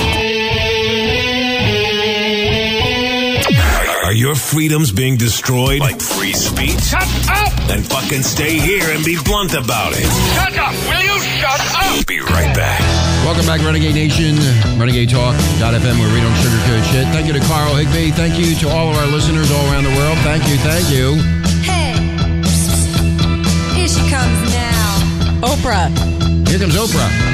Are 4.03 4.13
your 4.13 4.35
freedoms 4.35 4.91
being 4.91 5.17
destroyed? 5.17 5.79
Like 5.79 6.01
free 6.01 6.33
speech? 6.33 6.79
Shut 6.81 7.07
up! 7.29 7.53
Then 7.67 7.81
fucking 7.83 8.23
stay 8.23 8.59
here 8.59 8.89
and 8.89 9.03
be 9.05 9.17
blunt 9.23 9.53
about 9.53 9.93
it. 9.93 10.05
Shut 10.35 10.57
up! 10.57 10.73
Will 10.89 11.01
you 11.01 11.19
shut 11.39 11.59
up? 11.75 12.05
Be 12.07 12.19
right 12.19 12.55
back. 12.55 12.92
Welcome 13.33 13.47
back, 13.47 13.65
Renegade 13.65 13.95
Nation, 13.95 14.35
Renegade 14.77 15.09
Talk.fm, 15.09 15.99
where 15.99 16.13
we 16.13 16.21
don't 16.21 16.35
sugarcoat 16.35 16.83
shit. 16.91 17.07
Thank 17.07 17.25
you 17.25 17.33
to 17.33 17.39
Carl 17.39 17.73
Higbie. 17.73 18.11
Thank 18.11 18.37
you 18.37 18.53
to 18.57 18.69
all 18.69 18.91
of 18.91 18.95
our 18.95 19.07
listeners 19.07 19.49
all 19.49 19.65
around 19.71 19.85
the 19.85 19.95
world. 19.97 20.19
Thank 20.19 20.47
you, 20.47 20.57
thank 20.57 20.87
you. 20.91 21.15
Hey, 21.63 21.93
here 23.73 23.87
she 23.87 24.07
comes 24.07 24.53
now. 24.53 24.99
Oprah. 25.41 25.89
Here 26.47 26.59
comes 26.59 26.75
Oprah. 26.75 27.32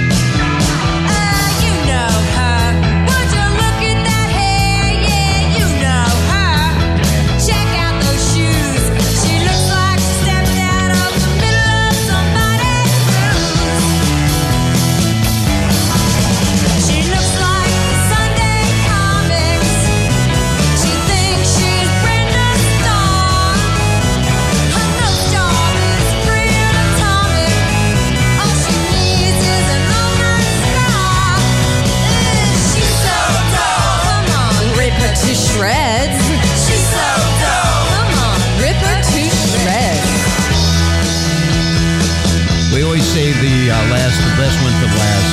Last, 43.69 44.17
the 44.25 44.33
best 44.41 44.57
one 44.65 44.73
for 44.81 44.89
last. 44.97 45.29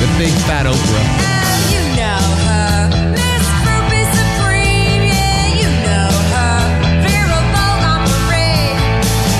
The 0.00 0.08
big 0.16 0.32
fat 0.48 0.64
Oprah. 0.64 1.04
You 1.68 1.82
know 2.00 2.24
her. 2.48 3.12
Miss 3.12 3.44
Groupie 3.60 4.08
Supreme, 4.08 5.04
yeah, 5.12 5.52
you 5.52 5.68
know 5.84 6.08
her. 6.32 6.56
Vera 7.04 7.40
on 7.92 8.00
parade. 8.08 8.80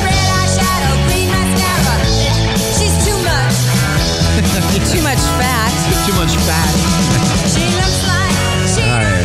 Red 0.05 0.29
eyeshadow, 0.45 0.93
green 1.09 1.29
mascara. 1.33 1.97
She's 2.77 2.97
too 3.01 3.17
much. 3.25 3.57
Too 4.93 5.03
much 5.03 5.25
fat. 5.41 5.73
Too 6.05 6.17
much 6.21 6.37
fat. 6.45 6.73
She 7.49 7.65
looks 7.81 8.01
like 8.05 8.37
she 8.77 8.85
All 8.93 9.01
right. 9.01 9.25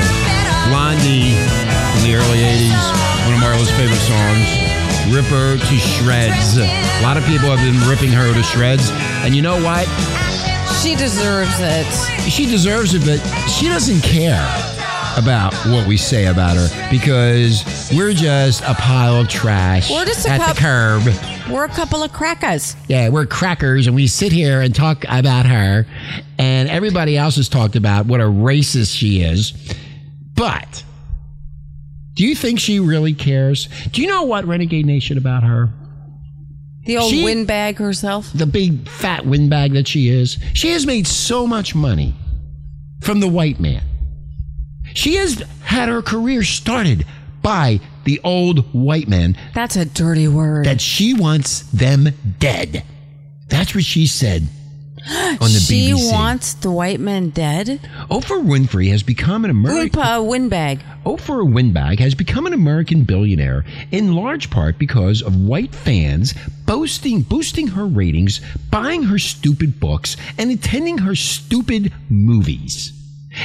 Blondie 0.72 1.36
in 1.36 2.02
the 2.08 2.16
early 2.16 2.40
80s, 2.40 2.80
one 3.28 3.36
of 3.36 3.42
Marla's 3.44 3.72
favorite 3.76 4.00
songs. 4.00 4.59
Rip 5.12 5.26
her 5.26 5.58
to 5.58 5.76
shreds. 5.78 6.58
A 6.58 7.02
lot 7.02 7.18
of 7.18 7.24
people 7.26 7.50
have 7.50 7.60
been 7.60 7.90
ripping 7.90 8.12
her 8.12 8.32
to 8.34 8.44
shreds. 8.44 8.90
And 9.24 9.36
you 9.36 9.42
know 9.42 9.62
what? 9.64 9.88
She 10.84 10.96
deserves 10.96 11.56
it. 11.60 11.86
She 12.30 12.46
deserves 12.46 12.94
it, 12.94 13.04
but 13.06 13.18
she 13.50 13.68
doesn't 13.68 14.02
care 14.02 14.48
about 15.18 15.54
what 15.66 15.88
we 15.88 15.98
say 15.98 16.28
about 16.28 16.56
her 16.56 16.68
because 16.92 17.90
we're 17.94 18.14
just 18.14 18.62
a 18.62 18.76
pile 18.76 19.16
of 19.20 19.28
trash 19.28 19.90
We're 19.92 20.06
just 20.06 20.26
a 20.28 20.30
at 20.30 20.40
cup- 20.40 20.56
the 20.56 20.62
curb. 20.62 21.04
We're 21.52 21.66
a 21.66 21.70
couple 21.70 22.04
of 22.04 22.14
crackers. 22.14 22.76
Yeah, 22.88 23.10
we're 23.10 23.26
crackers 23.26 23.88
and 23.88 23.96
we 23.96 24.06
sit 24.08 24.32
here 24.32 24.62
and 24.62 24.74
talk 24.74 25.04
about 25.10 25.48
her, 25.48 25.88
and 26.38 26.70
everybody 26.70 27.18
else 27.18 27.38
has 27.38 27.50
talked 27.50 27.76
about 27.76 28.06
what 28.06 28.22
a 28.22 28.26
racist 28.26 28.96
she 28.96 29.22
is. 29.22 29.54
But 30.36 30.84
do 32.20 32.28
you 32.28 32.36
think 32.36 32.60
she 32.60 32.82
really 32.82 33.14
cares? 33.14 33.70
Do 33.94 34.02
you 34.02 34.08
know 34.10 34.24
what 34.24 34.44
Renegade 34.44 34.86
Nation 34.86 35.18
about 35.18 35.42
her? 35.44 35.70
The 36.84 36.98
old 36.98 37.12
She- 37.12 37.24
windbag 37.24 37.78
herself. 37.78 38.30
The 38.36 38.46
big 38.46 38.90
fat 38.90 39.26
windbag 39.26 39.72
that 39.72 39.88
she 39.88 40.10
is. 40.10 40.38
She 40.54 40.72
has 40.72 40.86
made 40.86 41.08
so 41.08 41.48
much 41.48 41.74
money 41.74 42.14
from 43.00 43.22
the 43.22 43.30
white 43.30 43.62
man. 43.62 43.84
She 44.94 45.16
has 45.16 45.42
had 45.62 45.88
her 45.88 46.02
career 46.02 46.44
started 46.44 47.06
by 47.42 47.80
the 48.04 48.20
old 48.26 48.66
white 48.74 49.08
man 49.08 49.38
That's 49.54 49.78
a 49.78 49.86
dirty 49.86 50.28
word. 50.28 50.66
that 50.66 50.82
she 50.82 51.14
wants 51.14 51.62
them 51.72 52.10
dead. 52.38 52.84
That's 53.48 53.74
what 53.74 53.86
she 53.86 54.08
said. 54.08 54.50
on 55.42 55.52
the 55.52 55.60
she 55.60 55.92
BBC. 55.92 56.12
wants 56.12 56.54
the 56.54 56.70
white 56.70 57.00
men 57.00 57.32
dead. 57.32 57.80
Oprah 58.12 58.46
Winfrey 58.46 58.92
has 58.92 59.02
become 59.02 59.44
an 59.44 59.50
American. 59.50 60.00
Oompa 60.00 60.28
windbag. 60.28 60.82
Oprah 61.04 61.52
Winbag 61.52 62.00
has 62.00 62.14
become 62.14 62.46
an 62.46 62.54
American 62.54 63.04
billionaire 63.06 63.66
in 63.92 64.14
large 64.14 64.52
part 64.52 64.78
because 64.78 65.24
of 65.24 65.36
white 65.36 65.74
fans 65.74 66.36
boasting, 66.68 67.24
boosting 67.24 67.68
her 67.70 67.88
ratings, 67.88 68.40
buying 68.70 69.02
her 69.04 69.18
stupid 69.18 69.80
books, 69.80 70.16
and 70.38 70.52
attending 70.52 71.00
her 71.00 71.16
stupid 71.16 71.92
movies. 72.10 72.94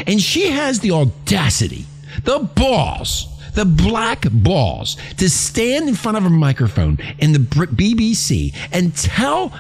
And 0.07 0.21
she 0.21 0.51
has 0.51 0.81
the 0.81 0.91
audacity, 0.91 1.87
the 2.25 2.41
balls, 2.41 3.27
the 3.55 3.65
black 3.65 4.27
balls 4.31 4.97
to 5.17 5.31
stand 5.31 5.89
in 5.89 5.95
front 5.95 6.19
of 6.19 6.27
a 6.27 6.31
microphone 6.31 6.99
in 7.19 7.33
the 7.33 7.39
BBC 7.39 8.55
and 8.73 8.95
tell 8.95 9.53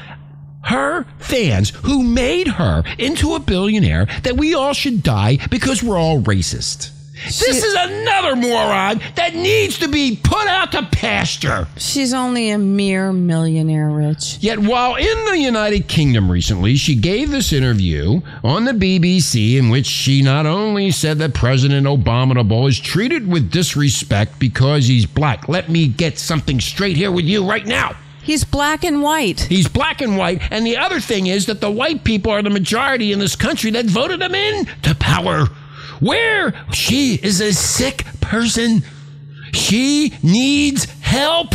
her 0.64 1.04
fans 1.18 1.70
who 1.84 2.02
made 2.02 2.48
her 2.48 2.82
into 2.98 3.34
a 3.34 3.40
billionaire 3.40 4.06
that 4.22 4.36
we 4.36 4.54
all 4.54 4.72
should 4.72 5.02
die 5.02 5.38
because 5.50 5.82
we're 5.82 5.98
all 5.98 6.20
racist. 6.22 6.90
This 7.26 7.64
is 7.64 7.74
another 7.74 8.34
moron 8.34 9.00
that 9.14 9.34
needs 9.34 9.78
to 9.78 9.88
be 9.88 10.18
put 10.22 10.46
out 10.48 10.72
to 10.72 10.82
pasture. 10.82 11.68
She's 11.76 12.12
only 12.12 12.50
a 12.50 12.58
mere 12.58 13.12
millionaire, 13.12 13.88
Rich. 13.88 14.38
Yet, 14.40 14.58
while 14.58 14.96
in 14.96 15.24
the 15.24 15.38
United 15.38 15.86
Kingdom 15.86 16.30
recently, 16.30 16.74
she 16.74 16.96
gave 16.96 17.30
this 17.30 17.52
interview 17.52 18.20
on 18.42 18.64
the 18.64 18.72
BBC 18.72 19.56
in 19.56 19.70
which 19.70 19.86
she 19.86 20.22
not 20.22 20.44
only 20.44 20.90
said 20.90 21.18
that 21.18 21.34
President 21.34 21.86
Abominable 21.86 22.66
is 22.66 22.80
treated 22.80 23.28
with 23.28 23.50
disrespect 23.50 24.38
because 24.40 24.86
he's 24.88 25.06
black. 25.06 25.48
Let 25.48 25.68
me 25.68 25.86
get 25.86 26.18
something 26.18 26.60
straight 26.60 26.96
here 26.96 27.12
with 27.12 27.24
you 27.24 27.48
right 27.48 27.64
now. 27.64 27.96
He's 28.24 28.42
black 28.42 28.84
and 28.84 29.02
white. 29.02 29.40
He's 29.40 29.68
black 29.68 30.00
and 30.00 30.16
white. 30.16 30.40
And 30.50 30.66
the 30.66 30.78
other 30.78 30.98
thing 30.98 31.26
is 31.26 31.46
that 31.46 31.60
the 31.60 31.70
white 31.70 32.04
people 32.04 32.32
are 32.32 32.42
the 32.42 32.50
majority 32.50 33.12
in 33.12 33.18
this 33.18 33.36
country 33.36 33.70
that 33.72 33.84
voted 33.84 34.22
him 34.22 34.34
in 34.34 34.66
to 34.82 34.94
power. 34.94 35.46
Where 36.00 36.54
she 36.72 37.14
is 37.22 37.40
a 37.40 37.52
sick 37.52 38.04
person. 38.20 38.82
She 39.52 40.14
needs 40.22 40.86
help. 41.00 41.54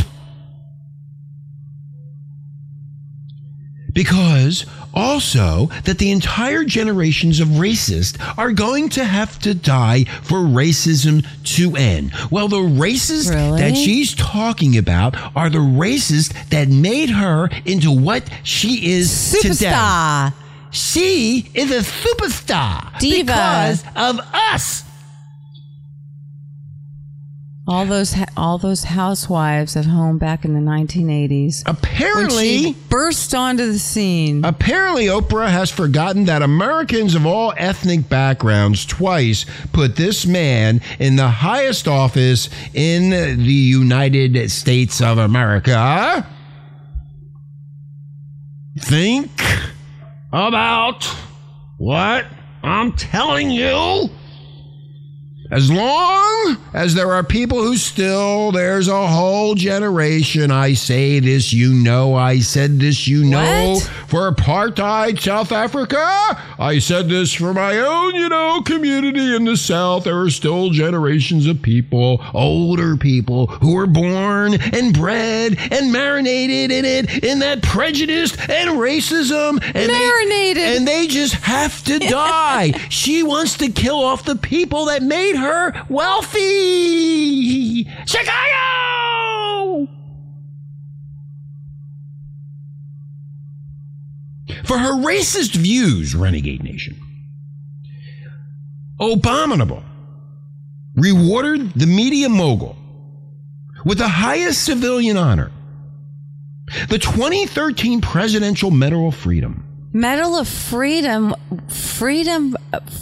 Because 3.99 4.65
also 4.93 5.65
that 5.83 5.97
the 5.97 6.09
entire 6.09 6.63
generations 6.63 7.41
of 7.41 7.49
racists 7.49 8.15
are 8.37 8.53
going 8.53 8.87
to 8.87 9.03
have 9.03 9.37
to 9.39 9.53
die 9.53 10.05
for 10.23 10.37
racism 10.37 11.25
to 11.57 11.75
end. 11.75 12.13
Well, 12.31 12.47
the 12.47 12.61
racists 12.61 13.29
Really? 13.29 13.59
that 13.59 13.75
she's 13.75 14.15
talking 14.15 14.77
about 14.77 15.15
are 15.35 15.49
the 15.49 15.57
racists 15.57 16.31
that 16.49 16.69
made 16.69 17.09
her 17.09 17.49
into 17.65 17.91
what 17.91 18.23
she 18.43 18.89
is 18.93 19.31
today. 19.41 19.49
Superstar. 19.65 20.33
She 20.71 21.51
is 21.53 21.69
a 21.71 21.79
superstar 21.81 22.97
Diva. 22.99 23.23
because 23.25 23.83
of 23.97 24.19
us. 24.33 24.83
All 27.69 27.85
those 27.85 28.15
all 28.35 28.57
those 28.57 28.83
housewives 28.83 29.75
at 29.75 29.85
home 29.85 30.17
back 30.17 30.43
in 30.43 30.55
the 30.55 30.59
1980s. 30.59 31.63
when 31.67 31.75
Apparently, 31.75 32.57
she 32.63 32.75
burst 32.89 33.35
onto 33.35 33.71
the 33.71 33.77
scene. 33.77 34.43
Apparently, 34.43 35.05
Oprah 35.05 35.49
has 35.49 35.69
forgotten 35.69 36.25
that 36.25 36.41
Americans 36.41 37.13
of 37.13 37.27
all 37.27 37.53
ethnic 37.57 38.09
backgrounds 38.09 38.87
twice 38.87 39.45
put 39.71 39.97
this 39.97 40.25
man 40.25 40.81
in 40.97 41.15
the 41.15 41.27
highest 41.29 41.87
office 41.87 42.49
in 42.73 43.11
the 43.11 43.53
United 43.53 44.49
States 44.49 44.99
of 44.99 45.19
America. 45.19 46.27
Think 48.79 49.29
about 50.33 51.03
what 51.77 52.25
I'm 52.63 52.93
telling 52.93 53.51
you. 53.51 54.09
As 55.51 55.71
long 55.71 56.57
as 56.73 56.93
there 56.93 57.11
are 57.11 57.23
people 57.23 57.57
who 57.63 57.75
still, 57.75 58.51
there's 58.51 58.87
a 58.87 59.07
whole 59.07 59.55
generation. 59.55 60.51
I 60.51 60.73
say 60.73 61.19
this, 61.19 61.51
you 61.51 61.73
know, 61.73 62.13
I 62.13 62.39
said 62.39 62.79
this, 62.79 63.07
you 63.07 63.25
know, 63.25 63.73
What? 63.73 63.83
for 64.07 64.31
apartheid 64.31 65.19
South 65.19 65.51
Africa. 65.51 65.97
I 66.59 66.77
said 66.79 67.09
this 67.09 67.33
for 67.33 67.53
my 67.53 67.77
own, 67.79 68.13
you 68.15 68.29
know, 68.29 68.61
community 68.63 69.35
in 69.35 69.45
the 69.45 69.57
South. 69.57 70.03
There 70.03 70.19
are 70.21 70.29
still 70.29 70.69
generations 70.69 71.47
of 71.47 71.61
people, 71.63 72.23
older 72.33 72.95
people, 72.95 73.47
who 73.47 73.73
were 73.73 73.87
born 73.87 74.53
and 74.53 74.93
bred 74.93 75.57
and 75.71 75.91
marinated 75.91 76.71
in 76.71 76.85
it, 76.85 77.23
in 77.23 77.39
that 77.39 77.63
prejudice 77.63 78.33
and 78.49 78.71
racism. 78.77 79.59
And 79.73 79.91
Marinated. 79.91 80.57
They, 80.57 80.77
and 80.77 80.87
they 80.87 81.07
just 81.07 81.33
have 81.35 81.83
to 81.85 81.97
die. 82.09 82.71
she 82.89 83.23
wants 83.23 83.57
to 83.57 83.69
kill 83.71 83.99
off 84.03 84.25
the 84.25 84.35
people 84.35 84.85
that 84.85 85.01
made 85.01 85.35
her 85.39 85.73
wealthy. 85.89 87.85
Chicago! 88.05 89.87
For 94.65 94.77
her 94.77 94.93
racist 94.93 95.55
views, 95.55 96.13
Renegade 96.15 96.63
Nation, 96.63 96.99
Abominable 98.99 99.83
rewarded 100.95 101.73
the 101.73 101.87
media 101.87 102.27
mogul 102.27 102.75
with 103.85 103.97
the 103.97 104.07
highest 104.07 104.63
civilian 104.63 105.15
honor, 105.17 105.51
the 106.89 106.99
2013 106.99 108.01
Presidential 108.01 108.71
Medal 108.71 109.07
of 109.07 109.15
Freedom. 109.15 109.63
Medal 109.93 110.35
of 110.37 110.47
Freedom, 110.47 111.33
freedom 111.67 112.55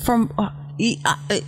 from. 0.03 0.31
Uh, 0.37 0.49
uh, 1.05 1.15
uh, 1.29 1.39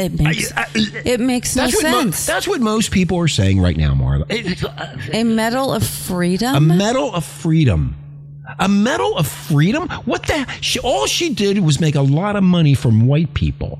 it 0.00 0.18
makes 0.20 0.52
it 0.74 1.20
makes 1.20 1.54
no 1.56 1.64
That's 1.64 1.76
what, 1.82 1.90
mo- 1.90 2.00
sense. 2.02 2.26
that's 2.26 2.48
what 2.48 2.60
most 2.60 2.90
people 2.90 3.18
are 3.18 3.28
saying 3.28 3.60
right 3.60 3.76
now, 3.76 3.94
Marla. 3.94 4.24
It- 4.30 4.64
uh, 4.64 4.68
uh, 4.76 4.96
a 5.12 5.24
Medal 5.24 5.72
of 5.72 5.86
Freedom. 5.86 6.54
A 6.54 6.60
Medal 6.60 7.14
of 7.14 7.24
Freedom. 7.24 7.94
A 8.58 8.68
Medal 8.68 9.16
of 9.16 9.28
Freedom? 9.28 9.88
What 10.06 10.26
the? 10.26 10.44
She, 10.60 10.78
all 10.80 11.06
she 11.06 11.32
did 11.34 11.58
was 11.60 11.78
make 11.80 11.94
a 11.94 12.02
lot 12.02 12.34
of 12.36 12.42
money 12.42 12.74
from 12.74 13.06
white 13.06 13.32
people. 13.34 13.78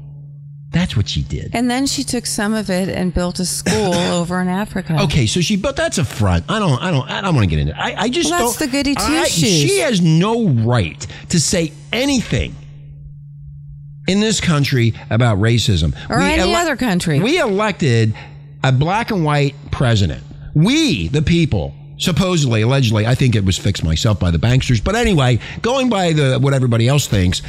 That's 0.73 0.97
what 0.97 1.09
she 1.09 1.23
did. 1.23 1.51
and 1.53 1.69
then 1.69 1.87
she 1.87 2.05
took 2.05 2.27
some 2.27 2.55
of 2.55 2.71
it 2.71 2.89
and 2.89 3.13
built 3.13 3.41
a 3.41 3.45
school 3.45 3.93
over 4.15 4.41
in 4.41 4.47
Africa. 4.47 4.99
Okay, 5.03 5.27
so 5.27 5.41
she, 5.41 5.57
but 5.57 5.75
that's 5.75 5.99
a 5.99 6.05
front. 6.05 6.45
I 6.49 6.61
don't, 6.61 6.81
I 6.81 6.93
don't, 6.93 7.11
I 7.11 7.21
don't 7.21 7.35
want 7.35 7.43
to 7.45 7.51
get 7.51 7.59
into. 7.59 7.73
It. 7.73 7.79
I, 7.79 8.03
I 8.05 8.09
just 8.09 8.31
Well, 8.31 8.47
that's 8.47 8.59
don't. 8.61 8.71
the 8.71 8.77
goody 8.77 8.95
two 8.95 9.03
I- 9.03 9.25
shoes. 9.25 9.49
She 9.51 9.79
has 9.81 10.01
no 10.01 10.49
right 10.49 11.05
to 11.31 11.41
say 11.41 11.73
anything 11.93 12.55
in 14.11 14.21
this 14.21 14.41
country 14.41 14.93
about 15.09 15.39
racism 15.39 15.95
Or 16.11 16.21
any 16.21 16.55
other 16.55 16.77
country. 16.77 17.21
We 17.21 17.39
elected 17.39 18.15
a 18.65 18.73
black 18.73 19.11
and 19.11 19.25
white 19.25 19.55
president. 19.71 20.23
We, 20.55 21.09
the 21.09 21.23
people. 21.23 21.75
Supposedly, 21.97 22.63
allegedly, 22.63 23.07
I 23.07 23.15
think 23.15 23.37
it 23.37 23.45
was 23.45 23.59
fixed 23.59 23.85
myself 23.85 24.19
by 24.19 24.31
the 24.31 24.39
banksters. 24.39 24.83
But 24.83 24.97
anyway, 24.97 25.39
going 25.61 25.91
by 25.91 26.13
the 26.13 26.39
what 26.39 26.55
everybody 26.55 26.89
else 26.89 27.07
thinks, 27.07 27.43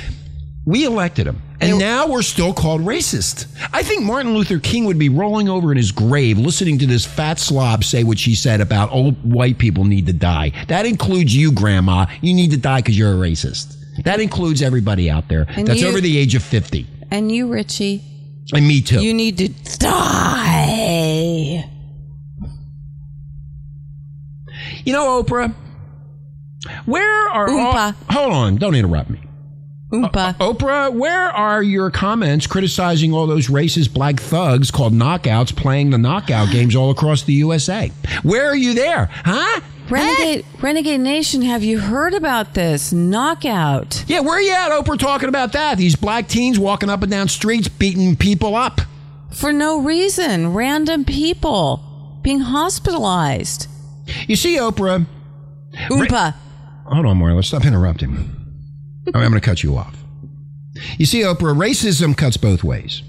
we 0.66 0.86
elected 0.86 1.26
him. 1.26 1.42
And 1.60 1.80
now 1.80 2.08
we're 2.08 2.22
still 2.22 2.54
called 2.54 2.82
racist. 2.82 3.46
I 3.72 3.82
think 3.84 4.04
Martin 4.04 4.34
Luther 4.34 4.60
King 4.60 4.86
would 4.86 5.00
be 5.00 5.10
rolling 5.10 5.48
over 5.48 5.72
in 5.72 5.78
his 5.78 5.92
grave 5.92 6.38
listening 6.38 6.80
to 6.80 6.86
this 6.86 7.06
fat 7.06 7.40
slob 7.40 7.84
say 7.84 8.04
what 8.04 8.20
she 8.20 8.36
said 8.36 8.62
about 8.62 8.92
old 8.92 9.16
white 9.24 9.58
people 9.58 9.86
need 9.86 10.06
to 10.08 10.14
die. 10.14 10.52
That 10.68 10.86
includes 10.86 11.36
you, 11.36 11.52
Grandma. 11.52 12.08
You 12.22 12.34
need 12.34 12.52
to 12.52 12.58
die 12.58 12.80
because 12.80 12.98
you're 12.98 13.14
a 13.14 13.16
racist. 13.16 13.78
That 14.04 14.20
includes 14.20 14.62
everybody 14.62 15.10
out 15.10 15.28
there 15.30 15.46
And 15.50 15.68
that's 15.68 15.82
you- 15.82 15.88
over 15.88 16.02
the 16.02 16.18
age 16.18 16.36
of 16.36 16.44
50. 16.44 16.88
And 17.10 17.32
you, 17.32 17.48
Richie, 17.52 18.02
And 18.54 18.68
me 18.68 18.82
too. 18.82 19.02
you 19.02 19.14
need 19.14 19.38
to 19.40 19.50
die. 19.78 21.66
You 24.86 24.94
know, 24.94 25.22
Oprah, 25.24 25.54
where 26.86 27.30
are 27.30 27.50
all, 27.50 27.74
Oompa. 27.74 27.96
hold 28.10 28.34
on, 28.34 28.56
don't 28.58 28.76
interrupt 28.76 29.10
me. 29.10 29.20
Oompa. 29.92 30.36
Oprah, 30.38 30.94
where 30.94 31.30
are 31.30 31.62
your 31.62 31.92
comments 31.92 32.48
criticizing 32.48 33.14
all 33.14 33.28
those 33.28 33.48
racist 33.48 33.94
black 33.94 34.20
thugs 34.20 34.72
called 34.72 34.94
knockouts 34.94 35.54
playing 35.56 35.90
the 35.90 35.98
knockout 35.98 36.50
games 36.52 36.76
all 36.76 36.90
across 36.92 37.24
the 37.24 37.34
USA? 37.34 37.92
Where 38.24 38.48
are 38.48 38.56
you 38.56 38.74
there? 38.74 39.10
Huh? 39.26 39.60
Renegade, 39.92 40.46
eh! 40.46 40.58
Renegade 40.62 41.02
Nation, 41.02 41.42
have 41.42 41.64
you 41.64 41.80
heard 41.80 42.14
about 42.14 42.54
this 42.54 42.94
knockout? 42.94 44.06
Yeah, 44.08 44.22
where 44.22 44.36
are 44.36 44.42
you 44.42 44.54
at, 44.54 44.72
Oprah, 44.72 44.98
talking 44.98 45.28
about 45.28 45.52
that? 45.52 45.78
These 45.78 45.98
black 45.98 46.28
teens 46.28 46.58
walking 46.58 46.90
up 46.90 47.02
and 47.02 47.12
down 47.12 47.28
streets 47.28 47.68
beating 47.68 48.16
people 48.16 48.56
up. 48.56 48.82
For 49.32 49.52
no 49.52 49.82
reason, 49.82 50.54
random 50.54 51.04
people 51.04 52.20
being 52.22 52.40
hospitalized. 52.40 53.68
You 54.28 54.36
see, 54.36 54.58
Oprah. 54.58 55.06
Oompa. 55.74 56.36
Hold 56.86 57.06
on, 57.06 57.20
Marla. 57.20 57.44
Stop 57.44 57.66
interrupting 57.66 58.14
me. 58.14 58.26
I'm 59.08 59.14
going 59.14 59.34
to 59.34 59.42
cut 59.42 59.64
you 59.64 59.78
off. 59.78 59.96
You 60.98 61.06
see, 61.06 61.22
Oprah, 61.22 61.56
racism 61.56 62.16
cuts 62.16 62.38
both 62.38 62.64
ways. 62.64 63.04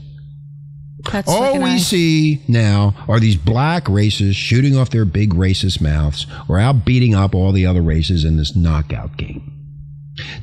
That's 1.10 1.28
All 1.28 1.60
we 1.60 1.78
see 1.78 2.42
now 2.48 2.94
are 3.08 3.18
these 3.18 3.36
black 3.36 3.84
racists 3.84 4.34
shooting 4.34 4.76
off 4.76 4.90
their 4.90 5.04
big 5.04 5.34
racist 5.34 5.80
mouths 5.80 6.26
or 6.48 6.58
out 6.58 6.84
beating 6.84 7.14
up 7.14 7.34
all 7.34 7.52
the 7.52 7.66
other 7.66 7.82
races 7.82 8.24
in 8.24 8.36
this 8.36 8.54
knockout 8.54 9.16
game. 9.16 9.48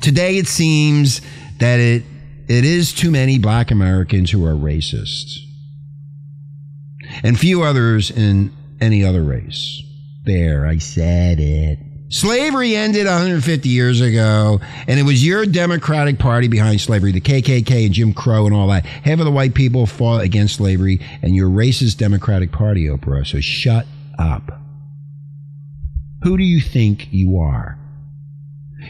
Today 0.00 0.36
it 0.36 0.46
seems 0.46 1.20
that 1.58 1.78
it 1.80 2.04
it 2.48 2.64
is 2.64 2.92
too 2.92 3.12
many 3.12 3.38
black 3.38 3.70
Americans 3.70 4.30
who 4.30 4.44
are 4.44 4.54
racist. 4.54 5.38
And 7.22 7.38
few 7.38 7.62
others 7.62 8.10
in 8.10 8.52
any 8.80 9.04
other 9.04 9.22
race. 9.22 9.82
There, 10.24 10.66
I 10.66 10.78
said 10.78 11.38
it. 11.38 11.78
Slavery 12.12 12.74
ended 12.74 13.06
150 13.06 13.68
years 13.68 14.00
ago, 14.00 14.60
and 14.88 14.98
it 14.98 15.04
was 15.04 15.24
your 15.24 15.46
Democratic 15.46 16.18
Party 16.18 16.48
behind 16.48 16.80
slavery, 16.80 17.12
the 17.12 17.20
KKK 17.20 17.86
and 17.86 17.94
Jim 17.94 18.12
Crow 18.12 18.46
and 18.46 18.54
all 18.54 18.66
that. 18.66 18.84
Half 18.84 19.20
of 19.20 19.26
the 19.26 19.30
white 19.30 19.54
people 19.54 19.86
fought 19.86 20.22
against 20.22 20.56
slavery, 20.56 20.98
and 21.22 21.36
your 21.36 21.48
racist 21.48 21.98
Democratic 21.98 22.50
Party, 22.50 22.86
Oprah. 22.86 23.24
So 23.24 23.38
shut 23.40 23.86
up. 24.18 24.60
Who 26.24 26.36
do 26.36 26.42
you 26.42 26.60
think 26.60 27.06
you 27.12 27.38
are? 27.38 27.78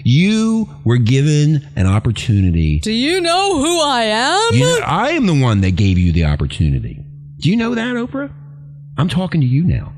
You 0.02 0.70
were 0.84 0.96
given 0.96 1.68
an 1.76 1.86
opportunity. 1.86 2.78
Do 2.78 2.90
you 2.90 3.20
know 3.20 3.58
who 3.58 3.82
I 3.82 4.02
am? 4.04 4.54
You 4.54 4.64
know, 4.64 4.80
I 4.86 5.10
am 5.10 5.26
the 5.26 5.38
one 5.38 5.60
that 5.60 5.72
gave 5.72 5.98
you 5.98 6.12
the 6.12 6.24
opportunity. 6.24 7.04
Do 7.36 7.50
you 7.50 7.56
know 7.56 7.74
that, 7.74 7.96
Oprah? 7.96 8.32
I'm 8.96 9.10
talking 9.10 9.42
to 9.42 9.46
you 9.46 9.64
now. 9.64 9.92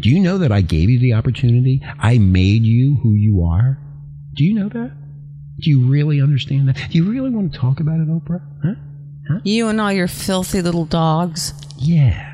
Do 0.00 0.08
you 0.08 0.20
know 0.20 0.38
that 0.38 0.52
I 0.52 0.60
gave 0.60 0.90
you 0.90 0.98
the 0.98 1.12
opportunity? 1.14 1.82
I 1.98 2.18
made 2.18 2.62
you 2.64 2.96
who 3.02 3.12
you 3.12 3.42
are? 3.42 3.78
Do 4.34 4.44
you 4.44 4.54
know 4.54 4.68
that? 4.68 4.92
Do 5.60 5.70
you 5.70 5.86
really 5.86 6.20
understand 6.20 6.68
that? 6.68 6.76
Do 6.90 6.98
you 6.98 7.10
really 7.10 7.30
want 7.30 7.52
to 7.52 7.58
talk 7.58 7.80
about 7.80 8.00
it, 8.00 8.08
Oprah? 8.08 8.42
Huh? 8.62 9.40
You 9.42 9.68
and 9.68 9.80
all 9.80 9.92
your 9.92 10.08
filthy 10.08 10.62
little 10.62 10.84
dogs. 10.84 11.52
Yeah. 11.78 12.32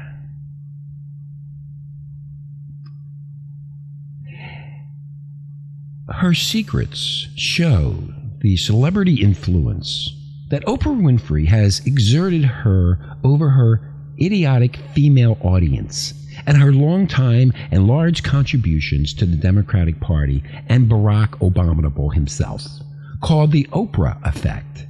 Her 6.11 6.35
secrets 6.35 7.29
show 7.37 7.97
the 8.41 8.57
celebrity 8.57 9.23
influence 9.23 10.15
that 10.51 10.65
Oprah 10.67 11.01
Winfrey 11.01 11.47
has 11.47 11.81
exerted 11.87 12.45
her 12.45 12.99
over 13.25 13.51
her 13.51 13.81
idiotic 14.21 14.77
female 14.95 15.39
audience 15.41 16.13
and 16.47 16.57
her 16.57 16.73
long 16.73 17.07
time 17.07 17.53
and 17.71 17.87
large 17.87 18.23
contributions 18.23 19.15
to 19.15 19.27
the 19.27 19.37
Democratic 19.37 20.01
Party 20.01 20.43
and 20.69 20.91
Barack 20.91 21.39
Obama 21.39 22.15
himself, 22.15 22.63
called 23.23 23.53
the 23.53 23.65
Oprah 23.73 24.19
effect. 24.27 24.87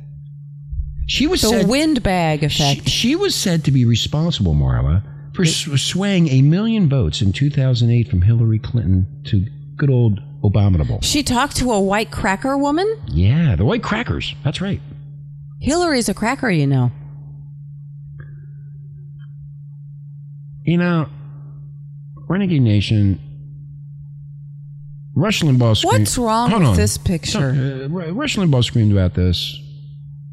She 1.06 1.26
was 1.26 1.42
The 1.42 1.48
said, 1.48 1.68
windbag 1.68 2.42
effect. 2.44 2.84
She, 2.84 3.10
she 3.10 3.16
was 3.16 3.34
said 3.34 3.64
to 3.64 3.70
be 3.70 3.84
responsible, 3.84 4.54
Marla, 4.54 5.02
for 5.34 5.44
sw- 5.44 5.80
swaying 5.80 6.28
a 6.28 6.42
million 6.42 6.88
votes 6.88 7.20
in 7.20 7.32
2008 7.32 8.08
from 8.08 8.22
Hillary 8.22 8.58
Clinton 8.58 9.06
to 9.26 9.44
good 9.76 9.90
old 9.90 10.20
Abominable. 10.44 11.00
She 11.02 11.22
talked 11.22 11.56
to 11.58 11.70
a 11.72 11.80
white 11.80 12.10
cracker 12.10 12.58
woman? 12.58 13.00
Yeah, 13.06 13.54
the 13.54 13.64
white 13.64 13.82
crackers. 13.82 14.34
That's 14.42 14.60
right. 14.60 14.80
Hillary's 15.60 16.08
a 16.08 16.14
cracker, 16.14 16.50
you 16.50 16.66
know. 16.66 16.90
You 20.64 20.78
know, 20.78 21.08
Renegade 22.32 22.62
Nation. 22.62 23.20
Rush 25.14 25.42
Limbaugh 25.42 25.76
screamed. 25.76 26.00
What's 26.00 26.16
wrong 26.16 26.48
Hold 26.48 26.62
with 26.62 26.70
on. 26.70 26.76
this 26.76 26.96
picture? 26.96 27.30
So, 27.30 27.84
uh, 27.84 27.88
Ru- 27.88 28.12
Rush 28.12 28.36
Limbaugh 28.36 28.64
screamed 28.64 28.90
about 28.90 29.12
this. 29.12 29.60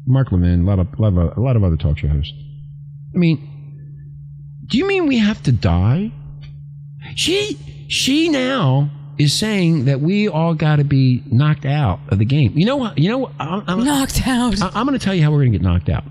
Mark 0.06 0.32
Levin, 0.32 0.62
a 0.62 0.64
lot 0.64 0.78
of, 0.78 0.98
lot 0.98 1.08
of 1.08 1.36
a 1.36 1.40
lot 1.40 1.56
of 1.56 1.62
other 1.62 1.76
talk 1.76 1.98
show 1.98 2.08
hosts. 2.08 2.32
I 3.14 3.18
mean, 3.18 3.36
do 4.66 4.78
you 4.78 4.86
mean 4.86 5.08
we 5.08 5.18
have 5.18 5.42
to 5.42 5.52
die? 5.52 6.10
She 7.16 7.58
she 7.88 8.30
now 8.30 8.90
is 9.18 9.38
saying 9.38 9.84
that 9.84 10.00
we 10.00 10.26
all 10.26 10.54
got 10.54 10.76
to 10.76 10.84
be 10.84 11.22
knocked 11.26 11.66
out 11.66 12.00
of 12.08 12.18
the 12.18 12.24
game. 12.24 12.52
You 12.56 12.64
know 12.64 12.76
what? 12.76 12.96
You 12.96 13.10
know 13.10 13.18
what? 13.18 13.32
I'm, 13.38 13.62
I'm, 13.66 13.84
knocked 13.84 14.26
out. 14.26 14.62
I, 14.62 14.70
I'm 14.72 14.86
going 14.86 14.98
to 14.98 15.04
tell 15.04 15.14
you 15.14 15.22
how 15.22 15.30
we're 15.30 15.40
going 15.40 15.52
to 15.52 15.58
get 15.58 15.62
knocked 15.62 15.90
out. 15.90 16.04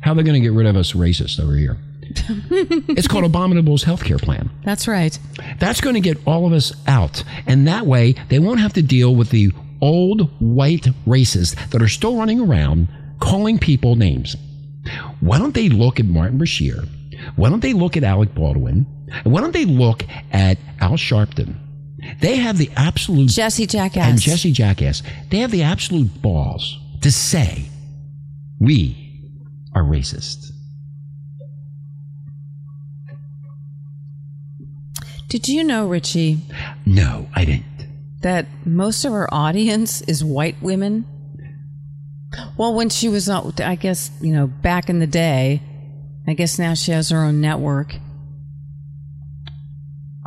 How 0.00 0.12
they're 0.12 0.24
going 0.24 0.42
to 0.42 0.46
get 0.48 0.52
rid 0.52 0.66
of 0.66 0.74
us 0.74 0.92
racist 0.92 1.38
over 1.38 1.54
here. 1.54 1.78
It's 2.08 3.08
called 3.08 3.24
Abominable's 3.24 3.84
healthcare 3.84 4.20
plan. 4.20 4.50
That's 4.64 4.86
right. 4.88 5.18
That's 5.58 5.80
going 5.80 5.94
to 5.94 6.00
get 6.00 6.18
all 6.26 6.46
of 6.46 6.52
us 6.52 6.72
out. 6.86 7.24
And 7.46 7.66
that 7.68 7.86
way, 7.86 8.14
they 8.28 8.38
won't 8.38 8.60
have 8.60 8.72
to 8.74 8.82
deal 8.82 9.14
with 9.14 9.30
the 9.30 9.52
old 9.80 10.30
white 10.40 10.86
racists 11.06 11.54
that 11.70 11.82
are 11.82 11.88
still 11.88 12.16
running 12.16 12.40
around 12.40 12.88
calling 13.20 13.58
people 13.58 13.96
names. 13.96 14.36
Why 15.20 15.38
don't 15.38 15.54
they 15.54 15.68
look 15.68 15.98
at 16.00 16.06
Martin 16.06 16.38
Bashir? 16.38 16.88
Why 17.36 17.48
don't 17.50 17.60
they 17.62 17.72
look 17.72 17.96
at 17.96 18.04
Alec 18.04 18.34
Baldwin? 18.34 18.86
And 19.24 19.32
why 19.32 19.40
don't 19.40 19.52
they 19.52 19.64
look 19.64 20.04
at 20.32 20.58
Al 20.80 20.92
Sharpton? 20.92 21.56
They 22.20 22.36
have 22.36 22.58
the 22.58 22.70
absolute 22.76 23.30
Jesse 23.30 23.66
Jackass. 23.66 24.08
and 24.08 24.20
Jesse 24.20 24.52
Jackass. 24.52 25.02
They 25.30 25.38
have 25.38 25.50
the 25.50 25.62
absolute 25.62 26.22
balls 26.22 26.78
to 27.02 27.10
say 27.10 27.68
we 28.60 28.96
are 29.74 29.82
racist. 29.82 30.52
Did 35.28 35.48
you 35.48 35.64
know, 35.64 35.86
Richie, 35.88 36.38
No, 36.84 37.28
I 37.34 37.44
didn't. 37.44 37.64
that 38.22 38.46
most 38.64 39.04
of 39.04 39.12
her 39.12 39.32
audience 39.32 40.00
is 40.02 40.22
white 40.24 40.56
women? 40.62 41.04
Well, 42.56 42.74
when 42.74 42.90
she 42.90 43.08
was, 43.08 43.28
uh, 43.28 43.50
I 43.58 43.76
guess, 43.76 44.10
you 44.20 44.32
know, 44.32 44.46
back 44.46 44.88
in 44.88 44.98
the 44.98 45.06
day, 45.06 45.62
I 46.26 46.34
guess 46.34 46.58
now 46.58 46.74
she 46.74 46.92
has 46.92 47.10
her 47.10 47.18
own 47.24 47.40
network. 47.40 47.96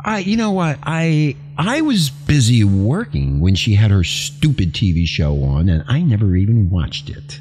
I, 0.02 0.18
you 0.20 0.36
know 0.36 0.50
what? 0.52 0.78
I 0.82 1.36
I 1.58 1.82
was 1.82 2.08
busy 2.08 2.64
working 2.64 3.40
when 3.40 3.54
she 3.54 3.74
had 3.74 3.90
her 3.90 4.02
stupid 4.02 4.72
TV 4.72 5.06
show 5.06 5.42
on, 5.44 5.68
and 5.68 5.84
I 5.88 6.00
never 6.00 6.34
even 6.36 6.70
watched 6.70 7.10
it. 7.10 7.38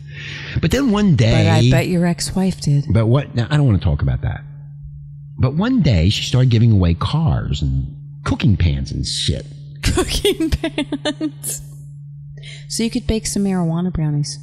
But 0.59 0.71
then 0.71 0.91
one 0.91 1.15
day, 1.15 1.31
But 1.31 1.47
I 1.51 1.69
bet 1.69 1.87
your 1.87 2.05
ex 2.05 2.35
wife 2.35 2.59
did. 2.59 2.83
But 2.91 3.05
what? 3.05 3.33
Now, 3.33 3.47
I 3.49 3.55
don't 3.55 3.65
want 3.65 3.81
to 3.81 3.85
talk 3.85 4.01
about 4.01 4.21
that. 4.23 4.43
But 5.39 5.53
one 5.53 5.81
day, 5.81 6.09
she 6.09 6.23
started 6.25 6.49
giving 6.49 6.71
away 6.71 6.93
cars 6.93 7.61
and 7.61 7.95
cooking 8.25 8.57
pans 8.57 8.91
and 8.91 9.05
shit. 9.05 9.45
Cooking 9.81 10.49
pans. 10.49 11.61
So 12.67 12.83
you 12.83 12.89
could 12.89 13.07
bake 13.07 13.25
some 13.25 13.45
marijuana 13.45 13.91
brownies. 13.91 14.37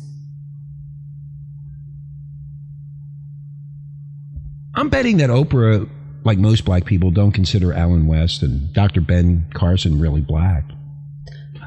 I'm 4.75 4.89
betting 4.89 5.19
that 5.19 5.29
Oprah, 5.31 5.89
like 6.25 6.39
most 6.39 6.65
black 6.65 6.87
people, 6.87 7.11
don't 7.11 7.33
consider 7.33 7.75
Allen 7.75 8.07
West 8.07 8.43
and 8.43 8.73
Dr. 8.73 9.03
Ben 9.03 9.47
Carson 9.53 10.01
really 10.01 10.23
black. 10.23 10.65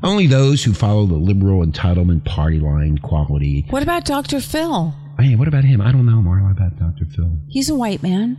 Only 0.02 0.26
those 0.28 0.64
who 0.64 0.74
follow 0.74 1.06
the 1.06 1.16
liberal 1.16 1.64
entitlement 1.66 2.26
party 2.26 2.60
line 2.60 2.98
quality. 2.98 3.66
What 3.70 3.84
about 3.84 4.06
Dr. 4.06 4.40
Phil? 4.40 4.96
Hey, 5.20 5.36
what 5.36 5.48
about 5.48 5.64
him? 5.64 5.82
I 5.82 5.92
don't 5.92 6.06
know, 6.06 6.18
Marla, 6.28 6.52
about 6.52 6.78
Dr. 6.80 7.06
Phil. 7.06 7.38
He's 7.48 7.70
a 7.70 7.76
white 7.76 8.02
man. 8.02 8.38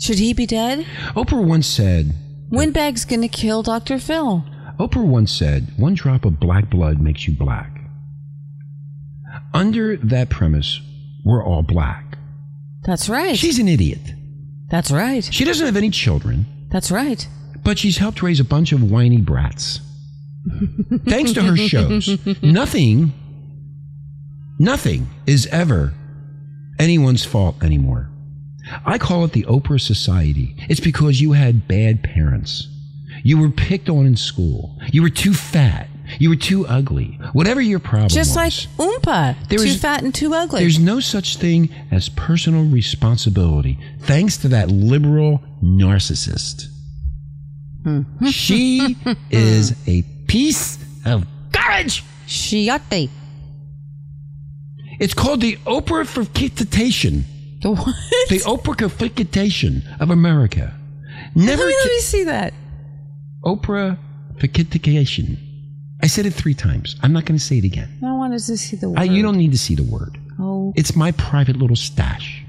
Should 0.00 0.18
he 0.18 0.32
be 0.32 0.46
dead? 0.46 0.86
Oprah 1.16 1.42
once 1.44 1.66
said, 1.66 2.12
Windbag's 2.50 3.04
gonna 3.04 3.28
kill 3.28 3.62
Dr. 3.62 3.98
Phil. 3.98 4.44
Oprah 4.78 5.04
once 5.06 5.32
said, 5.32 5.72
one 5.76 5.94
drop 5.94 6.24
of 6.24 6.38
black 6.38 6.70
blood 6.70 7.00
makes 7.00 7.26
you 7.26 7.36
black. 7.36 7.70
Under 9.52 9.96
that 9.96 10.30
premise, 10.30 10.80
we're 11.24 11.44
all 11.44 11.62
black. 11.62 12.16
That's 12.84 13.08
right. 13.08 13.36
She's 13.36 13.58
an 13.58 13.68
idiot. 13.68 14.00
That's 14.70 14.90
right. 14.90 15.24
She 15.24 15.44
doesn't 15.44 15.66
have 15.66 15.76
any 15.76 15.90
children, 15.90 16.46
That's 16.70 16.90
right. 16.90 17.26
but 17.64 17.78
she's 17.78 17.98
helped 17.98 18.22
raise 18.22 18.38
a 18.40 18.44
bunch 18.44 18.72
of 18.72 18.82
whiny 18.90 19.18
brats. 19.20 19.80
Thanks 21.06 21.32
to 21.32 21.42
her 21.42 21.56
shows, 21.56 22.18
nothing, 22.42 23.12
nothing 24.58 25.08
is 25.26 25.46
ever 25.48 25.92
anyone's 26.78 27.24
fault 27.24 27.62
anymore. 27.62 28.07
I 28.84 28.98
call 28.98 29.24
it 29.24 29.32
the 29.32 29.44
Oprah 29.44 29.80
Society. 29.80 30.54
It's 30.68 30.80
because 30.80 31.20
you 31.20 31.32
had 31.32 31.68
bad 31.68 32.02
parents. 32.02 32.68
You 33.22 33.38
were 33.38 33.50
picked 33.50 33.88
on 33.88 34.06
in 34.06 34.16
school. 34.16 34.76
You 34.92 35.02
were 35.02 35.10
too 35.10 35.34
fat. 35.34 35.88
You 36.18 36.30
were 36.30 36.36
too 36.36 36.66
ugly. 36.66 37.18
Whatever 37.32 37.60
your 37.60 37.78
problem 37.78 38.08
Just 38.08 38.34
like. 38.34 38.52
Oompa. 38.78 39.36
Too 39.48 39.56
is- 39.56 39.80
fat 39.80 40.02
and 40.02 40.14
too 40.14 40.32
ugly. 40.34 40.60
There's 40.60 40.78
no 40.78 41.00
such 41.00 41.36
thing 41.36 41.68
as 41.90 42.08
personal 42.08 42.64
responsibility, 42.64 43.78
thanks 44.00 44.38
to 44.38 44.48
that 44.48 44.70
liberal 44.70 45.42
narcissist. 45.62 46.66
Hmm. 47.84 48.02
she 48.26 48.96
is 49.30 49.72
a 49.86 50.02
piece 50.26 50.78
of 51.04 51.26
garbage. 51.52 52.04
She 52.26 52.66
Shiote. 52.66 53.10
It's 54.98 55.14
called 55.14 55.40
the 55.40 55.56
Oprah-fication. 55.58 57.24
The 57.62 57.72
what? 57.72 57.94
The 58.28 58.38
Oprah-fication 58.38 59.82
of 60.00 60.10
America. 60.10 60.72
Never 61.34 61.64
Let 61.64 61.68
me, 61.68 61.76
let 61.76 61.86
me 61.86 61.98
see 61.98 62.24
that. 62.24 62.54
Oprah-fication. 63.44 65.36
I 66.00 66.06
said 66.06 66.26
it 66.26 66.34
three 66.34 66.54
times. 66.54 66.94
I'm 67.02 67.12
not 67.12 67.24
going 67.24 67.36
to 67.36 67.44
say 67.44 67.58
it 67.58 67.64
again. 67.64 67.98
I 68.04 68.12
wanted 68.12 68.38
to 68.38 68.56
see 68.56 68.76
the 68.76 68.90
word. 68.90 68.98
I, 69.00 69.04
you 69.04 69.22
don't 69.22 69.36
need 69.36 69.50
to 69.50 69.58
see 69.58 69.74
the 69.74 69.82
word. 69.82 70.18
Oh. 70.38 70.72
It's 70.76 70.94
my 70.94 71.10
private 71.12 71.56
little 71.56 71.74
stash. 71.74 72.44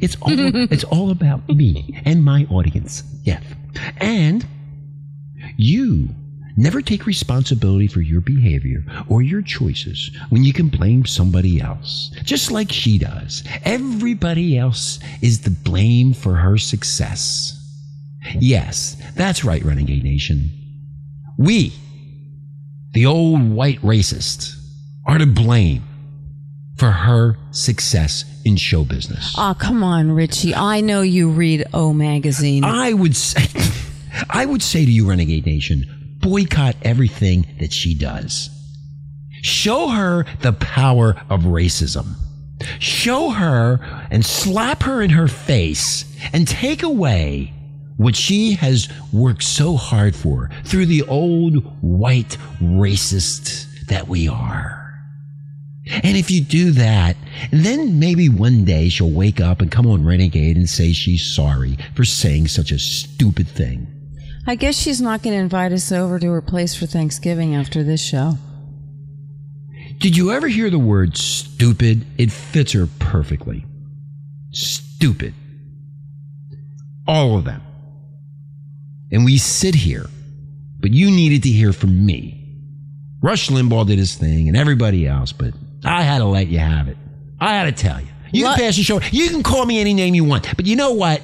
It's 0.00 0.16
all 0.20 0.28
it's 0.70 0.84
all 0.84 1.10
about 1.10 1.48
me 1.48 2.00
and 2.04 2.22
my 2.22 2.46
audience. 2.50 3.02
Yes. 3.22 3.42
And 3.98 4.46
you 5.56 6.10
Never 6.56 6.82
take 6.82 7.06
responsibility 7.06 7.86
for 7.86 8.00
your 8.02 8.20
behavior 8.20 8.84
or 9.08 9.22
your 9.22 9.42
choices 9.42 10.10
when 10.28 10.44
you 10.44 10.52
can 10.52 10.68
blame 10.68 11.06
somebody 11.06 11.60
else, 11.60 12.10
just 12.24 12.50
like 12.50 12.70
she 12.70 12.98
does. 12.98 13.42
Everybody 13.64 14.58
else 14.58 14.98
is 15.22 15.40
the 15.40 15.50
blame 15.50 16.12
for 16.12 16.34
her 16.36 16.58
success. 16.58 17.58
Yes, 18.38 18.96
that's 19.14 19.44
right, 19.44 19.64
Renegade 19.64 20.04
Nation. 20.04 20.50
We, 21.38 21.72
the 22.92 23.06
old 23.06 23.50
white 23.50 23.80
racists, 23.80 24.54
are 25.06 25.18
to 25.18 25.26
blame 25.26 25.82
for 26.76 26.90
her 26.90 27.36
success 27.50 28.24
in 28.44 28.56
show 28.56 28.84
business. 28.84 29.34
Oh, 29.38 29.54
come 29.58 29.82
on, 29.82 30.12
Richie. 30.12 30.54
I 30.54 30.80
know 30.80 31.00
you 31.00 31.30
read 31.30 31.64
O 31.72 31.92
Magazine. 31.92 32.64
I 32.64 32.92
would 32.92 33.16
say, 33.16 33.46
I 34.30 34.46
would 34.46 34.62
say 34.62 34.84
to 34.84 34.90
you, 34.90 35.08
Renegade 35.08 35.46
Nation, 35.46 35.86
boycott 36.22 36.76
everything 36.82 37.46
that 37.60 37.72
she 37.72 37.94
does. 37.94 38.48
Show 39.42 39.88
her 39.88 40.24
the 40.40 40.54
power 40.54 41.16
of 41.28 41.42
racism. 41.42 42.14
Show 42.78 43.30
her 43.30 43.80
and 44.10 44.24
slap 44.24 44.84
her 44.84 45.02
in 45.02 45.10
her 45.10 45.28
face 45.28 46.04
and 46.32 46.46
take 46.48 46.82
away 46.82 47.52
what 47.96 48.16
she 48.16 48.54
has 48.54 48.88
worked 49.12 49.42
so 49.42 49.76
hard 49.76 50.14
for 50.14 50.50
through 50.64 50.86
the 50.86 51.02
old 51.02 51.56
white 51.82 52.38
racist 52.60 53.86
that 53.88 54.08
we 54.08 54.28
are. 54.28 54.78
And 56.02 56.16
if 56.16 56.30
you 56.30 56.40
do 56.40 56.70
that, 56.72 57.16
then 57.50 57.98
maybe 57.98 58.28
one 58.28 58.64
day 58.64 58.88
she'll 58.88 59.10
wake 59.10 59.40
up 59.40 59.60
and 59.60 59.70
come 59.70 59.86
on 59.86 60.04
Renegade 60.04 60.56
and 60.56 60.68
say 60.68 60.92
she's 60.92 61.34
sorry 61.34 61.76
for 61.94 62.04
saying 62.04 62.48
such 62.48 62.70
a 62.70 62.78
stupid 62.78 63.48
thing. 63.48 63.91
I 64.46 64.56
guess 64.56 64.76
she's 64.76 65.00
not 65.00 65.22
going 65.22 65.36
to 65.36 65.42
invite 65.42 65.72
us 65.72 65.92
over 65.92 66.18
to 66.18 66.30
her 66.32 66.42
place 66.42 66.74
for 66.74 66.86
Thanksgiving 66.86 67.54
after 67.54 67.82
this 67.82 68.04
show. 68.04 68.38
Did 69.98 70.16
you 70.16 70.32
ever 70.32 70.48
hear 70.48 70.68
the 70.68 70.80
word 70.80 71.16
stupid? 71.16 72.04
It 72.18 72.32
fits 72.32 72.72
her 72.72 72.88
perfectly. 72.98 73.64
Stupid. 74.50 75.32
All 77.06 77.38
of 77.38 77.44
them. 77.44 77.62
And 79.12 79.24
we 79.24 79.38
sit 79.38 79.76
here, 79.76 80.06
but 80.80 80.90
you 80.90 81.10
needed 81.10 81.44
to 81.44 81.48
hear 81.50 81.72
from 81.72 82.04
me. 82.04 82.38
Rush 83.22 83.48
Limbaugh 83.48 83.86
did 83.86 83.98
his 83.98 84.16
thing 84.16 84.48
and 84.48 84.56
everybody 84.56 85.06
else, 85.06 85.30
but 85.32 85.54
I 85.84 86.02
had 86.02 86.18
to 86.18 86.24
let 86.24 86.48
you 86.48 86.58
have 86.58 86.88
it. 86.88 86.96
I 87.40 87.54
had 87.54 87.64
to 87.64 87.72
tell 87.72 88.00
you. 88.00 88.08
You 88.32 88.44
can 88.46 88.56
pass 88.56 88.76
the 88.76 88.82
show. 88.82 89.00
You 89.12 89.28
can 89.28 89.42
call 89.42 89.64
me 89.66 89.78
any 89.78 89.94
name 89.94 90.14
you 90.14 90.24
want. 90.24 90.48
But 90.56 90.66
you 90.66 90.74
know 90.74 90.92
what? 90.92 91.22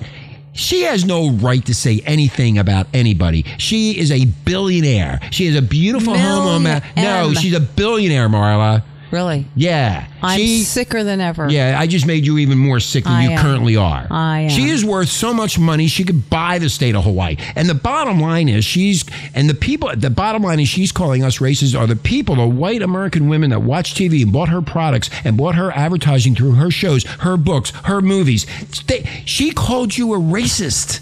She 0.59 0.83
has 0.83 1.05
no 1.05 1.31
right 1.31 1.65
to 1.67 1.75
say 1.75 2.01
anything 2.05 2.59
about 2.59 2.89
anybody. 2.93 3.45
She 3.59 3.97
is 3.97 4.11
a 4.11 4.25
billionaire. 4.25 5.21
She 5.31 5.47
has 5.47 5.55
a 5.57 5.63
beautiful 5.63 6.19
home 6.19 6.47
on 6.49 6.63
Ma- 6.65 6.81
No, 6.97 7.33
she's 7.35 7.55
a 7.55 7.61
billionaire, 7.61 8.29
Marla. 8.29 8.83
Really? 9.11 9.47
Yeah. 9.55 10.07
I'm 10.23 10.39
She- 10.39 10.65
sicker 10.65 11.03
than 11.03 11.21
ever. 11.21 11.49
yeah, 11.51 11.77
I 11.79 11.87
just 11.87 12.07
made 12.07 12.27
you 12.27 12.37
even 12.39 12.59
more 12.59 12.79
sick 12.79 13.05
than 13.05 13.13
I 13.15 13.25
you 13.25 13.31
am. 13.31 13.39
currently 13.39 13.77
are. 13.77 14.07
I 14.11 14.41
am. 14.41 14.51
She 14.51 14.69
is 14.69 14.85
worth 14.85 15.09
so 15.09 15.33
much 15.33 15.59
money 15.59 15.87
she 15.87 16.05
could 16.05 16.29
buy 16.29 16.59
the 16.59 16.69
state 16.69 16.95
of 16.95 17.05
Hawaii. 17.05 17.37
And 17.57 17.69
the 17.69 17.75
bottom 17.75 18.21
line 18.21 18.49
is 18.49 18.65
she's 18.65 19.05
and 19.35 19.49
the 19.49 19.55
people 19.55 19.91
the 19.97 20.11
bottom 20.11 20.43
line 20.43 20.61
is 20.61 20.69
she's 20.69 20.93
calling 20.93 21.25
us 21.25 21.39
racist 21.39 21.79
are 21.79 21.87
the 21.87 21.97
people, 21.97 22.37
the 22.37 22.47
white 22.47 22.83
American 22.83 23.29
women 23.29 23.51
that 23.51 23.63
watch 23.63 23.95
TV 23.95 24.23
and 24.23 24.33
bought 24.33 24.51
her 24.51 24.61
products 24.61 25.09
and 25.25 25.37
bought 25.37 25.55
her 25.55 25.71
advertising 25.73 26.35
through 26.35 26.53
her 26.53 26.71
shows, 26.71 27.05
her 27.21 27.37
books, 27.37 27.71
her 27.85 28.01
movies. 28.03 28.47
They, 28.87 29.09
she 29.25 29.53
called 29.53 29.97
you 29.97 30.13
a 30.15 30.19
racist. 30.19 31.01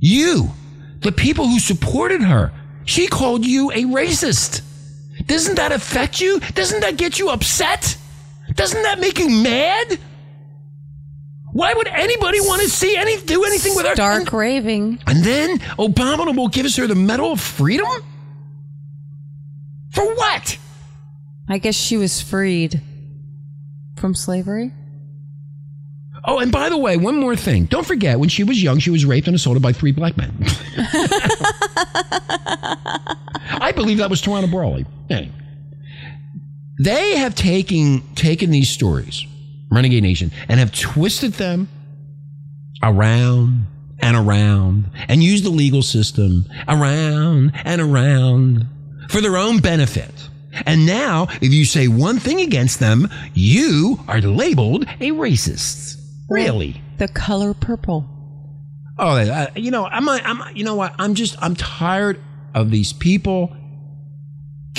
You, 0.00 0.50
the 1.00 1.12
people 1.12 1.46
who 1.48 1.58
supported 1.58 2.22
her, 2.22 2.52
she 2.84 3.06
called 3.06 3.46
you 3.46 3.70
a 3.70 3.84
racist. 3.84 4.60
Doesn't 5.26 5.56
that 5.56 5.72
affect 5.72 6.20
you? 6.20 6.40
Doesn't 6.54 6.80
that 6.80 6.96
get 6.96 7.18
you 7.18 7.30
upset? 7.30 7.96
Doesn't 8.54 8.82
that 8.82 9.00
make 9.00 9.18
you 9.18 9.28
mad? 9.28 9.98
Why 11.52 11.74
would 11.74 11.88
anybody 11.88 12.40
want 12.40 12.62
to 12.62 12.68
see 12.68 12.96
any 12.96 13.20
do 13.20 13.44
anything 13.44 13.76
with 13.76 13.86
her? 13.86 13.94
Dark 13.94 14.32
raving. 14.32 14.98
And 15.06 15.22
then 15.22 15.58
Obama 15.78 16.34
will 16.34 16.48
give 16.48 16.64
us 16.64 16.76
her 16.76 16.86
the 16.86 16.94
Medal 16.94 17.32
of 17.32 17.40
Freedom? 17.40 17.86
For 19.90 20.04
what? 20.14 20.58
I 21.48 21.58
guess 21.58 21.74
she 21.74 21.98
was 21.98 22.22
freed 22.22 22.80
from 23.96 24.14
slavery. 24.14 24.72
Oh, 26.24 26.38
and 26.38 26.50
by 26.52 26.68
the 26.68 26.78
way, 26.78 26.96
one 26.96 27.16
more 27.16 27.36
thing. 27.36 27.64
Don't 27.66 27.86
forget, 27.86 28.18
when 28.18 28.28
she 28.28 28.44
was 28.44 28.62
young, 28.62 28.78
she 28.78 28.90
was 28.90 29.04
raped 29.04 29.26
and 29.26 29.34
assaulted 29.34 29.62
by 29.62 29.72
three 29.72 29.92
black 29.92 30.16
men. 30.16 30.32
I 33.72 33.74
believe 33.74 33.98
that 33.98 34.10
was 34.10 34.20
Tawana 34.20 34.50
Brawley. 34.50 34.84
Anyway. 35.08 35.32
They 36.78 37.16
have 37.16 37.34
taken 37.34 38.02
taken 38.14 38.50
these 38.50 38.68
stories, 38.68 39.24
Renegade 39.70 40.02
Nation, 40.02 40.30
and 40.46 40.60
have 40.60 40.72
twisted 40.72 41.34
them 41.34 41.68
around 42.82 43.66
and 44.00 44.14
around 44.14 44.90
and 45.08 45.22
used 45.22 45.44
the 45.44 45.50
legal 45.50 45.80
system 45.80 46.44
around 46.68 47.52
and 47.64 47.80
around 47.80 48.66
for 49.08 49.22
their 49.22 49.38
own 49.38 49.60
benefit. 49.60 50.28
And 50.66 50.84
now, 50.84 51.28
if 51.40 51.54
you 51.54 51.64
say 51.64 51.88
one 51.88 52.18
thing 52.18 52.42
against 52.42 52.78
them, 52.78 53.08
you 53.32 54.00
are 54.06 54.20
labeled 54.20 54.82
a 55.00 55.12
racist. 55.12 55.98
Really? 56.28 56.82
The 56.98 57.08
color 57.08 57.54
purple. 57.54 58.06
Oh, 58.98 59.48
you 59.56 59.70
know, 59.70 59.86
I'm, 59.86 60.06
I'm, 60.08 60.54
you 60.54 60.62
know 60.62 60.74
what? 60.74 60.94
I'm 60.98 61.14
just, 61.14 61.36
I'm 61.40 61.54
tired 61.54 62.20
of 62.54 62.70
these 62.70 62.92
people. 62.92 63.56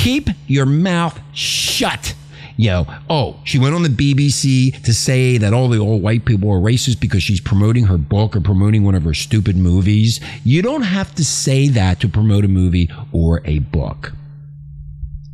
Keep 0.03 0.31
your 0.47 0.65
mouth 0.65 1.17
shut. 1.33 2.13
Know, 2.57 2.85
oh, 3.09 3.39
she 3.45 3.57
went 3.57 3.73
on 3.73 3.83
the 3.83 3.89
BBC 3.89 4.83
to 4.83 4.93
say 4.93 5.37
that 5.37 5.53
all 5.53 5.69
the 5.69 5.77
old 5.77 6.01
white 6.01 6.25
people 6.25 6.51
are 6.51 6.59
racist 6.59 6.99
because 6.99 7.23
she's 7.23 7.39
promoting 7.39 7.85
her 7.85 7.97
book 7.97 8.35
or 8.35 8.41
promoting 8.41 8.83
one 8.83 8.95
of 8.95 9.03
her 9.03 9.13
stupid 9.13 9.55
movies. 9.55 10.19
You 10.43 10.61
don't 10.61 10.81
have 10.81 11.15
to 11.15 11.23
say 11.23 11.69
that 11.69 12.01
to 12.01 12.09
promote 12.09 12.43
a 12.43 12.49
movie 12.49 12.91
or 13.13 13.41
a 13.45 13.59
book. 13.59 14.11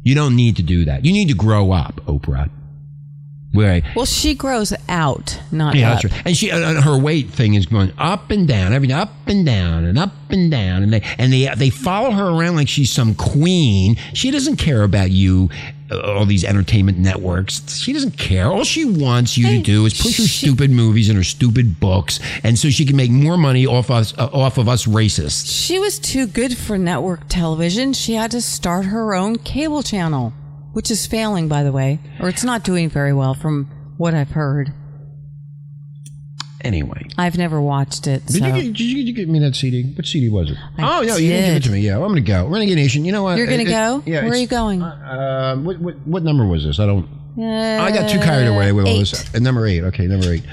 You 0.03 0.13
don't 0.13 0.36
need 0.36 0.55
to 0.57 0.63
do 0.63 0.86
that. 0.86 1.03
You 1.03 1.13
need 1.13 1.30
to 1.30 1.36
grow 1.36 1.72
up, 1.72 1.95
Oprah. 2.05 2.51
Right. 3.52 3.84
Well, 3.95 4.06
she 4.06 4.36
grows 4.36 4.74
out, 4.88 5.39
not 5.52 5.74
Yeah, 5.76 5.93
up. 5.93 6.02
that's 6.04 6.14
right. 6.14 6.22
And 6.28 6.38
she, 6.38 6.52
uh, 6.52 6.60
uh, 6.60 6.82
her 6.82 6.97
weight 7.00 7.30
thing 7.32 7.56
is 7.56 7.66
going 7.66 7.91
up 7.97 8.30
and 8.30 8.47
down, 8.47 8.74
everything 8.74 8.95
up 8.95 9.12
and 9.26 9.43
down 9.43 9.86
and 9.86 9.97
up 9.97 10.14
and 10.30 10.52
down, 10.52 10.84
and 10.84 10.93
they 10.93 11.02
and 11.18 11.34
they 11.34 11.52
they 11.58 11.72
follow 11.72 12.12
her 12.12 12.28
around 12.30 12.58
like 12.58 12.68
she's 12.70 12.91
some 12.91 13.16
queen. 13.16 13.95
She 14.14 14.30
doesn't 14.30 14.58
care 14.58 14.84
about 14.84 15.10
you, 15.10 15.50
uh, 15.89 16.00
all 16.00 16.26
these 16.28 16.43
entertainment 16.45 17.00
networks. 17.00 17.76
She 17.80 17.91
doesn't 17.91 18.20
care. 18.20 18.45
All 18.52 18.64
she 18.64 18.86
wants 18.86 19.36
you 19.36 19.47
to 19.58 19.62
do 19.64 19.84
is 19.88 20.00
push 20.00 20.18
her 20.18 20.24
stupid 20.28 20.70
movies 20.70 21.10
and 21.10 21.18
her 21.18 21.24
stupid 21.24 21.80
books, 21.80 22.20
and 22.43 22.58
so 22.60 22.70
she 22.70 22.86
can 22.86 22.95
make 22.95 23.10
more 23.10 23.36
money 23.38 23.66
off 23.66 23.89
us 23.89 24.14
uh, 24.20 24.30
off 24.32 24.60
of 24.60 24.70
us 24.70 24.86
racists. 24.86 25.52
She 25.66 25.80
was 25.80 25.97
too 25.97 26.28
good 26.28 26.56
for 26.56 26.78
network 26.78 27.22
television. 27.30 27.93
She 27.93 28.14
had 28.14 28.30
to 28.30 28.41
start 28.41 28.86
her 28.86 29.16
own 29.16 29.38
cable 29.39 29.82
channel, 29.82 30.34
which 30.74 30.89
is 30.91 31.05
failing, 31.07 31.47
by 31.47 31.63
the 31.63 31.72
way, 31.72 31.99
or 32.20 32.30
it's 32.30 32.43
not 32.43 32.63
doing 32.63 32.89
very 32.89 33.13
well 33.13 33.34
from 33.34 33.70
what 33.97 34.13
I've 34.13 34.32
heard. 34.32 34.74
Anyway. 36.61 37.07
I've 37.17 37.38
never 37.38 37.61
watched 37.61 38.05
it. 38.05 38.26
Did, 38.26 38.39
so. 38.39 38.45
you, 38.47 38.51
get- 38.53 38.61
did 38.61 38.80
you, 38.82 38.95
did 38.95 39.07
you 39.07 39.13
get 39.13 39.30
me 39.30 39.39
that 39.39 39.55
CD? 39.55 39.84
What 39.93 40.05
CD 40.05 40.28
was 40.30 40.51
it? 40.51 40.57
I 40.78 40.99
oh, 40.99 41.01
no, 41.03 41.15
you 41.15 41.30
didn't 41.30 41.45
give 41.45 41.55
it 41.55 41.63
to 41.67 41.72
me. 41.72 41.80
Yeah, 41.82 41.93
I'm 41.95 42.01
going 42.01 42.15
to 42.15 42.22
go. 42.22 42.47
Renegade 42.47 42.76
Nation, 42.76 43.05
you 43.05 43.11
know 43.13 43.24
what? 43.24 43.38
You're 43.38 43.47
gonna 43.47 43.59
It- 43.63 43.67
it- 43.67 43.72
go? 43.72 44.03
yeah, 44.05 44.15
Where 44.17 44.24
are 44.24 44.28
it's- 44.28 44.41
you 44.41 44.47
going? 44.47 44.82
Uh, 44.82 45.55
what, 45.57 45.80
what, 45.80 45.95
what 46.05 46.24
number 46.24 46.45
was 46.45 46.65
this? 46.65 46.80
I 46.80 46.86
don't. 46.86 47.07
I 47.38 47.91
got 47.93 48.09
too 48.09 48.20
Uh, 48.20 48.24
carried 48.26 48.47
away 48.47 48.74
with 48.74 48.86
all 48.86 48.97
this. 48.99 49.34
Uh, 49.34 49.39
number 49.39 49.65
eight. 49.65 49.84
Okay, 49.86 50.07
number 50.07 50.34
eight. 50.34 50.43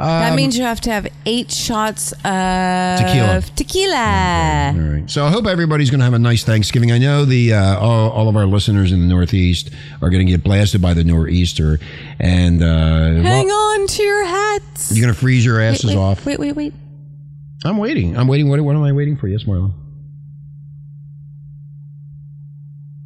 That 0.00 0.30
Um, 0.30 0.36
means 0.36 0.56
you 0.56 0.64
have 0.64 0.80
to 0.82 0.90
have 0.90 1.06
eight 1.26 1.50
shots 1.52 2.12
of 2.12 2.98
Tequila. 2.98 3.42
tequila. 3.54 4.72
All 4.74 4.92
right. 4.94 5.10
So 5.10 5.26
I 5.26 5.30
hope 5.30 5.46
everybody's 5.46 5.90
going 5.90 5.98
to 5.98 6.04
have 6.04 6.14
a 6.14 6.18
nice 6.18 6.42
Thanksgiving. 6.42 6.90
I 6.90 6.96
know 6.98 7.26
the 7.26 7.52
uh, 7.52 7.78
all, 7.78 8.10
all 8.10 8.28
of 8.28 8.36
our 8.36 8.46
listeners 8.46 8.92
in 8.92 9.00
the 9.00 9.06
Northeast 9.06 9.68
are 10.00 10.08
going 10.08 10.24
to 10.24 10.30
get 10.32 10.42
blasted 10.42 10.80
by 10.80 10.94
the 10.94 11.04
nor'easter, 11.04 11.78
and 12.18 12.62
uh, 12.62 12.66
Hang 12.66 13.46
well, 13.48 13.80
on 13.80 13.86
to 13.88 14.02
your 14.02 14.24
hats. 14.24 14.90
you're 14.96 15.04
going 15.04 15.14
to 15.14 15.20
freeze 15.20 15.44
your 15.44 15.60
asses 15.60 15.84
wait, 15.90 15.96
wait, 15.96 16.02
off. 16.02 16.24
Wait, 16.26 16.38
wait, 16.38 16.52
wait. 16.56 16.74
I'm 17.64 17.76
waiting. 17.76 18.16
I'm 18.16 18.26
waiting. 18.26 18.48
What, 18.48 18.58
what 18.62 18.74
am 18.74 18.82
I 18.82 18.92
waiting 18.92 19.16
for? 19.16 19.28
Yes, 19.28 19.44
Marlon. 19.44 19.74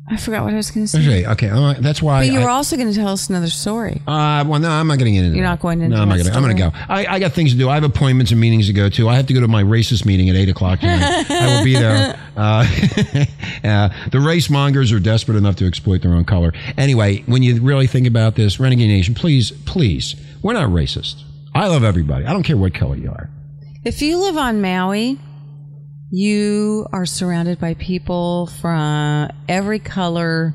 I 0.07 0.19
forgot 0.19 0.45
what 0.45 0.53
I 0.53 0.57
was 0.57 0.71
going 0.71 0.85
to 0.85 0.89
say. 0.89 0.99
Okay. 0.99 1.27
Okay. 1.27 1.49
all 1.49 1.65
right, 1.65 1.81
That's 1.81 2.03
why. 2.03 2.27
But 2.27 2.33
you 2.33 2.41
I, 2.41 2.45
were 2.45 2.51
also 2.51 2.77
going 2.77 2.89
to 2.89 2.95
tell 2.95 3.09
us 3.09 3.31
another 3.31 3.49
story. 3.49 4.03
Uh, 4.07 4.45
well, 4.47 4.61
no, 4.61 4.69
I'm 4.69 4.87
not 4.87 4.99
going 4.99 5.07
to 5.07 5.13
get 5.13 5.19
into 5.21 5.31
that. 5.31 5.37
You're 5.37 5.47
that. 5.47 5.53
not 5.53 5.61
going 5.61 5.81
into 5.81 5.97
No, 5.97 6.03
I'm 6.03 6.09
not 6.11 6.17
going 6.17 6.27
to. 6.27 6.35
I'm 6.35 6.43
going 6.43 6.55
to 6.55 6.63
go. 6.63 6.71
I, 6.75 7.07
I 7.07 7.19
got 7.19 7.33
things 7.33 7.53
to 7.53 7.59
do. 7.59 7.71
I 7.71 7.75
have 7.75 7.85
appointments 7.85 8.31
and 8.31 8.39
meetings 8.39 8.67
to 8.67 8.75
go 8.75 8.91
to. 8.91 9.09
I 9.09 9.17
have 9.17 9.27
to 9.29 9.33
go 9.35 9.41
to 9.41 9.49
my 9.49 9.63
racist 9.63 10.05
meeting 10.05 10.29
at 10.29 10.37
8 10.37 10.51
o'clock 10.51 10.81
tonight. 10.81 11.25
I 11.31 11.57
will 11.57 11.65
be 11.65 11.73
there. 11.75 12.19
Uh, 12.37 12.67
uh, 13.65 13.89
the 14.11 14.21
race 14.21 14.51
mongers 14.51 14.93
are 14.93 15.01
desperate 15.01 15.37
enough 15.39 15.57
to 15.57 15.67
exploit 15.67 16.03
their 16.03 16.13
own 16.13 16.25
color. 16.27 16.53
Anyway, 16.77 17.23
when 17.23 17.43
you 17.43 17.63
really 17.63 17.87
think 17.87 18.07
about 18.07 18.35
this, 18.35 18.61
Renegade 18.61 18.89
Nation, 18.89 19.15
please, 19.15 19.53
please, 19.53 20.17
we're 20.43 20.53
not 20.53 20.69
racist. 20.69 21.23
I 21.55 21.69
love 21.69 21.83
everybody. 21.83 22.27
I 22.27 22.33
don't 22.35 22.43
care 22.43 22.59
what 22.59 22.75
color 22.75 22.97
you 22.97 23.09
are. 23.09 23.31
If 23.85 24.03
you 24.03 24.19
live 24.19 24.37
on 24.37 24.61
Maui, 24.61 25.19
You 26.11 26.87
are 26.93 27.07
surrounded 27.07 27.59
by 27.59 27.75
people 27.75 28.47
from 28.61 29.31
every 29.49 29.79
color 29.81 30.55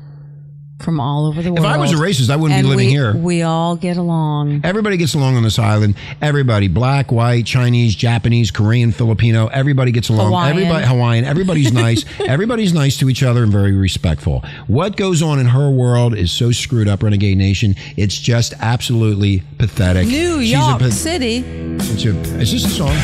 from 0.80 0.98
all 0.98 1.26
over 1.26 1.42
the 1.42 1.50
world. 1.52 1.58
If 1.66 1.70
I 1.70 1.76
was 1.76 1.92
a 1.92 1.96
racist, 1.96 2.30
I 2.30 2.36
wouldn't 2.36 2.62
be 2.62 2.66
living 2.66 2.86
we- 2.86 2.90
here. 2.90 3.14
We 3.14 3.42
all 3.42 3.76
get 3.76 3.98
along. 3.98 4.62
Everybody 4.64 4.96
gets 4.96 5.12
along 5.12 5.36
on 5.36 5.42
this 5.42 5.58
island. 5.58 5.94
Everybody, 6.22 6.68
black, 6.68 7.12
white, 7.12 7.44
Chinese, 7.44 7.94
Japanese, 7.94 8.50
Korean, 8.50 8.90
Filipino, 8.90 9.48
everybody 9.48 9.92
gets 9.92 10.08
along. 10.08 10.28
Hawaiian. 10.28 10.56
Everybody 10.56 10.86
Hawaiian, 10.86 11.24
everybody's 11.26 11.72
nice. 11.74 12.06
everybody's 12.20 12.72
nice 12.72 12.96
to 12.96 13.10
each 13.10 13.22
other 13.22 13.42
and 13.42 13.52
very 13.52 13.72
respectful. 13.72 14.42
What 14.68 14.96
goes 14.96 15.20
on 15.20 15.38
in 15.38 15.46
her 15.48 15.68
world 15.70 16.14
is 16.16 16.32
so 16.32 16.50
screwed 16.50 16.88
up, 16.88 17.02
Renegade 17.02 17.36
Nation. 17.36 17.74
It's 17.98 18.16
just 18.16 18.54
absolutely 18.60 19.42
pathetic. 19.58 20.06
New 20.06 20.40
She's 20.40 20.52
York 20.52 20.78
pa- 20.80 20.88
City. 20.88 21.44
it's 21.76 22.04
a- 22.06 22.18
is 22.40 22.52
this 22.52 22.64
a 22.64 22.68
song? 22.70 22.96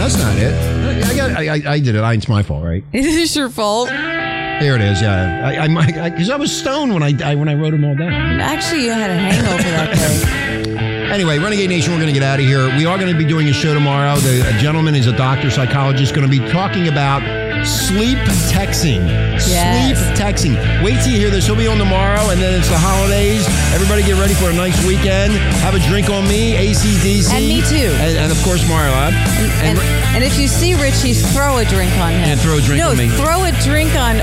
That's 0.00 0.16
not 0.16 0.34
it. 0.38 1.04
I, 1.04 1.14
got, 1.14 1.30
I, 1.32 1.48
I, 1.48 1.72
I 1.74 1.78
did 1.78 1.94
it. 1.94 2.00
I, 2.00 2.14
it's 2.14 2.26
my 2.26 2.42
fault, 2.42 2.64
right? 2.64 2.82
It 2.90 3.04
is 3.04 3.36
your 3.36 3.50
fault. 3.50 3.90
Here 3.90 4.74
it 4.74 4.80
is. 4.80 5.02
Yeah, 5.02 5.46
I, 5.46 5.64
I, 5.64 5.68
might 5.68 5.92
because 5.92 6.30
I, 6.30 6.36
was 6.36 6.50
stoned 6.56 6.94
when 6.94 7.02
I, 7.02 7.12
I 7.22 7.34
when 7.34 7.50
I 7.50 7.54
wrote 7.54 7.72
them 7.72 7.84
all 7.84 7.94
down. 7.94 8.12
Actually, 8.40 8.84
you 8.84 8.92
had 8.92 9.10
a 9.10 9.14
hangover 9.14 9.62
that 9.62 9.94
day. 9.94 10.66
Anyway, 11.10 11.38
Renegade 11.40 11.68
Nation, 11.68 11.92
we're 11.92 11.98
going 11.98 12.14
to 12.14 12.18
get 12.18 12.22
out 12.22 12.38
of 12.38 12.46
here. 12.46 12.68
We 12.76 12.86
are 12.86 12.96
going 12.96 13.12
to 13.12 13.18
be 13.18 13.24
doing 13.24 13.48
a 13.48 13.52
show 13.52 13.74
tomorrow. 13.74 14.14
The 14.18 14.48
a 14.48 14.60
gentleman 14.60 14.94
is 14.94 15.08
a 15.08 15.16
doctor, 15.16 15.50
psychologist, 15.50 16.14
going 16.14 16.30
to 16.30 16.30
be 16.30 16.48
talking 16.50 16.86
about 16.86 17.20
sleep 17.64 18.18
texting. 18.48 19.06
Yes. 19.40 19.98
Sleep 19.98 19.98
texting. 20.16 20.54
Wait 20.82 21.00
till 21.02 21.12
you 21.12 21.18
hear 21.18 21.30
this. 21.30 21.46
He'll 21.46 21.56
be 21.56 21.66
on 21.66 21.78
tomorrow, 21.78 22.30
and 22.30 22.40
then 22.40 22.58
it's 22.58 22.68
the 22.68 22.78
holidays. 22.78 23.46
Everybody 23.74 24.02
get 24.02 24.18
ready 24.18 24.34
for 24.34 24.50
a 24.50 24.52
nice 24.52 24.76
weekend. 24.86 25.32
Have 25.64 25.74
a 25.74 25.80
drink 25.80 26.08
on 26.10 26.26
me, 26.28 26.54
ACDC. 26.54 27.32
And 27.32 27.46
me 27.46 27.60
too. 27.62 27.90
And, 28.00 28.16
and 28.16 28.32
of 28.32 28.40
course, 28.42 28.62
Marla. 28.64 29.12
And, 29.62 29.78
and 30.14 30.24
if 30.24 30.38
you 30.38 30.48
see 30.48 30.74
Richie, 30.74 31.14
throw 31.14 31.58
a 31.58 31.64
drink 31.64 31.92
on 31.98 32.12
him. 32.12 32.28
Yeah, 32.28 32.36
throw 32.36 32.58
a 32.58 32.62
drink 32.62 32.78
no, 32.78 32.90
on 32.90 32.96
me. 32.96 33.08
throw 33.08 33.44
a 33.44 33.52
drink 33.62 33.94
on 33.94 34.16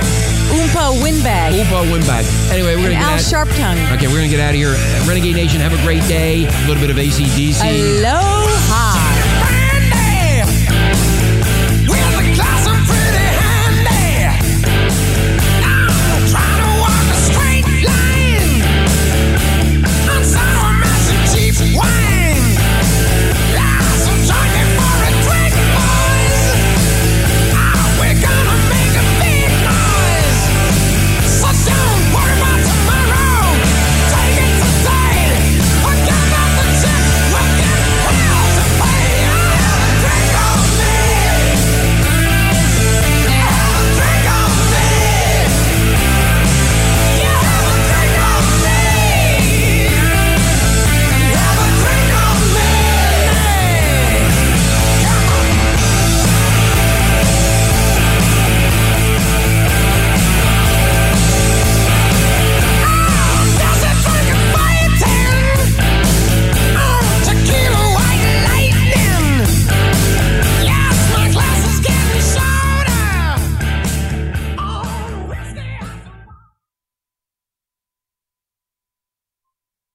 Oompa 0.53 1.01
Windbag. 1.01 1.53
Oompa 1.53 1.91
Windbag. 1.91 2.25
Anyway, 2.51 2.75
we're 2.75 2.89
going 2.89 2.97
to 2.97 3.03
Al 3.03 3.17
get 3.17 3.33
out. 3.33 3.47
Sharptongue. 3.47 3.79
Okay, 3.95 4.07
we're 4.07 4.21
going 4.21 4.29
to 4.29 4.35
get 4.35 4.39
out 4.39 4.51
of 4.51 4.59
here. 4.59 4.73
Renegade 5.07 5.35
Nation, 5.35 5.59
have 5.61 5.73
a 5.73 5.81
great 5.83 6.03
day. 6.07 6.45
A 6.45 6.67
little 6.67 6.81
bit 6.81 6.89
of 6.89 6.97
ACDC. 6.97 7.59
Hello. 7.61 8.96